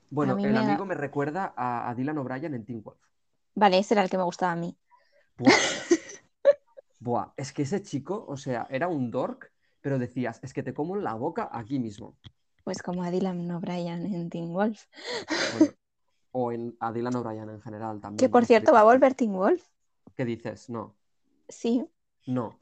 Bueno, 0.10 0.40
el 0.44 0.56
me 0.56 0.64
da- 0.64 0.82
amigo 0.82 0.86
me 0.86 0.96
recuerda 0.96 1.54
a, 1.58 1.90
a 1.90 1.96
Dylan 1.96 2.18
O'Brien 2.20 2.54
en 2.56 2.66
Teen 2.66 2.84
Wolf. 2.84 3.00
Vale, 3.56 3.80
ese 3.80 3.94
era 3.94 4.04
el 4.04 4.10
que 4.10 4.16
me 4.18 4.24
gustaba 4.24 4.54
a 4.54 4.56
mí. 4.56 4.78
Buah. 5.38 5.62
Buah, 7.00 7.34
es 7.38 7.54
que 7.54 7.64
ese 7.64 7.82
chico, 7.82 8.26
o 8.28 8.38
sea, 8.38 8.68
era 8.70 8.88
un 8.88 9.12
dork, 9.12 9.52
pero 9.88 10.00
decías, 10.00 10.42
es 10.44 10.52
que 10.52 10.64
te 10.64 10.74
como 10.74 10.98
en 10.98 11.04
la 11.06 11.14
boca 11.14 11.48
aquí 11.50 11.80
mismo. 11.80 12.18
Pues 12.66 12.82
como 12.82 13.04
a 13.04 13.10
Dylan 13.10 13.50
O'Brien 13.52 14.06
en 14.14 14.30
Teen 14.30 14.52
Wolf. 14.52 14.84
Bueno, 15.58 15.72
o 16.34 16.52
en, 16.52 16.76
a 16.82 16.92
Dylan 16.92 17.16
O'Brien 17.16 17.50
en 17.50 17.62
general 17.62 18.02
también. 18.02 18.18
Que 18.18 18.28
por 18.28 18.46
cierto 18.46 18.74
va 18.74 18.82
a 18.82 18.84
volver 18.84 19.14
Teen 19.14 19.32
Wolf. 19.32 19.66
¿Qué 20.14 20.26
dices? 20.26 20.70
No, 20.70 20.94
Sí, 21.48 21.86
no, 22.26 22.60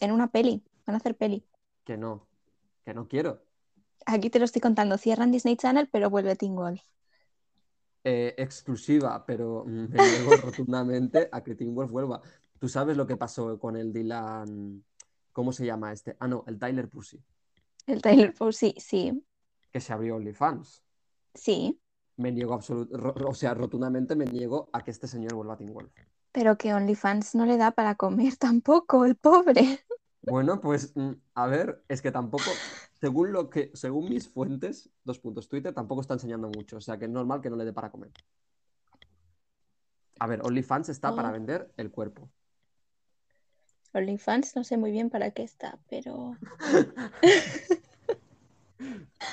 en 0.00 0.10
una 0.10 0.28
peli. 0.28 0.64
Van 0.86 0.94
a 0.94 0.96
hacer 0.96 1.14
peli. 1.18 1.44
que 1.84 1.98
no, 1.98 2.26
que 2.82 2.94
no 2.94 3.08
quiero. 3.08 3.42
Aquí 4.06 4.30
te 4.30 4.38
lo 4.38 4.46
estoy 4.46 4.62
contando. 4.62 4.96
Cierran 4.96 5.32
Disney 5.32 5.58
Channel, 5.58 5.90
pero 5.92 6.08
vuelve 6.08 6.34
Teen 6.34 6.56
Wolf. 6.56 6.80
Eh, 8.04 8.34
exclusiva, 8.38 9.22
pero 9.26 9.66
me 9.66 9.86
niego 9.86 10.30
rotundamente 10.42 11.28
a 11.30 11.44
que 11.44 11.56
Teen 11.56 11.74
Wolf 11.74 11.90
vuelva. 11.90 12.22
¿Tú 12.58 12.70
sabes 12.70 12.96
lo 12.96 13.06
que 13.06 13.18
pasó 13.18 13.58
con 13.58 13.76
el 13.76 13.92
Dylan? 13.92 14.82
¿Cómo 15.34 15.52
se 15.52 15.66
llama 15.66 15.92
este? 15.92 16.16
Ah, 16.18 16.28
no, 16.28 16.44
el 16.46 16.58
Tyler 16.58 16.88
Pussy, 16.88 17.22
El 17.86 18.00
Tyler 18.02 18.34
Posey, 18.34 18.74
sí, 18.78 19.24
que 19.72 19.80
se 19.80 19.92
abrió 19.92 20.16
OnlyFans. 20.16 20.82
sí. 21.34 21.78
Me 22.16 22.30
niego 22.30 22.54
absolutamente, 22.54 23.24
o 23.24 23.34
sea, 23.34 23.54
rotundamente 23.54 24.14
me 24.14 24.24
niego 24.24 24.70
a 24.72 24.84
que 24.84 24.92
este 24.92 25.08
señor 25.08 25.34
vuelva 25.34 25.54
a 25.54 25.56
Teen 25.56 25.72
Wolf. 25.74 25.92
Pero 26.32 26.56
que 26.56 26.72
OnlyFans 26.72 27.34
no 27.34 27.44
le 27.44 27.56
da 27.56 27.72
para 27.72 27.96
comer 27.96 28.36
tampoco, 28.38 29.04
el 29.04 29.16
pobre. 29.16 29.84
Bueno, 30.22 30.60
pues 30.60 30.92
mm, 30.96 31.12
a 31.34 31.46
ver, 31.46 31.84
es 31.88 32.00
que 32.02 32.12
tampoco, 32.12 32.44
según 33.00 33.32
lo 33.32 33.50
que, 33.50 33.70
según 33.74 34.08
mis 34.08 34.28
fuentes, 34.28 34.90
dos 35.04 35.18
puntos, 35.18 35.48
Twitter 35.48 35.74
tampoco 35.74 36.00
está 36.00 36.14
enseñando 36.14 36.48
mucho, 36.48 36.76
o 36.78 36.80
sea 36.80 36.98
que 36.98 37.04
es 37.06 37.10
normal 37.10 37.40
que 37.40 37.50
no 37.50 37.56
le 37.56 37.64
dé 37.64 37.72
para 37.72 37.90
comer. 37.90 38.10
A 40.20 40.26
ver, 40.26 40.40
OnlyFans 40.44 40.88
está 40.88 41.14
para 41.14 41.30
Oh. 41.30 41.32
vender 41.32 41.72
el 41.76 41.90
cuerpo. 41.90 42.30
OnlyFans 43.94 44.56
no 44.56 44.64
sé 44.64 44.76
muy 44.76 44.90
bien 44.92 45.10
para 45.10 45.30
qué 45.32 45.42
está, 45.44 45.78
pero 45.88 46.38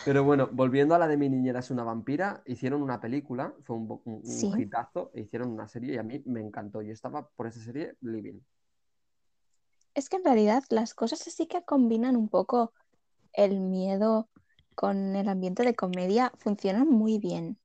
Pero 0.03 0.23
bueno, 0.23 0.49
volviendo 0.51 0.95
a 0.95 0.99
la 0.99 1.07
de 1.07 1.17
mi 1.17 1.29
niñera 1.29 1.59
es 1.59 1.69
una 1.71 1.83
vampira, 1.83 2.41
hicieron 2.45 2.81
una 2.81 2.99
película, 2.99 3.53
fue 3.63 3.75
un, 3.77 4.01
un, 4.05 4.21
un 4.25 4.49
Sí. 4.49 4.51
hitazo, 4.59 5.11
e 5.13 5.21
hicieron 5.21 5.49
una 5.51 5.67
serie 5.67 5.93
y 5.95 5.97
a 5.97 6.03
mí 6.03 6.21
me 6.25 6.41
encantó. 6.41 6.81
Yo 6.81 6.91
estaba 6.93 7.27
por 7.29 7.47
esa 7.47 7.59
serie 7.61 7.95
living. 8.01 8.39
es 9.93 10.09
que 10.09 10.17
en 10.17 10.25
realidad 10.25 10.65
las 10.69 10.93
cosas 10.93 11.25
así 11.29 11.47
que 11.47 11.63
combinan 11.63 12.17
un 12.17 12.27
poco 12.27 12.73
el 13.33 13.59
miedo 13.61 14.29
con 14.75 15.15
el 15.15 15.29
ambiente 15.29 15.63
de 15.63 15.75
comedia 15.75 16.33
funcionan 16.37 16.87
muy 16.89 17.19
bien. 17.19 17.59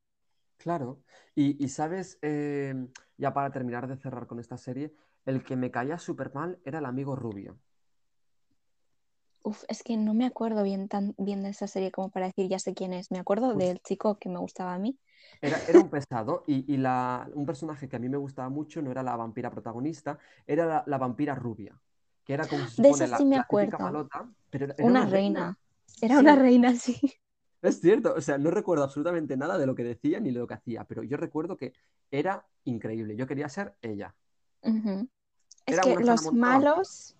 Claro. 0.59 1.03
Y, 1.35 1.63
y 1.63 1.69
sabes, 1.69 2.19
Eh, 2.23 2.75
ya 3.19 3.33
para 3.33 3.51
terminar 3.53 3.87
de 3.89 3.97
cerrar 3.97 4.27
con 4.27 4.41
esta 4.41 4.57
serie, 4.59 4.95
el 5.27 5.45
que 5.45 5.57
me 5.57 5.71
caía 5.71 5.99
súper 5.99 6.33
mal 6.35 6.59
era 6.65 6.79
el 6.79 6.87
amigo 6.87 7.17
rubio. 7.17 7.59
Uf, 9.43 9.62
es 9.69 9.83
que 9.85 9.97
no 9.97 10.12
me 10.15 10.27
acuerdo 10.27 10.65
bien 10.65 10.89
tan 10.89 11.15
bien 11.19 11.43
de 11.43 11.51
esa 11.51 11.69
serie 11.69 11.93
como 11.93 12.11
para 12.11 12.27
decir 12.27 12.49
ya 12.49 12.59
sé 12.59 12.75
quién 12.75 12.93
es. 12.93 13.11
Me 13.12 13.19
acuerdo 13.19 13.53
Pues- 13.55 13.69
del 13.69 13.81
chico 13.81 14.19
que 14.19 14.29
me 14.29 14.39
gustaba 14.39 14.75
a 14.75 14.79
mí. 14.79 14.99
Era, 15.41 15.59
era 15.69 15.79
un 15.81 15.91
pesado 15.91 16.45
y, 16.47 16.73
y 16.73 16.79
la, 16.79 17.29
un 17.35 17.45
personaje 17.47 17.89
que 17.89 17.97
a 17.97 17.99
mí 17.99 18.09
me 18.09 18.17
gustaba 18.17 18.49
mucho 18.49 18.81
no 18.83 18.91
era 18.91 19.03
la 19.03 19.17
vampira 19.17 19.51
protagonista, 19.51 20.19
era 20.47 20.65
la, 20.67 20.85
la 20.87 20.99
vampira 20.99 21.35
rubia, 21.35 21.79
que 22.25 22.33
era 22.35 22.49
como 22.49 22.67
se 22.67 22.83
De 22.83 23.07
la, 23.07 23.19
sí 23.19 23.25
me 23.27 23.37
acuerdo. 23.37 23.79
malota, 23.79 24.29
pero 24.51 24.65
era, 24.65 24.75
era 24.75 24.85
Una 24.85 25.01
una 25.03 25.11
reina. 25.11 25.59
Era 26.01 26.15
Sí. 26.17 26.21
una 26.23 26.37
reina, 26.37 26.75
sí. 26.75 26.99
Es 27.62 27.81
cierto, 27.81 28.15
o 28.15 28.21
sea, 28.21 28.39
no 28.39 28.51
recuerdo 28.51 28.85
absolutamente 28.85 29.37
nada 29.37 29.59
de 29.59 29.67
lo 29.67 29.75
que 29.75 29.85
decía 29.85 30.21
ni 30.21 30.31
de 30.31 30.39
lo 30.39 30.47
que 30.47 30.55
hacía, 30.55 30.85
pero 30.85 31.03
yo 31.03 31.17
recuerdo 31.17 31.57
que 31.57 31.73
era 32.11 32.47
increíble. 32.65 33.17
Yo 33.17 33.27
quería 33.27 33.49
ser 33.49 33.75
ella. 33.83 34.15
Ujú. 34.62 35.09
Es 35.67 35.81
que 35.81 35.97
los 35.99 36.33
malos, 36.33 37.17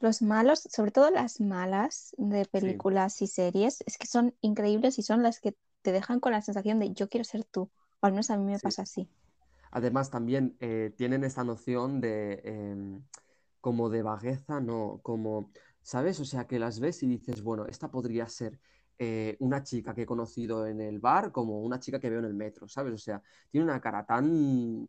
los 0.00 0.22
malos, 0.22 0.60
sobre 0.70 0.90
todo 0.90 1.10
las 1.10 1.40
malas 1.40 2.14
de 2.18 2.46
películas 2.46 3.20
y 3.22 3.26
series, 3.26 3.82
es 3.86 3.98
que 3.98 4.06
son 4.06 4.34
increíbles 4.40 4.98
y 4.98 5.02
son 5.02 5.22
las 5.22 5.40
que 5.40 5.56
te 5.82 5.92
dejan 5.92 6.20
con 6.20 6.32
la 6.32 6.42
sensación 6.42 6.78
de 6.80 6.92
yo 6.92 7.08
quiero 7.08 7.24
ser 7.24 7.44
tú. 7.44 7.70
O 8.00 8.06
al 8.06 8.12
menos 8.12 8.30
a 8.30 8.36
mí 8.38 8.44
me 8.44 8.58
Sí. 8.58 8.66
pasa 8.66 8.82
así. 8.82 9.10
Además, 9.72 10.10
también 10.10 10.56
eh, 10.60 10.92
tienen 10.96 11.24
esta 11.24 11.44
noción 11.44 12.00
de 12.00 12.40
em, 12.44 13.04
como 13.60 13.88
de 13.90 14.02
vagueza, 14.02 14.60
no, 14.60 15.00
como, 15.02 15.52
¿sabes? 15.82 16.18
O 16.20 16.24
sea, 16.24 16.46
que 16.46 16.58
las 16.58 16.80
ves 16.80 17.02
y 17.02 17.08
dices, 17.08 17.42
bueno, 17.42 17.66
esta 17.66 17.90
podría 17.90 18.28
ser 18.28 18.60
eh, 18.98 19.36
una 19.40 19.62
chica 19.62 19.94
que 19.94 20.02
he 20.02 20.06
conocido 20.06 20.66
en 20.66 20.80
el 20.80 20.98
bar 21.00 21.32
como 21.32 21.60
una 21.62 21.78
chica 21.80 22.00
que 22.00 22.10
veo 22.10 22.18
en 22.20 22.24
el 22.26 22.34
metro, 22.34 22.68
¿sabes? 22.68 22.94
O 22.94 22.98
sea, 22.98 23.22
tiene 23.50 23.64
una 23.66 23.80
cara 23.80 24.04
tan, 24.06 24.88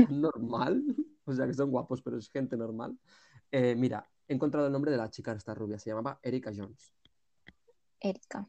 tan 0.00 0.20
normal, 0.20 0.84
o 1.32 1.32
sea, 1.34 1.46
que 1.46 1.54
son 1.54 1.70
guapos, 1.70 2.02
pero 2.02 2.16
es 2.18 2.30
gente 2.30 2.56
normal. 2.56 2.98
Eh, 3.50 3.74
mira, 3.76 4.08
he 4.28 4.34
encontrado 4.34 4.66
el 4.66 4.72
nombre 4.72 4.90
de 4.90 4.96
la 4.96 5.10
chica 5.10 5.32
esta 5.32 5.54
rubia, 5.54 5.78
se 5.78 5.90
llamaba 5.90 6.18
Erika 6.22 6.52
Jones. 6.54 6.92
Erika. 8.00 8.48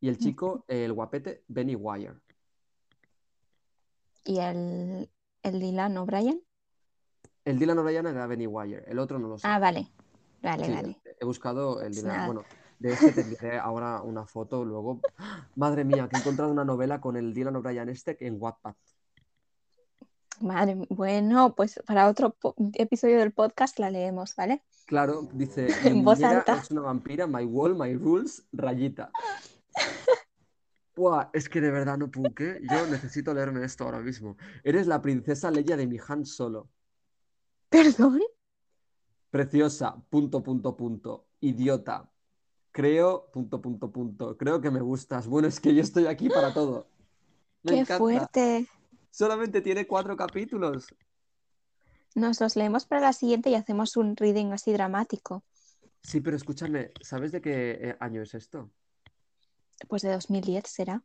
Y 0.00 0.08
el 0.08 0.18
chico, 0.18 0.64
el 0.68 0.92
guapete, 0.92 1.42
Benny 1.48 1.74
Wire. 1.74 2.14
¿Y 4.24 4.38
el, 4.38 5.10
el 5.42 5.60
Dylan 5.60 5.96
O'Brien? 5.96 6.42
El 7.44 7.58
Dylan 7.58 7.78
O'Brien 7.78 8.06
era 8.06 8.26
Benny 8.26 8.46
Wire, 8.46 8.84
el 8.86 8.98
otro 8.98 9.18
no 9.18 9.28
lo 9.28 9.38
sé. 9.38 9.46
Ah, 9.48 9.58
vale. 9.58 9.88
Vale, 10.42 10.66
Sí, 10.66 10.72
vale. 10.72 11.00
he 11.18 11.24
buscado 11.24 11.80
el 11.80 11.88
Pues 11.88 11.96
Dylan. 11.96 12.14
nada. 12.16 12.26
Bueno, 12.26 12.44
de 12.78 12.92
este 12.92 13.12
te 13.12 13.20
enviaré 13.22 13.58
ahora 13.58 14.02
una 14.02 14.24
foto 14.26 14.64
luego. 14.64 15.00
Madre 15.56 15.84
mía, 15.84 16.08
que 16.08 16.16
he 16.16 16.20
encontrado 16.20 16.52
una 16.52 16.64
novela 16.64 17.00
con 17.00 17.16
el 17.16 17.34
Dylan 17.34 17.56
O'Brien 17.56 17.88
este 17.88 18.24
en 18.24 18.36
Wattpad. 18.40 18.74
Madre. 20.40 20.76
Bueno, 20.88 21.54
pues 21.54 21.80
para 21.86 22.08
otro 22.08 22.36
episodio 22.74 23.18
del 23.18 23.32
podcast 23.32 23.78
la 23.78 23.90
leemos, 23.90 24.34
¿vale? 24.36 24.62
Claro, 24.86 25.28
dice, 25.32 25.68
En 25.84 26.04
voz 26.04 26.22
alta. 26.22 26.58
es 26.58 26.70
una 26.70 26.82
vampira, 26.82 27.26
my 27.26 27.44
wall, 27.44 27.76
my 27.76 27.94
rules, 27.94 28.46
rayita. 28.52 29.10
Buah, 30.96 31.30
es 31.32 31.48
que 31.48 31.60
de 31.60 31.70
verdad 31.70 31.96
no 31.96 32.10
puque. 32.10 32.60
Yo 32.68 32.86
necesito 32.86 33.32
leerme 33.32 33.64
esto 33.64 33.84
ahora 33.84 34.00
mismo. 34.00 34.36
Eres 34.64 34.86
la 34.86 35.00
princesa 35.00 35.50
Leia 35.50 35.76
de 35.76 35.86
mi 35.86 35.98
Han 36.08 36.24
Solo. 36.26 36.68
Perdón. 37.68 38.20
Preciosa, 39.30 39.94
punto, 40.08 40.42
punto, 40.42 40.76
punto. 40.76 41.26
Idiota. 41.40 42.10
Creo, 42.72 43.30
punto, 43.32 43.60
punto, 43.60 43.90
punto. 43.92 44.36
Creo 44.36 44.60
que 44.60 44.70
me 44.70 44.80
gustas. 44.80 45.26
Bueno, 45.28 45.46
es 45.48 45.60
que 45.60 45.74
yo 45.74 45.82
estoy 45.82 46.06
aquí 46.06 46.28
para 46.28 46.52
todo. 46.52 46.88
Me 47.62 47.72
Qué 47.72 47.78
encanta. 47.80 47.98
fuerte. 47.98 48.66
Solamente 49.10 49.60
tiene 49.60 49.86
cuatro 49.86 50.16
capítulos. 50.16 50.86
Nos 52.14 52.40
los 52.40 52.56
leemos 52.56 52.86
para 52.86 53.00
la 53.00 53.12
siguiente 53.12 53.50
y 53.50 53.54
hacemos 53.54 53.96
un 53.96 54.16
reading 54.16 54.52
así 54.52 54.72
dramático. 54.72 55.44
Sí, 56.02 56.20
pero 56.20 56.36
escúchame, 56.36 56.92
¿sabes 57.00 57.32
de 57.32 57.40
qué 57.40 57.78
eh, 57.80 57.96
año 58.00 58.22
es 58.22 58.34
esto? 58.34 58.70
Pues 59.88 60.02
de 60.02 60.12
2010 60.12 60.64
será. 60.66 61.02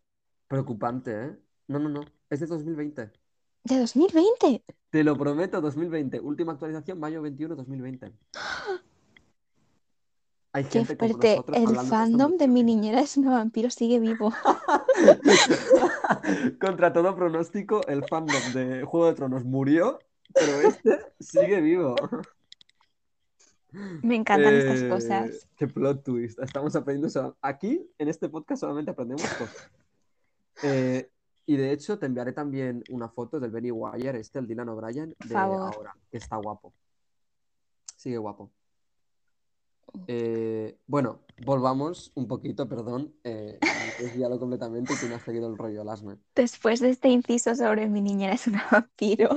Preocupante, 0.47 1.25
¿eh? 1.25 1.37
No, 1.67 1.79
no, 1.79 1.89
no. 1.89 2.01
Es 2.29 2.39
de 2.39 2.47
2020. 2.47 3.11
¿De 3.63 3.79
2020? 3.79 4.63
Te 4.89 5.03
lo 5.03 5.17
prometo, 5.17 5.61
2020. 5.61 6.19
Última 6.19 6.53
actualización, 6.53 6.99
mayo 6.99 7.21
21, 7.21 7.55
2020. 7.55 8.11
Hay 10.55 10.65
Qué 10.65 10.85
gente 10.85 10.95
fuerte. 10.95 11.41
El 11.53 11.75
fandom 11.75 12.37
de 12.37 12.47
mi 12.47 12.61
niñera 12.63 13.01
es 13.01 13.17
una 13.17 13.31
vampiro 13.31 13.71
sigue 13.71 13.99
vivo. 13.99 14.31
Contra 16.61 16.93
todo 16.93 17.15
pronóstico, 17.15 17.81
el 17.87 18.05
fandom 18.07 18.53
de 18.53 18.83
Juego 18.83 19.07
de 19.07 19.13
Tronos 19.15 19.43
murió, 19.43 19.97
pero 20.31 20.61
este 20.61 20.99
sigue 21.19 21.59
vivo. 21.59 21.95
Me 24.03 24.15
encantan 24.15 24.53
estas 24.53 24.81
Eh, 24.83 24.89
cosas. 24.89 25.47
Qué 25.57 25.67
plot 25.67 26.03
twist. 26.03 26.37
Estamos 26.39 26.75
aprendiendo. 26.75 27.35
Aquí, 27.41 27.89
en 27.97 28.07
este 28.07 28.29
podcast, 28.29 28.61
solamente 28.61 28.91
aprendemos 28.91 29.23
cosas. 29.33 29.71
Eh, 30.61 31.09
y 31.47 31.57
de 31.57 31.71
hecho, 31.71 31.97
te 31.97 32.05
enviaré 32.05 32.31
también 32.31 32.83
una 32.91 33.09
foto 33.09 33.39
del 33.39 33.49
Benny 33.49 33.71
Wire, 33.71 34.19
este, 34.19 34.37
el 34.37 34.45
Dylan 34.47 34.69
O'Brien, 34.69 35.15
de 35.25 35.35
ahora, 35.35 35.95
que 36.11 36.17
está 36.17 36.35
guapo. 36.35 36.71
Sigue 37.97 38.17
guapo. 38.17 38.51
Eh, 40.07 40.77
bueno, 40.87 41.21
volvamos 41.45 42.11
un 42.15 42.27
poquito, 42.27 42.67
perdón. 42.67 43.13
Eh, 43.23 43.59
me 43.61 43.69
he 43.99 44.07
desviado 44.07 44.39
completamente 44.39 44.93
y 44.93 44.97
tú 44.97 45.07
me 45.07 45.15
has 45.15 45.23
seguido 45.23 45.47
el 45.47 45.57
rollo, 45.57 45.83
Lasme. 45.83 46.17
Después 46.35 46.79
de 46.79 46.89
este 46.89 47.09
inciso 47.09 47.55
sobre 47.55 47.87
mi 47.87 48.01
niñera 48.01 48.33
es 48.33 48.47
una 48.47 48.65
vampiro. 48.71 49.29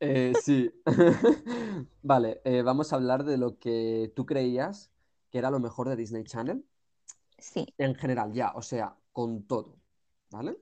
Eh, 0.00 0.32
sí. 0.42 0.70
Vale, 2.02 2.40
eh, 2.44 2.62
vamos 2.62 2.92
a 2.92 2.96
hablar 2.96 3.24
de 3.24 3.36
lo 3.36 3.58
que 3.58 4.12
tú 4.14 4.26
creías 4.26 4.90
que 5.30 5.38
era 5.38 5.50
lo 5.50 5.60
mejor 5.60 5.88
de 5.88 5.96
Disney 5.96 6.24
Channel. 6.24 6.64
Sí, 7.38 7.66
En 7.78 7.94
general, 7.94 8.32
ya, 8.32 8.52
o 8.54 8.62
sea, 8.62 8.96
con 9.12 9.46
todo. 9.46 9.76
¿Vale? 10.30 10.58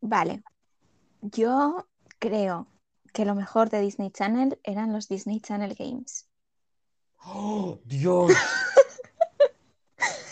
vale. 0.00 0.42
Yo 1.20 1.86
creo 2.18 2.66
que 3.12 3.24
lo 3.24 3.34
mejor 3.34 3.70
de 3.70 3.80
Disney 3.80 4.10
Channel 4.10 4.58
eran 4.62 4.92
los 4.92 5.08
Disney 5.08 5.40
Channel 5.40 5.74
Games. 5.74 6.29
¡Oh, 7.24 7.78
Dios! 7.84 8.32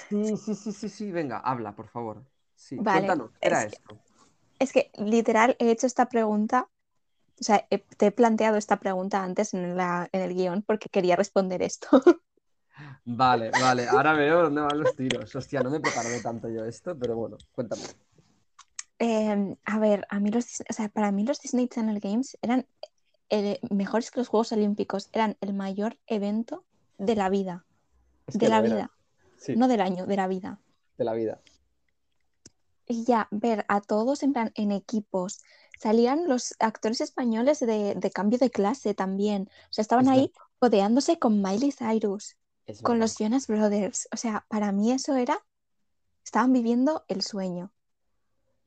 Sí, 0.09 0.37
sí, 0.39 0.55
sí, 0.55 0.73
sí, 0.73 0.89
sí, 0.89 1.13
venga, 1.13 1.39
habla, 1.39 1.77
por 1.77 1.87
favor. 1.89 2.25
Sí, 2.55 2.77
Vale, 2.79 3.07
cuéntanos, 3.07 3.31
¿qué 3.33 3.47
era 3.47 3.63
es 3.65 3.71
que- 3.73 3.77
esto? 3.77 3.99
Es 4.59 4.73
que 4.73 4.91
literal 4.97 5.55
he 5.59 5.71
hecho 5.71 5.87
esta 5.87 6.07
pregunta, 6.09 6.69
o 7.39 7.45
sea, 7.45 7.67
he- 7.71 7.79
te 7.79 8.07
he 8.07 8.11
planteado 8.11 8.57
esta 8.57 8.81
pregunta 8.81 9.23
antes 9.23 9.53
en, 9.53 9.77
la, 9.77 10.09
en 10.13 10.23
el 10.23 10.35
guion 10.35 10.63
porque 10.63 10.89
quería 10.89 11.15
responder 11.15 11.61
esto. 11.63 11.89
Vale, 13.05 13.51
vale, 13.61 13.87
ahora 13.87 14.15
veo 14.15 14.45
dónde 14.45 14.63
van 14.63 14.81
los 14.81 14.97
tiros. 14.97 15.35
Hostia, 15.37 15.61
no 15.63 15.71
me 15.71 15.79
preparé 15.81 16.21
tanto 16.23 16.49
yo 16.49 16.65
esto, 16.65 16.99
pero 16.99 17.15
bueno, 17.15 17.37
cuéntame. 17.53 17.83
Em, 18.99 19.57
a 19.65 19.79
ver, 19.79 20.07
a 20.09 20.19
mí 20.21 20.31
los, 20.31 20.63
o 20.69 20.73
sea, 20.73 20.89
para 20.89 21.13
mí 21.13 21.25
los 21.25 21.41
Disney 21.41 21.69
Channel 21.69 22.01
Games 22.01 22.39
eran 22.41 22.67
eh, 23.29 23.61
mejores 23.71 24.11
que 24.11 24.21
los 24.21 24.29
Juegos 24.29 24.53
Olímpicos, 24.53 25.11
eran 25.13 25.37
el 25.43 25.53
mayor 25.53 25.99
evento 26.07 26.65
de 26.99 27.17
la 27.17 27.29
vida, 27.31 27.65
Es 28.27 28.39
de 28.39 28.49
la 28.49 28.61
vida, 28.61 28.91
Sí, 29.39 29.55
no 29.57 29.69
del 29.69 29.81
año, 29.81 30.07
de 30.07 30.17
la 30.17 30.27
vida. 30.27 30.61
de 30.97 31.05
la 31.05 31.13
vida. 31.15 31.41
Y 32.87 33.05
ya, 33.05 33.29
ver 33.31 33.65
a 33.69 33.81
todos 33.81 34.23
en 34.23 34.33
plan 34.33 34.51
en 34.55 34.73
equipos. 34.73 35.41
Salían 35.79 36.27
los 36.27 36.55
actores 36.59 37.01
españoles 37.01 37.61
de, 37.61 37.95
de 37.95 38.11
cambio 38.11 38.39
de 38.39 38.51
clase 38.51 38.95
también. 38.95 39.49
O 39.71 39.73
sea, 39.73 39.83
estaban 39.83 40.07
Es 40.07 40.11
ahí 40.13 40.33
codeándose 40.59 41.19
con 41.19 41.41
Miley 41.43 41.71
Cyrus, 41.71 42.37
Es 42.67 42.83
con 42.83 42.95
verdad. 42.95 43.05
los 43.05 43.17
Jonas 43.19 43.47
Brothers. 43.47 44.09
O 44.13 44.17
sea, 44.17 44.45
para 44.49 44.73
mí 44.73 44.91
eso 44.91 45.15
era, 45.17 45.39
estaban 46.25 46.53
viviendo 46.53 47.05
el 47.09 47.23
sueño. 47.23 47.73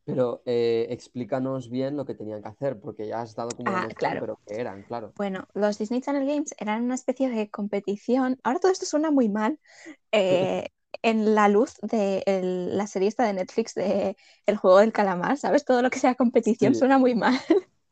Pero 0.05 0.41
eh, 0.45 0.87
explícanos 0.89 1.69
bien 1.69 1.95
lo 1.97 2.05
que 2.05 2.15
tenían 2.15 2.41
que 2.41 2.49
hacer, 2.49 2.79
porque 2.79 3.07
ya 3.07 3.21
has 3.21 3.35
dado 3.35 3.55
como 3.55 3.69
una 3.69 3.79
Ah, 3.79 3.81
noción, 3.81 4.17
claro. 4.17 4.19
pero 4.19 4.39
¿qué 4.45 4.55
eran? 4.59 4.83
Claro. 4.83 5.15
Bueno, 5.15 5.47
los 5.53 5.77
Disney 5.77 6.01
Channel 6.01 6.27
Games 6.27 6.55
eran 6.59 6.83
una 6.83 6.95
especie 6.95 7.29
de 7.29 7.49
competición. 7.49 8.39
Ahora 8.43 8.59
todo 8.59 8.71
esto 8.71 8.85
suena 8.85 9.11
muy 9.11 9.29
mal. 9.29 9.59
eh, 10.13 10.69
en 11.03 11.35
la 11.35 11.49
luz 11.49 11.75
de 11.83 12.23
el- 12.27 12.77
la 12.77 12.87
serie 12.87 13.09
esta 13.09 13.25
de 13.25 13.33
Netflix 13.33 13.75
de 13.75 14.17
El 14.47 14.57
juego 14.57 14.79
del 14.79 14.93
calamar, 14.93 15.37
¿sabes? 15.37 15.65
Todo 15.65 15.81
lo 15.83 15.89
que 15.91 15.99
sea 15.99 16.15
competición 16.15 16.73
Sí. 16.73 16.75
suena 16.75 16.97
muy 16.99 17.15
mal. 17.15 17.39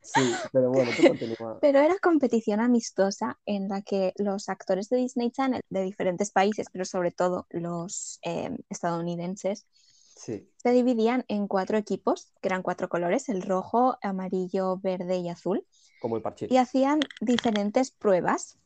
Sí, 0.02 0.42
pero 0.52 0.70
bueno, 0.72 0.94
tú 0.94 1.04
continúa. 1.04 1.62
Pero 1.62 1.80
era 1.80 1.98
competición 1.98 2.60
amistosa 2.60 3.38
en 3.46 3.68
la 3.68 3.82
que 3.82 4.12
los 4.16 4.48
actores 4.48 4.88
de 4.88 4.96
Disney 4.98 5.30
Channel 5.30 5.62
de 5.68 5.82
diferentes 5.82 6.30
países, 6.30 6.66
pero 6.72 6.84
sobre 6.84 7.10
todo 7.12 7.46
los 7.50 8.18
eh, 8.22 8.50
estadounidenses, 8.70 9.66
Sí, 10.14 10.48
se 10.56 10.70
dividían 10.72 11.24
en 11.28 11.48
cuatro 11.48 11.76
equipos, 11.78 12.32
que 12.40 12.48
eran 12.48 12.62
cuatro 12.62 12.88
colores, 12.88 13.28
el 13.28 13.42
rojo, 13.42 13.98
amarillo, 14.02 14.78
verde 14.78 15.18
y 15.18 15.28
azul, 15.28 15.66
como 15.98 16.16
el 16.16 16.22
parchís. 16.22 16.50
y 16.50 16.58
hacían 16.58 17.00
diferentes 17.20 17.90
pruebas. 17.92 18.58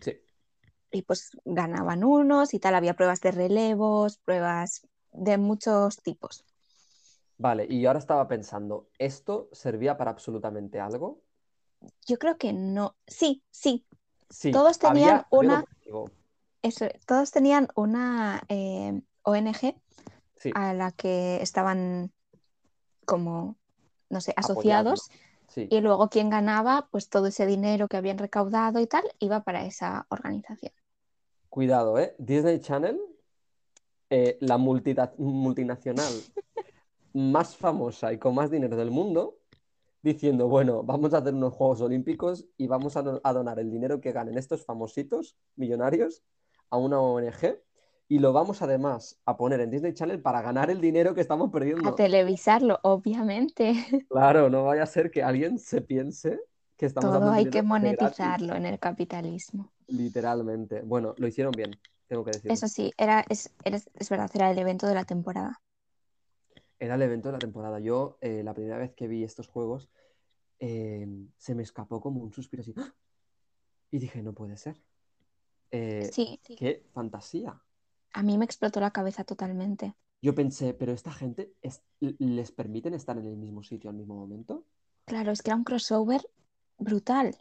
Sí, 0.00 0.18
Y 0.90 1.00
pues 1.02 1.30
ganaban 1.46 2.04
unos 2.04 2.52
y 2.54 2.58
tal, 2.60 2.74
había 2.74 2.92
pruebas 2.94 3.20
de 3.22 3.30
relevos, 3.30 4.18
pruebas 4.18 4.86
de 5.12 5.38
muchos 5.38 5.96
tipos. 6.02 6.44
vale, 7.38 7.66
y 7.68 7.84
ahora 7.86 7.98
estaba 7.98 8.28
pensando, 8.28 8.90
¿esto 8.98 9.48
servía 9.52 9.96
para 9.96 10.10
absolutamente 10.12 10.78
algo? 10.80 11.22
Yo 12.06 12.18
creo 12.18 12.38
que 12.38 12.52
no, 12.52 12.96
sí, 13.06 13.42
sí, 13.50 13.86
Sí, 14.30 14.50
Todos 14.52 14.78
tenían 14.78 15.26
una- 15.30 15.64
eso, 16.62 16.86
todos 17.06 17.30
tenían 17.32 17.68
una 17.76 18.42
eh, 18.48 19.02
ONG 19.22 19.80
Sí, 20.38 20.52
a 20.54 20.72
la 20.74 20.92
que 20.92 21.42
estaban 21.42 22.12
como, 23.04 23.56
no 24.08 24.20
sé, 24.20 24.32
asociados 24.36 25.10
Sí. 25.48 25.66
y 25.70 25.80
luego 25.80 26.10
quien 26.10 26.28
ganaba, 26.28 26.88
pues 26.90 27.08
todo 27.08 27.26
ese 27.26 27.46
dinero 27.46 27.88
que 27.88 27.96
habían 27.96 28.18
recaudado 28.18 28.80
y 28.80 28.86
tal, 28.86 29.02
iba 29.18 29.40
para 29.40 29.64
esa 29.64 30.06
organización. 30.10 30.72
Cuidado, 31.48 31.98
¿eh? 31.98 32.14
Disney 32.18 32.60
Channel, 32.60 33.00
eh, 34.10 34.36
la 34.40 34.58
multinacional 34.58 36.12
más 37.14 37.56
famosa 37.56 38.12
y 38.12 38.18
con 38.18 38.34
más 38.34 38.50
dinero 38.50 38.76
del 38.76 38.90
mundo, 38.90 39.38
diciendo, 40.02 40.48
bueno, 40.48 40.82
vamos 40.82 41.14
a 41.14 41.18
hacer 41.18 41.34
unos 41.34 41.54
Juegos 41.54 41.80
Olímpicos 41.80 42.46
y 42.58 42.66
vamos 42.66 42.96
a, 42.96 43.20
a 43.22 43.32
donar 43.32 43.58
el 43.58 43.70
dinero 43.70 44.00
que 44.00 44.12
ganen 44.12 44.36
estos 44.36 44.64
famositos 44.64 45.36
millonarios 45.56 46.22
a 46.70 46.76
una 46.76 47.00
ONG 47.00 47.58
y 48.08 48.18
lo 48.20 48.32
vamos 48.32 48.62
además 48.62 49.20
a 49.24 49.36
poner 49.36 49.60
en 49.60 49.70
Disney 49.70 49.94
Channel 49.94 50.20
para 50.22 50.42
ganar 50.42 50.70
el 50.70 50.80
dinero 50.80 51.14
que 51.14 51.20
estamos 51.20 51.50
A 51.50 51.52
perdiendo. 51.52 51.96
televisarlo, 51.96 52.78
obviamente. 52.82 53.72
Claro, 54.08 54.48
no 54.50 54.64
vaya 54.64 54.82
a 54.84 54.86
ser 54.86 55.10
que 55.10 55.22
alguien 55.22 55.58
se 55.58 55.80
piense 55.82 56.40
que 56.76 56.86
estamos 56.86 57.12
Todo 57.12 57.30
hay 57.32 57.46
que 57.46 57.62
monetizarlo 57.62 58.54
en 58.54 58.66
el 58.66 58.78
capitalismo. 58.78 59.72
literalmente. 59.88 60.82
Bueno, 60.82 61.14
lo 61.18 61.26
hicieron 61.26 61.54
bien, 61.56 61.78
tengo 62.06 62.24
que 62.24 62.32
decirlo. 62.32 62.54
Eso 62.54 62.68
sí, 62.68 62.92
era, 62.98 63.24
es, 63.28 63.50
era- 63.64 63.76
es 63.94 64.08
verdad, 64.10 64.30
era 64.34 64.50
el 64.50 64.58
evento 64.58 64.86
de 64.86 64.94
la 64.94 65.04
temporada. 65.04 65.60
Era 66.78 66.94
el 66.94 67.02
evento 67.02 67.28
de 67.28 67.32
la 67.34 67.38
temporada. 67.40 67.80
Yo, 67.80 68.18
eh, 68.20 68.42
la 68.44 68.54
primera 68.54 68.78
vez 68.78 68.92
que 68.94 69.08
vi 69.08 69.24
estos 69.24 69.48
juegos, 69.48 69.90
eh, 70.60 71.06
se 71.38 71.54
me 71.54 71.62
escapó 71.62 72.00
como 72.00 72.20
un 72.22 72.32
suspiro 72.32 72.62
así. 72.62 72.74
¡Ah! 72.76 72.94
Y 73.90 73.98
dije, 73.98 74.22
no 74.22 74.34
puede 74.34 74.56
ser. 74.56 74.82
Eh, 75.70 76.10
Sí, 76.12 76.40
¡Qué 76.54 76.86
fantasía! 76.92 77.60
A 78.18 78.22
mí 78.24 78.36
me 78.36 78.44
explotó 78.44 78.80
la 78.80 78.90
cabeza 78.90 79.22
totalmente. 79.22 79.94
Yo 80.20 80.34
pensé, 80.34 80.74
pero 80.74 80.90
esta 80.90 81.12
gente 81.12 81.54
es- 81.62 81.84
les 82.00 82.50
permiten 82.50 82.92
estar 82.94 83.16
en 83.16 83.24
el 83.26 83.36
mismo 83.36 83.62
sitio 83.62 83.90
al 83.90 83.96
mismo 83.96 84.16
momento. 84.16 84.64
Claro, 85.04 85.30
es 85.30 85.40
que 85.40 85.50
era 85.50 85.56
un 85.56 85.62
crossover 85.62 86.28
brutal. 86.78 87.36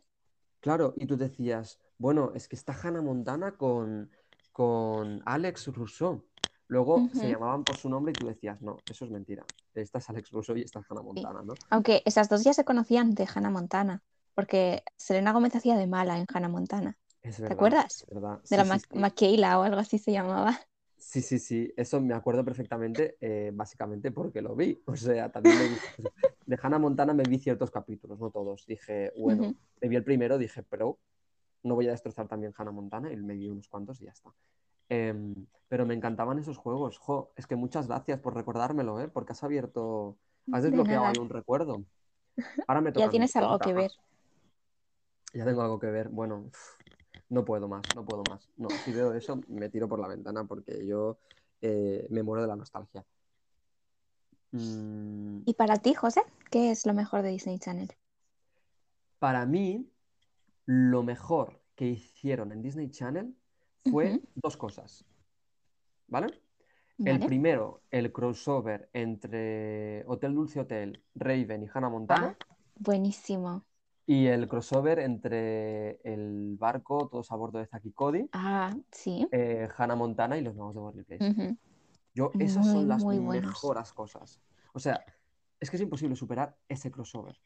Claro, 0.60 0.94
y 0.96 1.08
tú 1.08 1.18
decías, 1.18 1.80
bueno, 1.98 2.32
es 2.36 2.48
que 2.48 2.56
está 2.56 2.74
Hannah 2.80 3.02
Montana 3.02 3.58
con, 3.58 4.12
con 4.52 5.24
Alex 5.26 5.68
Rousseau. 5.74 6.24
Luego 6.68 7.08
se 7.12 7.28
llamaban 7.32 7.64
por 7.64 7.76
su 7.76 7.90
nombre 7.90 8.12
y 8.12 8.14
tú 8.20 8.28
decías, 8.28 8.62
no, 8.62 8.78
eso 8.88 9.06
es 9.06 9.10
mentira. 9.10 9.44
Esta 9.74 9.98
es 9.98 10.10
Alex 10.12 10.30
Rousseau 10.30 10.58
y 10.58 10.62
esta 10.62 10.80
es 10.80 10.86
Hannah 10.92 11.02
Montana, 11.02 11.42
¿no? 11.44 11.54
Aunque 11.72 12.04
esas 12.06 12.30
dos 12.30 12.44
ya 12.44 12.54
se 12.54 12.66
conocían 12.66 13.16
de 13.16 13.28
Hannah 13.34 13.50
Montana, 13.50 14.04
porque 14.36 14.84
Selena 14.96 15.34
Gómez 15.34 15.56
hacía 15.56 15.76
de 15.76 15.88
mala 15.88 16.20
en 16.20 16.28
Hannah 16.32 16.50
Montana. 16.50 17.00
Es 17.24 17.40
verdad, 17.40 17.56
acuerdas? 17.56 18.04
es 18.04 18.14
verdad. 18.14 18.42
De 18.50 18.58
la 18.58 18.64
Sí, 18.64 18.70
Ma- 18.70 18.78
sí, 18.80 18.86
sí. 18.92 19.00
Michaela 19.00 19.60
o 19.60 19.64
algo 19.64 19.80
así 19.80 19.98
se 19.98 20.12
llamaba. 20.12 20.60
Sí, 20.98 21.22
sí, 21.22 21.40
sí, 21.40 21.72
eso 21.78 22.02
me 22.02 22.14
acuerdo 22.14 22.44
perfectamente, 22.44 23.18
eh, 23.22 23.52
básicamente 23.54 24.12
porque 24.12 24.42
lo 24.42 24.56
vi. 24.56 24.82
O 24.86 24.96
sea, 24.96 25.32
también 25.32 25.58
me 25.58 25.68
vi- 25.68 25.80
de 26.46 26.60
Hannah 26.62 26.80
Montana 26.80 27.14
me 27.14 27.24
vi 27.24 27.40
ciertos 27.40 27.72
capítulos, 27.72 28.20
no 28.20 28.30
todos. 28.32 28.66
Dije, 28.66 29.14
bueno, 29.18 29.56
me 29.82 29.90
vi 29.90 29.96
el 29.96 30.04
primero, 30.04 30.38
dije, 30.38 30.64
pero 30.64 31.00
no 31.64 31.76
voy 31.76 31.88
a 31.88 31.92
destrozar 31.92 32.28
también 32.28 32.54
Hannah 32.58 32.72
Montana, 32.72 33.12
y 33.12 33.18
me 33.18 33.36
vi 33.36 33.48
unos 33.50 33.68
cuantos 33.68 34.02
y 34.02 34.06
ya 34.06 34.12
está. 34.12 34.34
Em, 34.90 35.36
pero 35.68 35.86
me 35.86 35.94
encantaban 35.94 36.40
esos 36.40 36.58
juegos. 36.58 36.98
Jo, 36.98 37.32
es 37.36 37.46
que 37.46 37.56
muchas 37.56 37.88
gracias 37.88 38.20
por 38.20 38.34
recordármelo, 38.36 39.00
¿eh? 39.00 39.08
Porque 39.08 39.34
has 39.34 39.44
abierto, 39.44 40.18
has 40.52 40.64
De 40.64 40.70
desbloqueado 40.70 41.06
ahí 41.06 41.18
un 41.18 41.30
recuerdo. 41.30 41.84
Ahora 42.68 42.82
me 42.82 42.92
toca 42.92 43.06
Ya 43.06 43.12
tienes 43.12 43.36
algo 43.36 43.60
que 43.60 43.74
ver. 43.74 43.92
Ya 45.34 45.46
tengo 45.46 45.62
algo 45.62 45.80
que 45.80 45.88
ver. 45.88 46.10
Bueno, 46.10 46.50
no 47.30 47.46
puedo 47.46 47.68
más, 47.68 47.84
no 47.96 48.06
puedo 48.06 48.24
más. 48.30 48.50
No, 48.58 48.70
si 48.70 48.92
veo 48.92 49.14
eso, 49.14 49.40
me 49.48 49.70
tiro 49.70 49.88
por 49.88 50.00
la 50.00 50.08
ventana 50.08 50.44
porque 50.46 50.86
yo 50.86 51.18
eh, 51.62 52.08
me 52.10 52.24
muero 52.24 52.42
de 52.42 52.48
la 52.48 52.56
nostalgia. 52.56 53.06
Mm, 54.52 55.42
¿Y 55.46 55.54
para 55.54 55.78
ti, 55.78 55.94
José? 55.94 56.22
¿Qué 56.50 56.72
es 56.72 56.86
lo 56.86 56.94
mejor 56.94 57.22
de 57.22 57.30
Disney 57.30 57.60
Channel? 57.60 57.90
para 59.20 59.46
mí, 59.46 59.90
lo 60.66 61.04
mejor 61.04 61.62
que 61.76 61.86
hicieron 61.88 62.52
en 62.52 62.62
Disney 62.62 62.90
Channel 62.90 63.36
fue 63.90 64.22
dos 64.36 64.58
cosas. 64.58 65.06
¿Vale? 66.08 66.28
El 67.00 67.20
primero, 67.20 67.82
el 67.92 68.12
crossover 68.12 68.90
entre 68.92 70.04
Hotel 70.08 70.34
Dulce 70.34 70.60
Hotel, 70.60 71.04
Raven 71.14 71.64
y 71.64 71.68
Hannah 71.72 71.90
Montana. 71.90 72.36
Ah, 72.40 72.46
buenísimo. 72.76 73.64
Y 74.10 74.28
el 74.28 74.48
crossover 74.48 75.00
entre 75.00 76.00
el 76.02 76.56
barco, 76.58 77.10
todos 77.12 77.30
a 77.32 77.36
bordo 77.36 77.60
de 77.60 77.68
Zack 77.68 77.86
y 77.86 77.92
Cody, 77.92 78.30
Ah, 78.32 78.74
sí. 78.90 79.28
eh, 79.32 79.68
Hannah 79.78 79.96
Montana 79.96 80.38
y 80.38 80.42
los 80.42 80.56
magos 80.56 80.74
de 80.76 80.80
Waverly 80.80 81.04
Place. 81.04 81.56
Yo, 82.16 82.32
esas 82.40 82.66
Muy, 82.66 82.74
son 82.74 82.88
las 82.88 83.04
buenos. 83.04 83.52
mejoras 83.52 83.92
cosas. 83.92 84.40
O 84.74 84.80
sea, 84.80 85.04
es 85.60 85.70
que 85.70 85.76
es 85.76 85.82
imposible 85.82 86.16
superar 86.16 86.56
ese 86.70 86.90
crossover. 86.90 87.38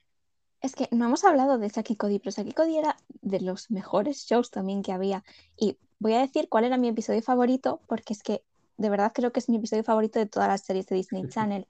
Es 0.62 0.76
que 0.76 0.88
no 0.91 1.05
hemos 1.05 1.24
hablado 1.24 1.57
de 1.57 1.70
Saki 1.70 1.95
Cody, 1.95 2.20
pero 2.20 2.32
Saki 2.32 2.51
Cody 2.51 2.78
era 2.78 2.95
de 3.22 3.41
los 3.41 3.72
mejores 3.72 4.26
shows 4.28 4.51
también 4.51 4.84
que 4.84 4.91
había. 4.91 5.24
Y 5.57 5.78
voy 5.97 6.14
a 6.14 6.20
decir 6.20 6.47
cuál 6.47 6.66
era 6.66 6.78
mi 6.78 6.88
episodio 6.89 7.24
favorito, 7.24 7.82
porque 7.88 8.14
es 8.14 8.22
que 8.22 8.43
de 8.78 8.89
verdad 8.89 9.12
creo 9.16 9.32
que 9.32 9.39
es 9.39 9.49
mi 9.49 9.57
episodio 9.57 9.84
favorito 9.84 10.20
de 10.20 10.28
todas 10.28 10.47
las 10.47 10.62
series 10.62 10.86
de 10.86 10.95
Disney 10.97 11.24
Channel. 11.30 11.68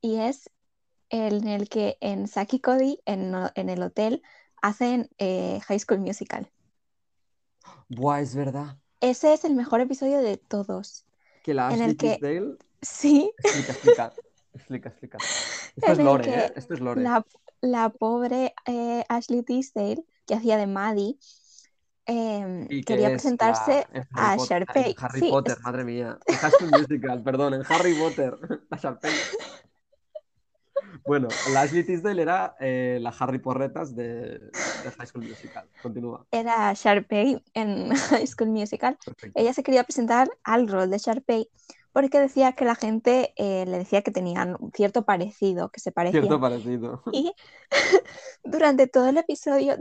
Y 0.00 0.16
es 0.16 0.50
en 1.10 1.46
el 1.48 1.68
que 1.68 1.98
en 2.00 2.26
Saki 2.28 2.60
Cody, 2.60 3.00
en, 3.04 3.34
en 3.54 3.68
el 3.68 3.82
hotel, 3.82 4.22
hacen 4.62 5.08
eh, 5.18 5.60
High 5.66 5.78
School 5.80 6.00
Musical. 6.00 6.50
Buah, 7.88 8.20
es 8.20 8.34
verdad. 8.34 8.76
Ese 9.00 9.32
es 9.32 9.44
el 9.44 9.54
mejor 9.54 9.80
episodio 9.80 10.20
de 10.20 10.36
todos. 10.36 11.04
Que 11.42 11.54
la 11.54 11.66
En 11.68 11.74
Ashley 11.74 11.90
el 11.90 11.96
que- 11.96 12.10
Tisdale. 12.14 12.56
Sí, 12.82 13.32
Explica, 13.44 13.72
explica. 13.72 14.12
Explica, 14.54 14.88
explica. 14.88 15.18
Esto 15.76 15.92
es 15.92 15.98
lore, 15.98 16.30
¿eh? 16.46 16.52
Esto 16.56 16.74
es 16.74 16.80
lore. 16.80 17.02
la, 17.02 17.24
la 17.60 17.88
pobre 17.90 18.54
eh, 18.66 19.04
Ashley 19.08 19.42
Tisdale, 19.42 20.04
que 20.26 20.34
hacía 20.34 20.56
de 20.56 20.66
Maddie, 20.66 21.16
em, 22.06 22.66
Y 22.70 22.82
quería 22.82 23.08
es 23.08 23.12
presentarse 23.12 23.86
la- 23.92 24.06
a 24.32 24.36
Potter- 24.36 24.64
Sharpay. 24.66 24.90
en 24.92 25.04
Harry 25.04 25.20
Sí, 25.20 25.30
Potter, 25.30 25.56
es- 25.58 25.62
madre 25.62 25.84
mía. 25.84 26.18
En 26.26 26.34
High 26.36 26.50
School 26.52 26.70
Musical, 26.70 27.22
perdón, 27.22 27.54
en 27.54 27.62
Harry 27.68 27.94
Potter. 27.94 28.34
La 28.70 28.76
Sharpay. 28.78 29.12
Bueno, 31.06 31.28
Ashley 31.56 31.84
Tisdale 31.84 32.22
era 32.22 32.56
eh, 32.60 32.98
la 33.00 33.10
Harry 33.18 33.38
Porretas 33.38 33.94
de, 33.94 34.38
de 34.38 34.90
High 34.96 35.06
School 35.06 35.28
Musical. 35.28 35.68
Continúa. 35.82 36.26
era 36.30 36.72
Sharpay 36.72 37.42
en 37.54 37.90
High 37.94 38.26
School 38.26 38.50
Musical. 38.50 38.98
Perfecto. 39.04 39.38
Ella 39.40 39.52
se 39.52 39.62
quería 39.62 39.84
presentar 39.84 40.30
al 40.44 40.68
rol 40.68 40.90
de 40.90 40.98
Sharpay 40.98 41.48
porque 41.92 42.20
decía 42.20 42.52
que 42.52 42.64
la 42.64 42.74
gente 42.74 43.32
eh, 43.36 43.64
le 43.66 43.78
decía 43.78 44.02
que 44.02 44.10
tenían 44.10 44.56
un 44.60 44.70
cierto 44.72 45.04
parecido, 45.04 45.70
que 45.70 45.80
se 45.80 45.92
parecían. 45.92 46.24
Cierto 46.24 46.40
parecido. 46.40 47.02
Y 47.12 47.32
durante 48.44 48.86
todo 48.86 49.08
el 49.08 49.16
episodio, 49.16 49.76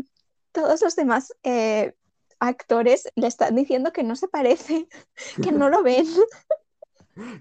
todos 0.51 0.81
los 0.81 0.95
demás 0.95 1.33
eh, 1.43 1.93
actores 2.39 3.09
le 3.15 3.27
están 3.27 3.55
diciendo 3.55 3.91
que 3.91 4.03
no 4.03 4.15
se 4.15 4.27
parece, 4.27 4.87
que 5.41 5.51
no 5.51 5.69
lo 5.69 5.83
ven. 5.83 6.05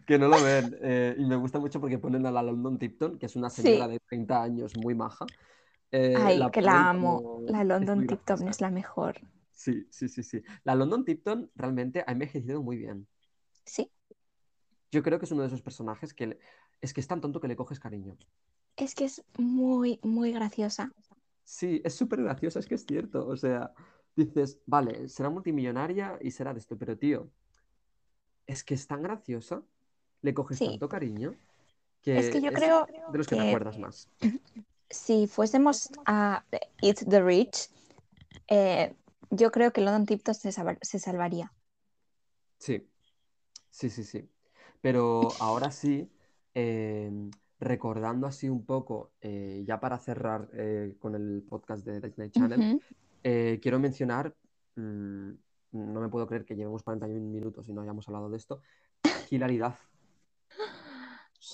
Que 0.07 0.18
no 0.18 0.29
lo 0.29 0.41
ven. 0.43 0.76
eh, 0.83 1.14
y 1.18 1.24
me 1.24 1.37
gusta 1.37 1.59
mucho 1.59 1.81
porque 1.81 1.99
ponen 1.99 2.26
a 2.26 2.31
la 2.31 2.43
London 2.43 2.79
Tipton, 2.79 3.18
que 3.18 3.26
es 3.26 3.37
una 3.37 3.51
Sí. 3.51 3.62
señora 3.62 3.89
de 3.89 4.01
30 4.01 4.43
años 4.43 4.74
muy 4.76 4.95
maja. 4.95 5.26
eh, 5.91 6.14
Ay, 6.16 6.41
que 6.53 6.61
la 6.61 6.91
amo. 6.91 7.22
como- 7.22 7.43
La 7.49 7.64
London 7.64 8.07
Tipton 8.07 8.47
es 8.49 8.61
la 8.61 8.70
mejor. 8.70 9.16
Sí, 9.53 9.87
sí, 9.91 10.09
sí, 10.09 10.22
sí. 10.22 10.43
La 10.64 10.74
London 10.74 11.05
Tipton 11.05 11.51
realmente 11.55 12.05
ha 12.07 12.12
envejecido 12.12 12.62
muy 12.62 12.76
bien. 12.76 13.07
Sí, 13.64 13.91
Yo 14.91 15.03
creo 15.03 15.18
que 15.18 15.24
es 15.26 15.33
uno 15.33 15.43
de 15.43 15.49
esos 15.49 15.62
personajes 15.62 16.12
que 16.14 16.26
le- 16.29 16.39
es 16.81 16.93
que 16.95 17.01
es 17.01 17.07
tan 17.09 17.20
tonto 17.20 17.41
que 17.41 17.49
le 17.49 17.57
coges 17.57 17.79
cariño. 17.81 18.16
es 18.76 18.95
que 18.95 19.05
es 19.07 19.24
muy, 19.39 19.99
muy 20.03 20.31
graciosa. 20.33 20.93
Sí, 21.43 21.81
es 21.85 21.95
súper 21.95 22.22
graciosa, 22.22 22.59
es 22.61 22.66
que 22.66 22.74
es 22.76 22.85
cierto. 22.87 23.26
O 23.26 23.37
sea, 23.37 23.72
dices, 24.14 24.61
vale, 24.66 25.09
será 25.09 25.31
multimillonaria 25.31 26.18
y 26.22 26.31
será 26.31 26.53
de 26.53 26.61
esto, 26.61 26.76
pero 26.79 26.97
tío, 26.97 27.31
es 28.49 28.65
que 28.65 28.75
es 28.75 28.87
tan 28.89 29.03
graciosa, 29.03 29.63
le 30.23 30.35
coges 30.35 30.59
Sí. 30.59 30.67
tanto 30.67 30.89
cariño, 30.89 31.37
que 32.03 32.19
Es 32.19 32.31
que 32.31 32.41
yo 32.41 32.49
es 32.49 32.55
creo 32.55 32.87
de 33.13 33.19
los 33.19 33.29
que 33.29 33.37
te 33.37 33.43
que- 33.43 33.49
acuerdas 33.49 33.79
más. 33.79 34.09
Si 34.91 35.27
fuésemos 35.27 35.91
a 36.07 36.43
Eat 36.81 37.05
the 37.11 37.21
Rich, 37.23 37.69
eh, 38.49 38.97
yo 39.31 39.51
creo 39.51 39.71
que 39.71 39.83
London 39.83 40.07
Tipton 40.07 40.35
se, 40.35 40.51
se 40.51 40.99
salvaría. 40.99 41.53
Sí, 42.57 42.89
sí, 43.69 43.91
sí, 43.91 44.03
sí. 44.03 44.27
Pero 44.81 45.29
ahora 45.41 45.71
sí, 45.71 46.11
eh, 46.55 47.11
recordando 47.61 48.27
así 48.27 48.49
un 48.49 48.65
poco, 48.65 49.13
eh, 49.21 49.63
ya 49.67 49.79
para 49.79 49.99
cerrar 49.99 50.49
eh, 50.55 50.97
con 50.99 51.15
el 51.15 51.43
podcast 51.47 51.85
de 51.85 52.01
Disney 52.01 52.31
Channel, 52.31 52.81
quiero 53.61 53.79
mencionar, 53.79 54.35
mm, 54.77 55.33
no 55.73 56.01
me 56.01 56.09
puedo 56.09 56.27
creer 56.27 56.45
que 56.45 56.57
llevemos 56.57 56.83
41 56.83 57.21
minutos 57.21 57.69
y 57.69 57.73
no 57.73 57.83
hayamos 57.83 58.07
hablado 58.09 58.31
de 58.31 58.37
esto, 58.37 58.62
Hilaridad, 59.31 59.77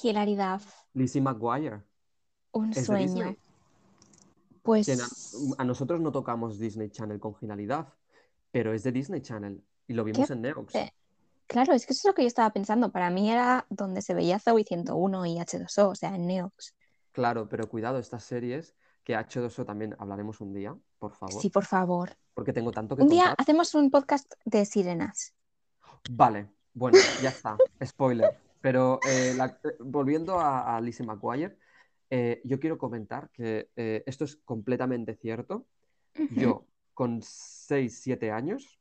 Hilaridad, 0.03 0.62
Lizzie 0.93 1.21
McGuire. 1.21 1.83
un 2.53 2.75
sueño. 2.75 3.37
Pues 4.62 4.89
a 5.59 5.65
nosotros 5.65 6.01
no 6.01 6.11
tocamos 6.11 6.59
Disney 6.59 6.89
Channel 6.89 7.21
con 7.21 7.37
Hilaridad, 7.41 7.93
pero 8.51 8.73
es 8.73 8.83
de 8.83 8.93
Disney 8.93 9.21
Channel 9.21 9.62
y 9.87 9.93
lo 9.93 10.05
vimos 10.05 10.27
¿Qué? 10.27 10.33
en 10.33 10.41
Neox. 10.41 10.73
Claro, 11.47 11.75
es 11.75 11.87
que 11.87 11.93
eso 11.93 12.09
es 12.09 12.11
lo 12.11 12.15
que 12.15 12.23
yo 12.23 12.29
estaba 12.29 12.51
pensando. 12.51 12.91
Para 12.91 13.11
mí 13.11 13.31
era 13.31 13.67
donde 13.69 14.01
se 14.01 14.15
veía 14.15 14.39
Zoe 14.39 14.65
101 14.65 15.27
y 15.27 15.37
H2O, 15.37 15.91
o 15.91 15.95
sea, 15.95 16.15
en 16.15 16.27
Neox. 16.27 16.75
Claro, 17.12 17.49
pero 17.49 17.69
cuidado, 17.69 17.99
estas 17.99 18.25
series, 18.25 18.75
que 19.05 19.15
H2O 19.17 19.65
también 19.65 19.95
hablaremos 19.99 20.41
un 20.41 20.53
día, 20.55 20.75
por 20.99 21.13
favor, 21.15 21.41
Sí, 21.41 21.51
por 21.51 21.65
favor. 21.65 22.11
porque 22.33 22.53
tengo 22.53 22.73
tanto 22.73 22.97
que 22.97 23.03
Un 23.03 23.09
día 23.09 23.35
hacemos 23.39 23.75
un 23.75 23.91
podcast 23.91 24.33
de 24.45 24.65
sirenas. 24.65 25.35
Vale, 26.11 26.51
bueno, 26.73 26.99
ya 27.23 27.29
está, 27.29 27.57
spoiler. 27.85 28.39
Pero 28.61 28.99
eh, 29.07 29.35
la- 29.37 29.59
eh, 29.63 29.77
volviendo 29.81 30.41
a, 30.41 30.77
a 30.77 30.81
Lizzie 30.81 31.05
McGuire, 31.07 31.59
eh, 32.09 32.41
yo 32.45 32.59
quiero 32.59 32.79
comentar 32.79 33.29
que 33.31 33.69
eh, 33.77 34.03
esto 34.07 34.25
es 34.25 34.37
completamente 34.37 35.15
cierto. 35.17 35.67
Yo, 36.31 36.65
con 36.95 37.21
6, 37.23 37.99
7 38.03 38.31
años, 38.31 38.79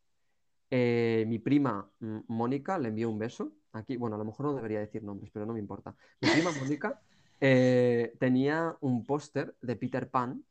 mi 0.71 1.39
prima 1.39 1.89
mm, 1.99 2.19
Mónica 2.27 2.77
le 2.79 2.89
envió 2.89 3.09
un 3.09 3.19
beso. 3.19 3.51
Aquí, 3.73 3.97
bueno, 3.97 4.15
a 4.15 4.19
lo 4.19 4.25
mejor 4.25 4.45
no 4.45 4.53
debería 4.55 4.79
decir 4.79 5.03
nombres, 5.03 5.31
pero 5.33 5.45
no 5.45 5.53
me 5.53 5.59
importa. 5.59 5.95
Mi 6.21 6.29
prima 6.29 6.51
Mónica 6.59 7.01
eh, 7.45 8.15
tenía 8.19 8.77
un 8.79 9.03
póster 9.03 9.53
de 9.61 9.75
Peter 9.75 10.09
Pan, 10.09 10.45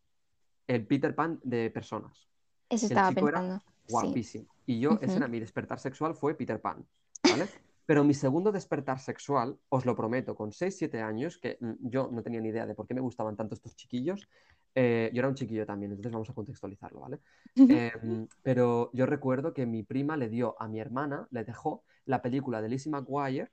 el 0.66 0.86
Peter 0.86 1.14
Pan 1.14 1.40
de 1.42 1.70
personas. 1.70 2.28
Eso 2.68 2.84
El 2.84 2.92
estaba 2.92 3.08
chico 3.08 3.28
era 3.30 3.40
pensando. 3.40 3.64
Sí. 3.86 3.92
Guapísimo. 3.92 4.46
Y 4.66 4.78
yo, 4.78 4.98
ese 5.00 5.16
era 5.16 5.26
mi 5.26 5.40
despertar 5.40 5.78
sexual, 5.78 6.14
fue 6.14 6.34
Peter 6.34 6.60
Pan, 6.60 6.86
¿vale? 7.22 7.46
Pero 7.86 8.04
mi 8.04 8.12
segundo 8.12 8.52
despertar 8.52 9.00
sexual, 9.00 9.58
os 9.70 9.86
lo 9.86 9.96
prometo, 9.96 10.36
con 10.36 10.52
6, 10.52 10.76
7 10.76 11.00
años, 11.00 11.38
que 11.38 11.56
mm, 11.58 11.72
yo 11.80 12.10
no 12.12 12.22
tenía 12.22 12.42
ni 12.42 12.50
idea 12.50 12.66
de 12.66 12.74
por 12.74 12.86
qué 12.86 12.92
me 12.92 13.00
gustaban 13.00 13.36
tanto 13.36 13.54
estos 13.54 13.74
chiquillos, 13.74 14.28
eh, 14.74 15.10
yo 15.14 15.20
era 15.20 15.28
un 15.28 15.34
chiquillo 15.34 15.64
también, 15.64 15.92
entonces 15.92 16.12
vamos 16.12 16.28
a 16.28 16.34
contextualizarlo, 16.34 17.00
¿vale? 17.00 17.20
Em, 17.56 18.28
pero 18.42 18.90
yo 18.92 19.06
recuerdo 19.06 19.54
que 19.54 19.64
mi 19.64 19.82
prima 19.82 20.18
le 20.18 20.28
dio 20.28 20.60
a 20.60 20.68
mi 20.68 20.78
hermana, 20.78 21.26
le 21.30 21.42
dejó 21.42 21.84
la 22.04 22.20
película 22.20 22.60
de 22.60 22.68
Lizzie 22.68 22.92
McGuire, 22.92 23.50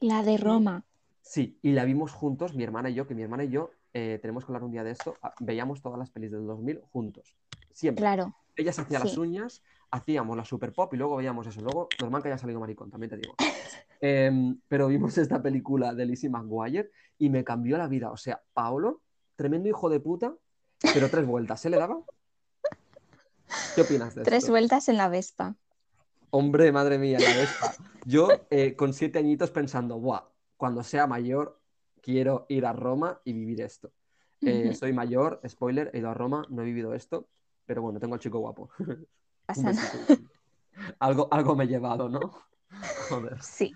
La 0.00 0.24
de 0.24 0.36
Roma. 0.36 0.84
Sí, 1.24 1.58
y 1.62 1.72
la 1.72 1.84
vimos 1.84 2.12
juntos, 2.12 2.54
mi 2.54 2.62
hermana 2.62 2.90
y 2.90 2.94
yo, 2.94 3.06
que 3.06 3.14
mi 3.14 3.22
hermana 3.22 3.44
y 3.44 3.48
yo, 3.50 3.70
eh, 3.94 4.18
tenemos 4.20 4.44
que 4.44 4.52
hablar 4.52 4.64
un 4.64 4.70
día 4.70 4.84
de 4.84 4.90
esto, 4.90 5.16
ah, 5.22 5.34
veíamos 5.40 5.80
todas 5.82 5.98
las 5.98 6.10
pelis 6.10 6.30
del 6.30 6.46
2000 6.46 6.82
juntos, 6.92 7.34
siempre. 7.72 8.02
Claro. 8.02 8.36
Ella 8.56 8.72
se 8.72 8.82
hacía 8.82 9.00
las 9.00 9.16
uñas, 9.16 9.62
hacíamos 9.90 10.36
la 10.36 10.44
super 10.44 10.72
pop 10.72 10.92
y 10.94 10.96
luego 10.96 11.16
veíamos 11.16 11.46
eso. 11.46 11.60
Luego, 11.60 11.88
normal 12.00 12.22
que 12.22 12.28
haya 12.28 12.38
salido 12.38 12.60
maricón, 12.60 12.90
también 12.90 13.10
te 13.10 13.16
digo. 13.16 13.34
Em, 14.00 14.60
pero 14.68 14.88
vimos 14.88 15.16
esta 15.16 15.40
película 15.40 15.94
de 15.94 16.04
Lizzie 16.04 16.28
McGuire 16.28 16.90
y 17.16 17.30
me 17.30 17.42
cambió 17.42 17.78
la 17.78 17.88
vida. 17.88 18.10
O 18.10 18.18
sea, 18.18 18.42
Paolo, 18.52 19.00
tremendo 19.34 19.66
hijo 19.66 19.88
de 19.88 19.98
puta, 19.98 20.34
pero 20.92 21.08
tres 21.08 21.24
vueltas, 21.24 21.60
¿se 21.60 21.70
le 21.70 21.78
daba? 21.78 21.98
¿Qué 23.74 23.80
opinas 23.80 24.14
de 24.14 24.24
Tres 24.24 24.44
esto? 24.44 24.52
vueltas 24.52 24.90
en 24.90 24.98
la 24.98 25.08
Vespa. 25.08 25.56
Hombre, 26.30 26.70
madre 26.70 26.98
mía, 26.98 27.18
la 27.18 27.34
Vespa. 27.34 27.74
Yo 28.04 28.28
eh, 28.50 28.76
con 28.76 28.92
siete 28.92 29.18
añitos 29.20 29.50
pensando, 29.50 29.98
buah, 29.98 30.24
cuando 30.56 30.82
sea 30.82 31.06
mayor 31.06 31.60
quiero 32.02 32.46
ir 32.48 32.66
a 32.66 32.72
Roma 32.72 33.20
y 33.24 33.32
vivir 33.32 33.60
esto. 33.60 33.92
Eh, 34.42 34.74
soy 34.74 34.92
mayor, 34.92 35.40
spoiler, 35.48 35.90
he 35.94 35.98
ido 35.98 36.10
a 36.10 36.14
Roma, 36.14 36.44
no 36.50 36.62
he 36.62 36.64
vivido 36.66 36.92
esto, 36.94 37.28
pero 37.64 37.80
bueno, 37.82 37.98
tengo 37.98 38.14
al 38.14 38.20
chico 38.20 38.38
guapo. 38.38 38.68
Algo, 40.98 41.28
algo 41.30 41.54
me 41.56 41.64
he 41.64 41.66
llevado, 41.68 42.08
¿no? 42.08 42.20
Joder. 43.08 43.40
Sí. 43.42 43.72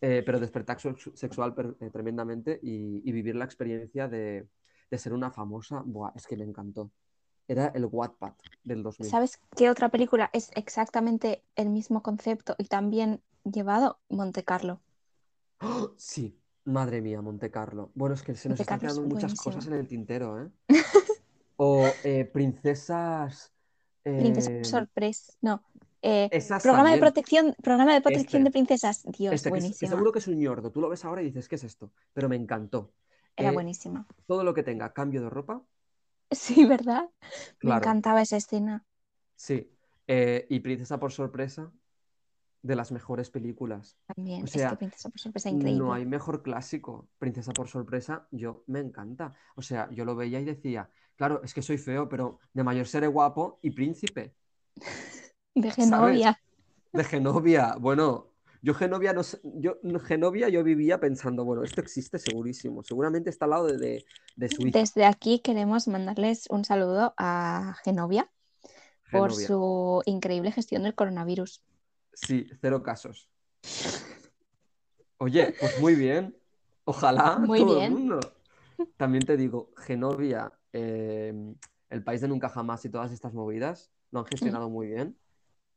Eh, 0.00 0.22
pero 0.24 0.40
despertar 0.40 0.80
sex- 0.80 1.10
sexual 1.14 1.54
per- 1.54 1.76
eh, 1.80 1.90
tremendamente 1.90 2.58
y, 2.62 3.08
y 3.08 3.12
vivir 3.12 3.36
la 3.36 3.44
experiencia 3.44 4.08
de, 4.08 4.48
de 4.90 4.98
ser 4.98 5.12
una 5.12 5.30
famosa, 5.30 5.82
buah, 5.84 6.12
es 6.14 6.26
que 6.26 6.36
me 6.36 6.44
encantó. 6.44 6.90
Era 7.46 7.68
el 7.68 7.86
Wattpad 7.86 8.32
del 8.64 8.82
2000. 8.82 9.08
¿Sabes 9.10 9.40
qué 9.56 9.70
otra 9.70 9.88
película 9.88 10.30
es 10.32 10.50
exactamente 10.54 11.44
el 11.54 11.70
mismo 11.70 12.02
concepto 12.02 12.54
y 12.58 12.64
también 12.64 13.22
llevado? 13.44 13.98
Monte 14.08 14.44
Carlo. 14.44 14.80
¡Oh! 15.60 15.94
Sí, 15.98 16.38
madre 16.64 17.00
mía, 17.00 17.20
Monte 17.22 17.50
Carlo. 17.50 17.90
Bueno, 17.94 18.14
es 18.14 18.22
que 18.22 18.34
se 18.34 18.48
nos 18.48 18.58
Monte 18.58 18.62
están 18.62 18.80
quedando 18.80 19.02
muchas 19.02 19.32
buenísimo. 19.32 19.54
cosas 19.54 19.66
en 19.66 19.74
el 19.74 19.86
tintero, 19.88 20.40
¿eh? 20.42 20.50
O 21.56 21.84
eh, 22.04 22.24
princesas. 22.24 23.52
Princesa 24.16 24.50
eh, 24.50 24.64
Sorpresa. 24.64 25.32
No. 25.40 25.62
eh, 26.02 26.30
programa 26.62 26.90
de 26.92 26.98
protección, 26.98 27.54
programa 27.62 27.92
de 27.94 28.00
protección 28.00 28.42
Este. 28.42 28.44
de 28.44 28.50
princesas. 28.50 29.02
Dios, 29.04 29.34
Este, 29.34 29.50
que, 29.52 29.58
es- 29.58 29.64
que 29.64 29.70
buenísima. 29.70 29.90
seguro 29.90 30.12
que 30.12 30.18
es 30.20 30.28
un 30.28 30.38
ñordo. 30.38 30.72
Tú 30.72 30.80
lo 30.80 30.88
ves 30.88 31.04
ahora 31.04 31.22
y 31.22 31.26
dices, 31.26 31.48
¿qué 31.48 31.56
es 31.56 31.64
esto? 31.64 31.92
Pero 32.14 32.28
me 32.28 32.36
encantó. 32.36 32.92
Era 33.36 33.50
Eh, 33.50 33.52
buenísima. 33.52 34.06
todo 34.26 34.42
lo 34.44 34.54
que 34.54 34.62
tenga 34.62 34.92
cambio 34.92 35.20
de 35.22 35.30
ropa 35.30 35.64
Sí, 36.32 36.64
¿verdad? 36.64 37.10
Me 37.62 37.72
encantaba 37.74 38.22
esa 38.22 38.36
escena. 38.36 38.84
sí. 39.36 39.70
Y 40.48 40.60
Princesa 40.60 40.98
por 40.98 41.12
sorpresa, 41.12 41.72
de 42.62 42.76
las 42.76 42.92
mejores 42.92 43.30
películas. 43.30 43.96
O 44.40 44.46
También, 44.46 44.50
es 44.52 44.66
que 44.66 44.76
sea, 44.76 44.76
Princesa 44.76 45.08
por 45.08 45.18
sorpresa 45.20 45.48
no 45.48 45.54
increíble. 45.56 45.94
hay 45.94 46.06
mejor 46.06 46.42
clásico. 46.42 47.08
Princesa 47.18 47.54
por 47.54 47.68
sorpresa, 47.68 48.28
yo 48.30 48.64
me 48.66 48.80
encanta. 48.80 49.34
O 49.56 49.62
sea, 49.62 49.88
yo 49.92 50.04
lo 50.04 50.16
veía 50.16 50.40
y 50.40 50.44
decía, 50.44 50.90
claro, 51.16 51.42
es 51.44 51.54
que 51.54 51.62
soy 51.62 51.78
feo, 51.78 52.08
pero 52.08 52.40
de 52.54 52.64
mayor 52.64 52.86
seré 52.86 53.06
guapo 53.08 53.58
y 53.62 53.70
príncipe, 53.72 54.34
De 55.54 55.70
¿sabes? 55.76 55.76
Genovia. 55.76 56.40
De 56.92 57.04
Genovia. 57.04 57.76
Bueno, 57.80 58.28
yo 58.62 58.74
Genovia 58.74 59.12
no 59.12 59.22
yo 59.42 59.78
Genovia 60.00 60.48
yo 60.48 60.64
vivía 60.64 61.00
pensando, 61.00 61.44
bueno, 61.44 61.64
esto 61.64 61.80
existe 61.80 62.18
segurísimo. 62.18 62.82
Seguramente 62.82 63.30
está 63.30 63.44
al 63.46 63.50
lado 63.50 63.66
de, 63.66 63.78
de- 63.78 64.04
de 64.36 64.48
Suiza. 64.48 64.78
Desde 64.78 65.04
aquí 65.04 65.40
queremos 65.40 65.86
mandarles 65.88 66.46
un 66.50 66.64
saludo 66.64 67.14
a 67.16 67.76
Genovia 67.84 68.30
por 69.10 69.32
su 69.34 70.02
increíble 70.06 70.52
gestión 70.52 70.82
del 70.84 70.94
coronavirus. 70.94 71.62
Sí, 72.26 72.48
cero 72.60 72.82
casos. 72.82 73.28
Oye, 75.18 75.54
pues 75.58 75.80
muy 75.80 75.94
bien. 75.94 76.36
Ojalá 76.84 77.38
Muy 77.46 77.58
todo 77.60 77.80
el 77.80 77.90
mundo. 77.90 78.20
También 78.96 79.24
te 79.24 79.36
digo, 79.36 79.70
Genovia, 79.76 80.52
eh, 80.72 81.34
el 81.90 82.04
país 82.04 82.20
de 82.20 82.28
nunca 82.28 82.48
jamás 82.48 82.84
y 82.84 82.88
todas 82.90 83.12
estas 83.12 83.34
movidas 83.34 83.90
lo 84.10 84.20
han 84.20 84.26
gestionado 84.26 84.70
muy 84.70 84.88
bien, 84.88 85.16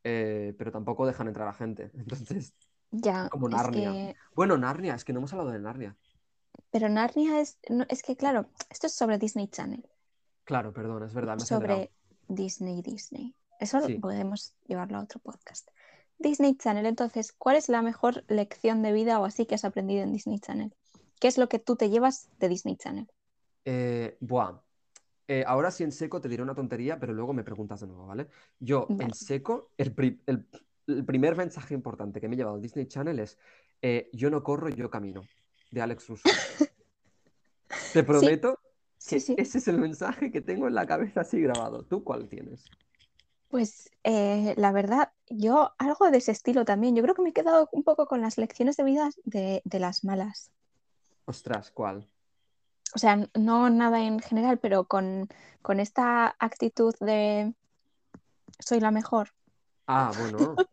eh, 0.03 0.53
pero 0.57 0.71
tampoco 0.71 1.05
dejan 1.05 1.27
entrar 1.27 1.47
a 1.47 1.53
gente. 1.53 1.91
Entonces, 1.95 2.53
Ya, 2.91 3.29
como 3.29 3.49
Narnia. 3.49 3.91
que. 3.91 4.15
Bueno, 4.35 4.57
Narnia, 4.57 4.95
es 4.95 5.03
que 5.03 5.13
no 5.13 5.19
hemos 5.19 5.33
hablado 5.33 5.51
de 5.51 5.59
Narnia. 5.59 5.95
Pero 6.71 6.89
Narnia 6.89 7.39
es. 7.41 7.57
no, 7.69 7.85
es 7.89 8.01
que, 8.03 8.15
claro, 8.15 8.49
esto 8.69 8.87
es 8.87 8.93
sobre 8.93 9.17
Disney 9.17 9.47
Channel. 9.47 9.85
Claro, 10.45 10.73
perdón, 10.73 11.03
es 11.03 11.13
verdad, 11.13 11.35
me. 11.35 11.45
Sobre 11.45 11.91
Disney, 12.27 12.81
Disney. 12.81 13.35
Eso 13.59 13.81
Sí. 13.85 13.95
podemos 13.95 14.55
llevarlo 14.65 14.97
a 14.97 15.03
otro 15.03 15.19
podcast. 15.19 15.69
Disney 16.17 16.55
Channel, 16.55 16.85
entonces, 16.85 17.33
¿cuál 17.33 17.55
es 17.57 17.69
la 17.69 17.81
mejor 17.81 18.23
lección 18.27 18.81
de 18.81 18.91
vida 18.93 19.19
o 19.19 19.25
así 19.25 19.45
que 19.45 19.55
has 19.55 19.65
aprendido 19.65 20.03
en 20.03 20.11
Disney 20.13 20.39
Channel? 20.39 20.73
¿Qué 21.19 21.27
es 21.27 21.37
lo 21.37 21.47
que 21.49 21.59
tú 21.59 21.75
te 21.75 21.89
llevas 21.89 22.29
de 22.39 22.49
Disney 22.49 22.75
Channel? 22.77 23.07
Eh, 23.65 24.17
buah. 24.19 24.59
Eh, 25.27 25.43
ahora 25.47 25.71
sí 25.71 25.83
en 25.83 25.91
seco 25.91 26.19
te 26.19 26.27
diré 26.27 26.43
una 26.43 26.53
tontería, 26.55 26.99
pero 26.99 27.13
luego 27.13 27.33
me 27.33 27.43
preguntas 27.43 27.79
de 27.81 27.87
nuevo, 27.87 28.07
¿vale? 28.07 28.27
Yo 28.59 28.87
Vale. 28.89 29.05
en 29.05 29.13
seco, 29.13 29.69
el, 29.77 29.93
pri- 29.93 30.21
el- 30.25 30.45
el 30.87 31.05
primer 31.05 31.35
mensaje 31.37 31.73
importante 31.73 32.19
que 32.19 32.27
me 32.27 32.35
he 32.35 32.37
llevado 32.37 32.55
al 32.57 32.61
Disney 32.61 32.87
Channel 32.87 33.19
es 33.19 33.37
eh, 33.81 34.09
Yo 34.13 34.29
no 34.29 34.43
corro, 34.43 34.69
yo 34.69 34.89
camino, 34.89 35.27
de 35.71 35.81
Alex 35.81 36.07
Russo. 36.07 36.29
Te 37.93 38.03
prometo 38.03 38.59
Sí, 38.97 39.15
que 39.15 39.19
sí. 39.21 39.35
ese 39.37 39.57
es 39.57 39.67
el 39.67 39.77
mensaje 39.79 40.31
que 40.31 40.41
tengo 40.41 40.67
en 40.67 40.75
la 40.75 40.85
cabeza 40.85 41.21
así 41.21 41.41
grabado. 41.41 41.83
¿Tú 41.83 42.03
cuál 42.03 42.27
tienes? 42.29 42.69
Pues 43.53 43.91
eh, 44.03 44.55
la 44.57 44.71
verdad, 44.71 45.11
yo 45.29 45.75
algo 45.77 46.09
de 46.09 46.17
ese 46.17 46.31
estilo 46.31 46.65
también. 46.65 46.95
Yo 46.95 47.03
creo 47.03 47.13
que 47.13 47.21
me 47.21 47.29
he 47.29 47.33
quedado 47.33 47.69
un 47.71 47.83
poco 47.83 48.07
con 48.07 48.19
las 48.19 48.39
lecciones 48.39 48.77
de 48.77 48.83
vida 48.83 49.11
de, 49.25 49.61
de 49.63 49.79
las 49.79 50.03
malas. 50.03 50.49
Ostras, 51.25 51.69
¿cuál? 51.69 52.09
O 52.95 52.97
sea, 52.97 53.29
no 53.35 53.69
nada 53.69 54.01
en 54.01 54.19
general, 54.21 54.57
pero 54.57 54.85
con, 54.85 55.29
con 55.61 55.79
esta 55.79 56.35
actitud 56.39 56.95
de 56.99 57.53
soy 58.57 58.79
la 58.79 58.89
mejor. 58.89 59.29
Ah, 59.85 60.11
bueno. 60.17 60.55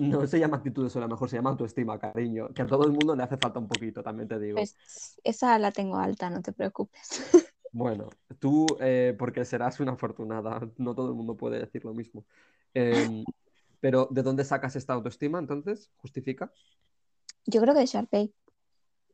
No 0.00 0.26
se 0.26 0.40
llama 0.40 0.56
actitud 0.56 0.90
de 0.90 0.98
a 0.98 1.02
lo 1.02 1.08
mejor 1.08 1.30
se 1.30 1.36
llama 1.36 1.50
autoestima, 1.50 2.00
cariño. 2.00 2.48
Que 2.48 2.62
a 2.62 2.66
todo 2.66 2.84
el 2.84 2.90
mundo 2.90 3.14
le 3.14 3.22
hace 3.22 3.36
falta 3.36 3.60
un 3.60 3.68
poquito, 3.68 4.02
también 4.02 4.26
te 4.26 4.40
digo. 4.40 4.56
Pues 4.56 5.20
esa 5.22 5.56
la 5.60 5.70
tengo 5.70 5.98
alta, 5.98 6.30
no 6.30 6.42
te 6.42 6.52
preocupes. 6.52 7.08
Bueno, 7.72 8.08
tú 8.38 8.66
eh, 8.80 9.14
porque 9.18 9.44
serás 9.44 9.80
una 9.80 9.92
afortunada, 9.92 10.60
no 10.78 10.94
todo 10.94 11.10
el 11.10 11.16
mundo 11.16 11.36
puede 11.36 11.58
decir 11.58 11.84
lo 11.84 11.94
mismo. 11.94 12.26
Em, 12.74 13.26
pero 13.80 14.08
¿de 14.10 14.22
dónde 14.22 14.44
sacas 14.44 14.76
esta 14.76 14.94
autoestima 14.94 15.38
entonces? 15.38 15.90
¿Justifica? 15.96 16.52
Yo 17.46 17.60
creo 17.60 17.74
que 17.74 17.80
de 17.80 17.86
Sharpay. 17.86 18.34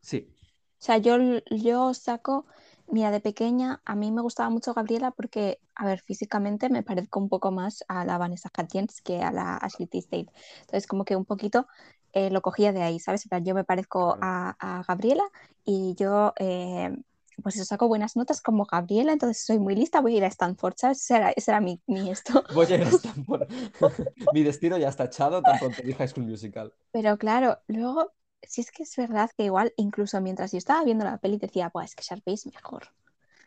Sí, 0.03 0.35
O 0.81 0.85
sea, 0.87 0.99
yo, 0.99 1.17
yo 1.51 1.95
saco, 1.95 2.47
mira, 2.87 3.11
de 3.11 3.21
pequeña 3.21 3.81
a 3.87 3.95
mí 3.97 4.13
me 4.13 4.21
gustaba 4.23 4.51
mucho 4.51 4.75
Gabriela 4.75 5.13
porque, 5.13 5.61
a 5.75 5.87
ver, 5.87 6.01
físicamente 6.03 6.69
me 6.69 6.83
parezco 6.83 7.21
un 7.21 7.29
poco 7.31 7.51
más 7.53 7.85
a 7.89 8.05
la 8.05 8.19
Vanessa 8.19 8.51
Hudgens 8.57 9.01
que 9.01 9.23
a 9.23 9.33
la 9.33 9.57
Ashley 9.57 9.87
Tisdale. 9.89 10.31
Entonces, 10.61 10.87
como 10.87 11.05
que 11.07 11.17
un 11.17 11.25
poquito 11.25 11.67
eh, 12.13 12.31
lo 12.31 12.43
cogía 12.43 12.73
de 12.73 12.83
ahí, 12.83 13.01
¿sabes? 13.01 13.25
En 13.25 13.31
plan, 13.31 13.45
yo 13.45 13.55
me 13.55 13.65
parezco 13.65 14.19
a 14.21 14.85
Gabriela 14.87 15.25
y 15.65 15.95
yo, 15.97 16.35
eh, 16.39 16.95
pues 17.43 17.57
eso, 17.57 17.65
saco 17.65 17.89
buenas 17.89 18.17
notas 18.17 18.41
como 18.41 18.65
Gabriela, 18.67 19.13
entonces 19.13 19.45
soy 19.45 19.59
muy 19.59 19.75
lista, 19.75 20.01
voy 20.01 20.15
a 20.15 20.19
ir 20.19 20.25
a 20.25 20.29
Stanford, 20.29 20.75
¿sabes? 20.77 21.03
Ese 21.03 21.17
era, 21.17 21.31
ese 21.31 21.51
era 21.51 21.61
mi, 21.61 21.81
mi 21.87 22.11
esto. 22.11 22.45
voy 22.49 22.67
a 22.73 22.75
ir 22.77 22.83
a 22.85 22.89
Stanford. 22.91 23.49
Mi 24.31 24.43
destino 24.43 24.79
ya 24.79 24.89
está 24.89 25.05
echado, 25.05 25.43
tan 25.45 25.59
pronto 25.59 25.83
vi 25.83 25.93
High 25.93 26.09
School 26.09 26.27
Musical. 26.27 26.73
Pero 26.93 27.19
claro, 27.19 27.59
luego, 27.67 28.13
si 28.43 28.61
es 28.63 28.71
que 28.71 28.85
es 28.85 28.97
verdad 28.97 29.31
que 29.37 29.45
igual, 29.45 29.73
incluso 29.77 30.21
mientras 30.21 30.53
yo 30.53 30.59
estaba 30.59 30.85
viendo 30.85 31.05
la 31.05 31.19
peli, 31.19 31.39
decía, 31.39 31.71
pues 31.71 31.91
es 31.91 31.97
que 31.97 32.03
Sharpay 32.05 32.35
es 32.35 32.47
mejor. 32.47 32.89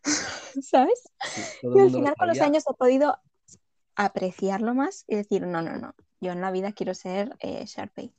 ¿Sabes? 0.61 1.03
Sí, 1.23 1.47
Y 1.73 1.79
al 1.79 1.91
mundo 1.91 1.99
lo 2.01 2.09
final 2.09 2.15
con 2.17 2.27
los 2.27 2.41
años 2.41 2.63
he 2.69 2.73
podido 2.75 3.17
apreciarlo 3.95 4.75
más 4.75 5.05
y 5.07 5.15
decir, 5.17 5.47
no, 5.47 5.61
no, 5.61 5.77
no, 5.77 5.95
yo 6.21 6.31
en 6.33 6.41
la 6.41 6.51
vida 6.51 6.73
quiero 6.73 6.93
ser 6.93 7.35
eh, 7.41 7.65
Sharpay. 7.65 8.13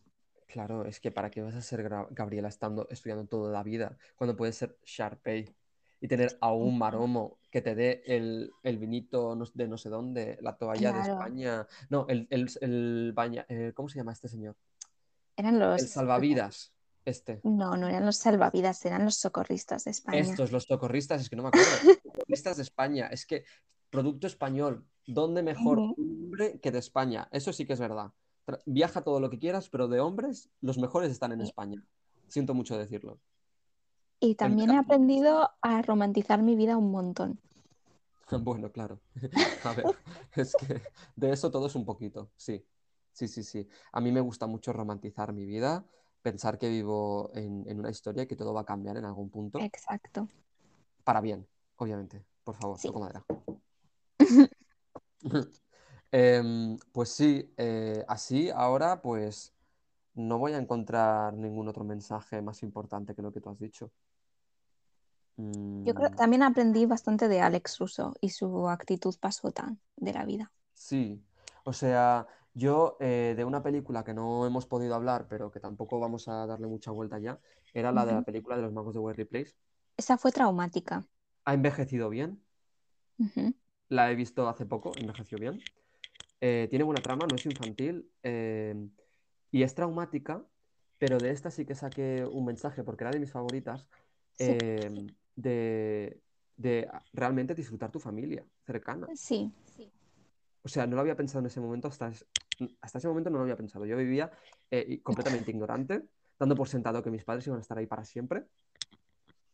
Claro, 0.49 0.87
es 0.87 0.99
que 0.99 1.11
¿para 1.11 1.31
qué 1.31 1.43
vas 1.43 1.55
a 1.55 1.61
ser 1.61 1.87
Gabriela 2.11 2.49
estando 2.49 2.89
estudiando 2.89 3.27
toda 3.27 3.53
la 3.53 3.63
vida 3.63 3.99
cuando 4.17 4.35
puedes 4.35 4.57
ser 4.57 4.79
Sharpay 4.83 5.55
y 6.01 6.09
tener 6.09 6.39
a 6.41 6.53
un 6.53 6.79
maromo 6.79 7.39
que 7.51 7.61
te 7.61 7.75
dé 7.75 8.03
el, 8.07 8.51
el 8.63 8.79
vinito 8.79 9.37
de 9.53 9.69
no 9.69 9.77
sé 9.77 9.91
dónde, 9.91 10.39
la 10.41 10.57
toalla 10.57 10.91
de. 10.93 11.01
España? 11.01 11.67
No, 11.91 12.07
el, 12.09 12.27
el, 12.31 12.49
el 12.63 13.13
baña- 13.15 13.45
eh, 13.51 13.73
¿cómo 13.75 13.91
se 13.91 13.99
llama 13.99 14.13
este 14.13 14.29
señor? 14.29 14.57
Eran 15.37 15.59
los... 15.59 15.83
El 15.83 15.87
salvavidas, 15.89 16.73
este. 17.05 17.41
No, 17.43 17.77
no 17.77 17.87
eran 17.87 18.07
los 18.07 18.17
salvavidas, 18.17 18.83
eran 18.87 19.05
los 19.05 19.17
socorristas 19.17 19.85
de 19.85 19.91
España. 19.91 20.21
Estos, 20.21 20.51
los 20.51 20.65
socorristas, 20.65 21.21
es 21.21 21.29
que 21.29 21.37
no 21.37 21.43
me 21.43 21.51
acuerdo. 21.51 21.69
Socorristas 22.03 22.57
de 22.57 22.63
España, 22.63 23.09
es 23.09 23.27
que 23.27 23.45
producto 23.91 24.27
español, 24.27 24.87
¿dónde 25.07 25.43
mejor 25.43 25.79
Ujú. 25.79 25.95
hombre 25.99 26.59
que 26.61 26.71
de 26.73 26.79
España? 26.79 27.29
Eso 27.33 27.53
sí 27.53 27.67
que 27.67 27.75
es 27.75 27.81
verdad. 27.81 28.13
Viaja 28.67 29.03
todo 29.03 29.21
lo 29.21 29.31
que 29.31 29.39
quieras, 29.39 29.69
pero 29.69 29.89
de 29.89 30.01
hombres, 30.01 30.51
los 30.61 30.79
mejores 30.79 31.11
están 31.11 31.33
en. 31.33 31.41
España. 31.43 31.83
Siento 32.29 32.55
mucho 32.55 32.79
decirlo. 32.79 33.19
Y 34.21 34.35
también 34.35 34.71
he 34.71 34.79
aprendido 34.79 35.51
a 35.63 35.83
romantizar 35.83 36.43
mi 36.43 36.57
vida 36.57 36.77
un 36.77 36.91
montón. 36.91 37.41
Bueno, 38.31 38.71
claro. 38.71 39.01
A 39.65 39.73
ver, 39.73 39.87
es 40.37 40.55
que 40.55 40.83
de 41.17 41.33
eso 41.33 41.51
todo 41.51 41.67
es 41.67 41.75
un 41.75 41.87
poquito, 41.87 42.31
sí. 42.37 42.63
Sí, 43.11 43.27
sí, 43.27 43.43
sí. 43.43 43.67
A 43.91 44.03
mí 44.03 44.13
me 44.13 44.21
gusta 44.21 44.47
mucho 44.47 44.71
romantizar 44.73 45.33
mi 45.33 45.47
vida, 45.47 45.87
pensar 46.21 46.59
que 46.59 46.69
vivo 46.69 47.31
en, 47.35 47.65
en 47.67 47.79
una 47.79 47.89
historia 47.89 48.25
y 48.25 48.27
que 48.27 48.37
todo 48.37 48.53
va 48.53 48.61
a 48.61 48.67
cambiar 48.67 48.99
en 48.99 49.07
algún 49.07 49.31
punto. 49.31 49.59
Exacto. 49.61 50.29
Para 51.05 51.23
bien, 51.23 51.49
obviamente. 51.77 52.23
Por 52.45 52.55
favor, 52.55 52.79
Sí. 52.79 52.89
toco 52.89 53.01
madera. 53.01 53.25
Em, 56.11 56.79
pues 56.93 57.11
sí, 57.11 57.53
eh, 57.57 58.05
así 58.09 58.51
ahora 58.51 59.03
pues 59.03 59.53
no 60.15 60.39
voy 60.39 60.53
a 60.55 60.59
encontrar 60.59 61.35
ningún 61.35 61.69
otro 61.69 61.85
mensaje 61.85 62.43
más 62.43 62.63
importante 62.63 63.15
que 63.15 63.23
lo 63.23 63.33
que 63.33 63.41
tú 63.41 63.51
has 63.51 63.59
dicho. 63.59 63.93
Yo 65.85 65.93
creo 65.95 66.11
Mm, 66.11 66.17
también 66.17 66.45
aprendí 66.45 66.87
bastante 66.87 67.27
de 67.27 67.41
Alex 67.41 67.79
Russo 67.81 68.15
y 68.21 68.31
su 68.31 68.69
actitud 68.69 69.17
pasota 69.19 69.77
de 69.97 70.13
la 70.13 70.25
vida. 70.25 70.53
Sí, 70.75 71.23
o 71.65 71.73
sea, 71.73 72.27
yo 72.55 72.97
eh, 73.01 73.35
de 73.37 73.45
una 73.45 73.63
película 73.63 74.05
que 74.05 74.15
no 74.15 74.47
hemos 74.47 74.67
podido 74.67 74.95
hablar, 74.95 75.27
pero 75.29 75.51
que 75.51 75.61
tampoco 75.61 76.01
vamos 76.01 76.29
a 76.29 76.47
darle 76.47 76.67
mucha 76.67 76.91
vuelta 76.91 77.19
ya, 77.19 77.41
era 77.75 77.93
la 77.93 78.07
de 78.07 78.13
la 78.13 78.23
película 78.23 78.57
de 78.57 78.63
los 78.63 78.73
magos 78.73 78.95
de 78.95 79.01
Waverly 79.01 79.25
Place. 79.25 79.55
Esa 79.99 80.17
fue 80.17 80.33
traumática. 80.33 81.07
Ha 81.47 81.55
envejecido 81.55 82.11
bien, 82.11 82.41
la 83.91 84.11
he 84.11 84.15
visto 84.15 84.49
hace 84.49 84.65
poco, 84.65 84.95
envejeció 84.97 85.39
bien. 85.39 85.63
Eh, 86.41 86.67
tiene 86.71 86.85
buena 86.85 87.03
trama, 87.03 87.27
no 87.27 87.35
es 87.37 87.47
infantil 87.47 88.09
eh, 88.23 88.75
y 89.51 89.63
es 89.63 89.75
traumática, 89.75 90.45
pero 90.99 91.19
de 91.21 91.31
esta 91.31 91.51
sí 91.51 91.65
que 91.65 91.75
saqué 91.75 92.25
un 92.31 92.45
mensaje 92.45 92.85
porque 92.85 93.05
era 93.05 93.13
de 93.13 93.19
mis 93.21 93.33
favoritas, 93.33 93.87
Sí. 94.35 94.45
eh, 94.51 94.91
de, 95.35 96.21
de 96.57 96.89
realmente 97.13 97.55
disfrutar 97.55 97.91
tu 97.91 97.99
familia 97.99 98.45
cercana. 98.65 99.09
Sí. 99.15 99.53
O 100.63 100.69
sea, 100.69 100.87
no 100.87 100.95
lo 100.97 101.01
había 101.01 101.17
pensado 101.17 101.41
en 101.41 101.47
ese 101.47 101.61
momento, 101.61 101.89
hasta, 101.89 102.09
es- 102.09 102.27
hasta 102.81 102.99
ese 102.99 103.09
momento 103.09 103.31
no 103.31 103.39
lo 103.39 103.43
había 103.43 103.57
pensado. 103.57 103.85
Yo 103.87 103.97
vivía 103.97 104.31
eh, 104.71 105.01
completamente 105.03 105.51
ignorante, 105.51 106.03
dando 106.39 106.55
por 106.55 106.69
sentado 106.69 107.03
que 107.03 107.11
mis 107.11 107.25
padres 107.25 107.47
iban 107.47 107.59
a 107.59 107.63
estar 107.63 107.79
ahí 107.79 107.87
para 107.87 108.05
siempre. 108.05 108.45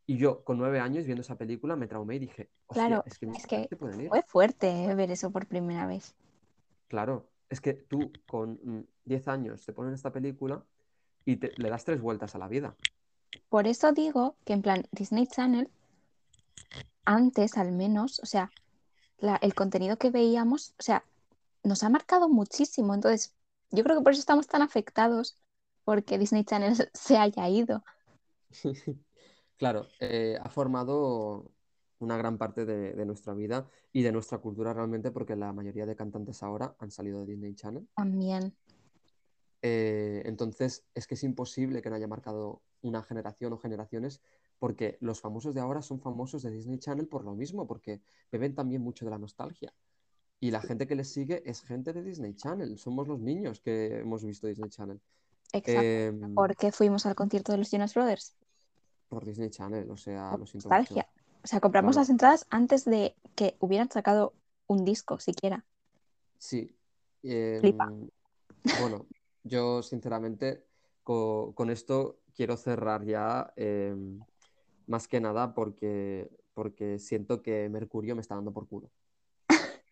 Y 0.06 0.18
yo, 0.18 0.44
con 0.44 0.58
nueve 0.58 0.80
años, 0.80 1.06
viendo 1.06 1.22
esa 1.22 1.36
película, 1.38 1.76
me 1.76 1.86
traumé 1.86 2.16
y 2.16 2.18
dije, 2.18 2.50
Claro, 2.68 3.02
es 3.06 3.18
que 3.18 3.26
es 3.26 3.46
que. 3.46 3.68
Fue 4.08 4.22
fuerte 4.22 4.84
eh, 4.84 4.94
ver 4.94 5.10
eso 5.10 5.30
por 5.30 5.46
primera 5.46 5.86
vez. 5.86 6.14
Claro, 6.88 7.28
es 7.48 7.60
que 7.60 7.74
tú 7.74 8.12
con 8.26 8.58
mm, 8.62 8.84
10 9.04 9.28
años 9.28 9.64
te 9.64 9.72
ponen 9.72 9.94
esta 9.94 10.12
película 10.12 10.64
y 11.24 11.36
te- 11.36 11.52
le 11.56 11.70
das 11.70 11.84
tres 11.84 12.00
vueltas 12.00 12.34
a 12.34 12.38
la 12.38 12.48
vida. 12.48 12.76
Por 13.48 13.66
eso 13.66 13.92
digo 13.92 14.36
que 14.44 14.52
en 14.52 14.62
plan 14.62 14.86
Disney 14.92 15.26
Channel, 15.26 15.70
antes 17.04 17.56
al 17.56 17.72
menos, 17.72 18.20
o 18.20 18.26
sea, 18.26 18.50
la- 19.18 19.36
el 19.36 19.54
contenido 19.54 19.96
que 19.96 20.10
veíamos, 20.10 20.74
o 20.78 20.82
sea, 20.82 21.04
nos 21.62 21.82
ha 21.82 21.88
marcado 21.88 22.28
muchísimo. 22.28 22.94
Entonces, 22.94 23.34
yo 23.70 23.82
creo 23.84 23.98
que 23.98 24.02
por 24.04 24.12
eso 24.12 24.20
estamos 24.20 24.46
tan 24.46 24.62
afectados 24.62 25.38
porque 25.84 26.18
Disney 26.18 26.44
Channel 26.44 26.74
se 26.94 27.16
haya 27.18 27.48
ido. 27.48 27.84
Claro, 29.56 29.86
eh, 30.00 30.36
ha 30.42 30.50
formado 30.50 31.52
una 32.04 32.16
gran 32.16 32.38
parte 32.38 32.64
de, 32.64 32.92
de 32.92 33.06
nuestra 33.06 33.34
vida 33.34 33.68
y 33.92 34.02
de 34.02 34.12
nuestra 34.12 34.38
cultura 34.38 34.72
realmente 34.72 35.10
porque 35.10 35.34
la 35.36 35.52
mayoría 35.52 35.86
de 35.86 35.96
cantantes 35.96 36.42
ahora 36.42 36.76
han 36.78 36.90
salido 36.90 37.20
de 37.20 37.26
Disney 37.26 37.54
Channel. 37.54 37.88
También. 37.96 38.54
Eh, 39.62 40.22
entonces, 40.26 40.84
es 40.94 41.06
que 41.06 41.14
es 41.14 41.24
imposible 41.24 41.80
que 41.80 41.88
no 41.88 41.96
haya 41.96 42.06
marcado 42.06 42.62
una 42.82 43.02
generación 43.02 43.52
o 43.54 43.58
generaciones, 43.58 44.20
porque 44.58 44.98
los 45.00 45.20
famosos 45.20 45.54
de 45.54 45.60
ahora 45.60 45.80
son 45.80 46.00
famosos 46.00 46.42
de 46.42 46.50
Disney 46.50 46.78
Channel 46.78 47.08
por 47.08 47.24
lo 47.24 47.34
mismo, 47.34 47.66
porque 47.66 48.02
beben 48.30 48.54
también 48.54 48.82
mucho 48.82 49.06
de 49.06 49.10
la 49.10 49.18
nostalgia. 49.18 49.72
Y 50.38 50.50
la 50.50 50.60
gente 50.60 50.86
que 50.86 50.94
les 50.94 51.10
sigue 51.10 51.42
es 51.48 51.62
gente 51.62 51.94
de 51.94 52.02
Disney 52.02 52.34
Channel, 52.34 52.76
somos 52.76 53.08
los 53.08 53.20
niños 53.20 53.60
que 53.60 54.00
hemos 54.00 54.22
visto 54.22 54.46
Disney 54.46 54.68
Channel. 54.68 55.00
Exacto. 55.52 55.80
Em, 55.82 56.34
¿Por 56.34 56.56
qué 56.56 56.70
fuimos 56.70 57.06
al 57.06 57.14
concierto 57.14 57.52
de 57.52 57.58
los 57.58 57.70
Jonas 57.70 57.94
Brothers? 57.94 58.36
por 59.08 59.24
Disney 59.24 59.48
Channel, 59.48 59.90
o 59.90 59.96
sea, 59.96 60.30
Por 60.30 60.40
lo 60.40 60.46
siento 60.46 60.68
mucho. 60.68 60.94
O 61.44 61.46
sea, 61.46 61.60
compramos 61.60 61.92
Claro. 61.94 62.02
las 62.02 62.10
entradas 62.10 62.46
antes 62.50 62.84
de 62.86 63.14
que 63.36 63.56
hubieran 63.60 63.90
sacado 63.90 64.32
un 64.66 64.84
disco 64.84 65.18
siquiera. 65.20 65.64
Sí. 66.38 66.74
Flipa. 67.60 67.90
bueno, 68.80 69.06
yo 69.44 69.82
sinceramente 69.82 70.66
co- 71.02 71.54
con, 71.54 71.70
esto 71.70 72.18
quiero 72.34 72.56
cerrar 72.58 73.04
ya, 73.04 73.50
em, 73.56 74.20
más 74.86 75.08
que 75.08 75.20
nada 75.20 75.54
porque, 75.54 76.30
porque 76.52 76.98
siento 76.98 77.42
que 77.42 77.68
Mercurio 77.70 78.14
me 78.14 78.20
está 78.20 78.34
dando 78.34 78.52
por 78.52 78.68
culo. 78.68 78.90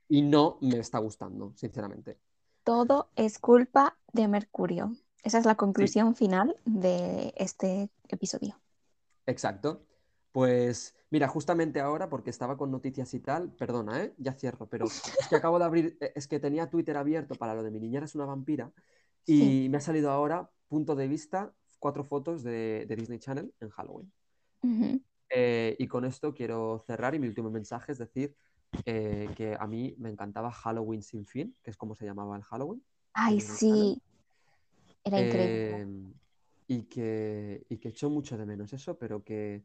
Y 0.09 0.21
no 0.23 0.59
me 0.61 0.79
está 0.79 0.99
gustando, 0.99 1.55
sinceramente. 1.57 2.19
Todo 2.65 3.09
es 3.17 3.39
culpa 3.39 3.97
de 4.13 4.29
Mercurio. 4.29 4.93
Esa 5.23 5.39
es 5.39 5.47
la 5.47 5.55
conclusión 5.55 6.15
final 6.15 6.55
de 6.67 7.33
este 7.37 7.91
episodio. 8.09 8.61
Exacto. 9.25 9.87
Pues 10.33 10.95
mira, 11.13 11.29
justamente 11.29 11.79
ahora, 11.79 12.09
porque 12.09 12.31
estaba 12.31 12.57
con 12.57 12.71
noticias 12.71 13.13
y 13.13 13.21
tal, 13.21 13.53
perdona, 13.53 14.03
¿eh? 14.03 14.15
Ya 14.17 14.33
cierro, 14.33 14.67
pero 14.67 14.87
es 14.87 15.29
que 15.29 15.37
acabo 15.37 15.59
de 15.59 15.65
abrir, 15.67 15.99
eh, 16.01 16.13
es 16.15 16.27
que 16.27 16.41
tenía 16.41 16.71
Twitter 16.71 16.97
abierto 16.97 17.35
para 17.35 17.55
lo 17.55 17.63
de 17.63 17.71
mi 17.71 17.79
niñera 17.79 18.07
es 18.07 18.15
una 18.15 18.25
vampira 18.25 18.73
y 19.27 19.39
Sí. 19.39 19.69
me 19.71 19.77
ha 19.77 19.81
salido 19.81 20.11
ahora, 20.11 20.51
punto 20.69 20.97
de 20.97 21.07
vista, 21.09 21.53
cuatro 21.79 22.03
fotos 22.03 22.43
de, 22.43 22.87
de 22.89 22.97
Disney 22.97 23.19
Channel 23.19 23.53
en 23.61 23.69
Halloween. 23.69 24.11
Ujú. 24.63 25.03
Eh, 25.29 25.77
y 25.79 25.87
con 25.87 26.07
esto 26.07 26.33
quiero 26.33 26.83
cerrar 26.87 27.15
y 27.15 27.19
mi 27.19 27.29
último 27.29 27.51
mensaje 27.51 27.93
es 27.93 27.99
decir 27.99 28.35
eh, 28.87 29.29
que 29.37 29.55
a 29.59 29.67
mí 29.67 29.95
me 29.99 30.09
encantaba 30.09 30.51
Halloween 30.51 31.03
sin 31.03 31.27
fin, 31.27 31.55
que 31.63 31.71
es 31.71 31.77
como 31.77 31.95
se 31.95 32.07
llamaba 32.07 32.37
el 32.39 32.43
Halloween. 32.43 32.83
Ay, 33.13 33.39
Channel. 33.39 33.57
sí. 33.59 34.03
Era 35.05 35.21
increíble. 35.21 35.83
Eh, 35.83 36.13
y 36.69 36.83
que, 36.85 37.67
y 37.69 37.77
que 37.77 37.89
echo 37.91 38.09
mucho 38.09 38.39
de 38.39 38.47
menos 38.47 38.73
eso, 38.73 38.97
pero 38.97 39.23
que, 39.23 39.63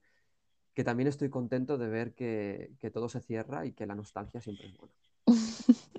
que 0.77 0.83
también 0.83 1.07
estoy 1.07 1.31
contento 1.31 1.79
de 1.79 1.87
ver 1.87 2.13
que, 2.13 2.69
que 2.79 2.91
todo 2.91 3.09
se 3.09 3.19
cierra 3.19 3.65
y 3.65 3.71
que 3.71 3.87
la 3.87 3.95
nostalgia 3.95 4.39
siempre 4.41 4.67
es 4.67 4.77
buena. 4.77 4.93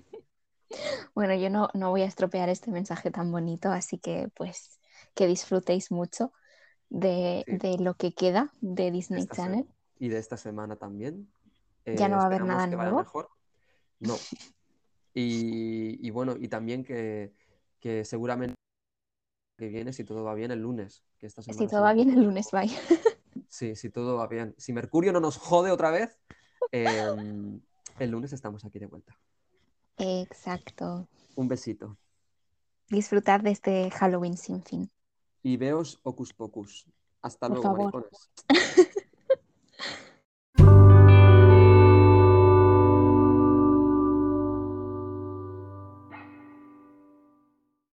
Bueno, 1.17 1.35
yo 1.35 1.51
no, 1.51 1.69
no 1.75 1.91
voy 1.91 2.03
a 2.03 2.05
estropear 2.05 2.49
este 2.49 2.71
mensaje 2.71 3.11
tan 3.11 3.33
bonito, 3.33 3.71
así 3.73 3.99
que 3.99 4.29
pues 4.37 4.79
que 5.17 5.27
disfrutéis 5.27 5.91
mucho 5.91 6.33
de, 6.91 7.43
Sí. 7.45 7.57
de 7.57 7.79
lo 7.79 7.95
que 7.95 8.13
queda 8.13 8.53
de 8.61 8.93
Disney 8.93 9.23
Esta 9.23 9.35
Channel. 9.35 9.67
y 9.99 10.11
de 10.11 10.19
esta 10.19 10.37
semana 10.37 10.77
también. 10.77 11.29
Ya 11.85 12.09
no 12.09 12.19
va 12.19 12.23
a 12.23 12.27
haber 12.27 12.45
nada 12.45 12.71
que 12.71 12.77
vaya 12.77 12.91
nuevo. 12.91 13.03
mejor. 13.03 13.31
No. 13.99 14.15
Y, 15.13 16.07
y 16.07 16.11
bueno, 16.11 16.37
y 16.39 16.47
también 16.47 16.85
que, 16.85 17.33
que 17.81 18.05
seguramente 18.05 18.55
que 19.59 19.71
viene, 19.71 19.93
si 19.93 20.05
todo 20.05 20.23
va 20.23 20.35
bien, 20.35 20.53
el 20.53 20.61
lunes. 20.61 21.03
Que 21.19 21.27
esta 21.27 21.43
Si 21.43 21.67
todo 21.67 21.83
va 21.83 21.95
bien 21.95 22.11
el 22.11 22.23
lunes, 22.23 22.53
bye. 22.53 22.71
Sí, 23.59 23.75
si 23.75 23.91
todo 23.91 24.19
va 24.19 24.29
bien. 24.29 24.55
Si 24.57 24.73
Mercurio 24.73 25.13
no 25.13 25.19
nos 25.19 25.37
jode 25.37 25.73
otra 25.73 25.91
vez, 25.91 26.17
em, 26.71 27.61
el 27.99 28.11
lunes 28.11 28.33
estamos 28.33 28.65
aquí 28.65 28.79
de 28.79 28.87
vuelta. 28.87 29.19
Exacto. 29.97 31.09
Un 31.35 31.49
besito. 31.49 31.99
Disfrutar 32.89 33.43
de 33.43 33.51
este 33.51 33.91
Halloween 33.91 34.37
sin 34.37 34.63
fin. 34.63 34.89
Y 35.43 35.57
veos 35.57 35.99
Hocus 36.05 36.33
Pocus. 36.35 36.87
Hasta 37.21 37.49
Por 37.49 37.57
luego, 37.57 37.63
favor. 37.65 37.93
maricones. 37.95 38.31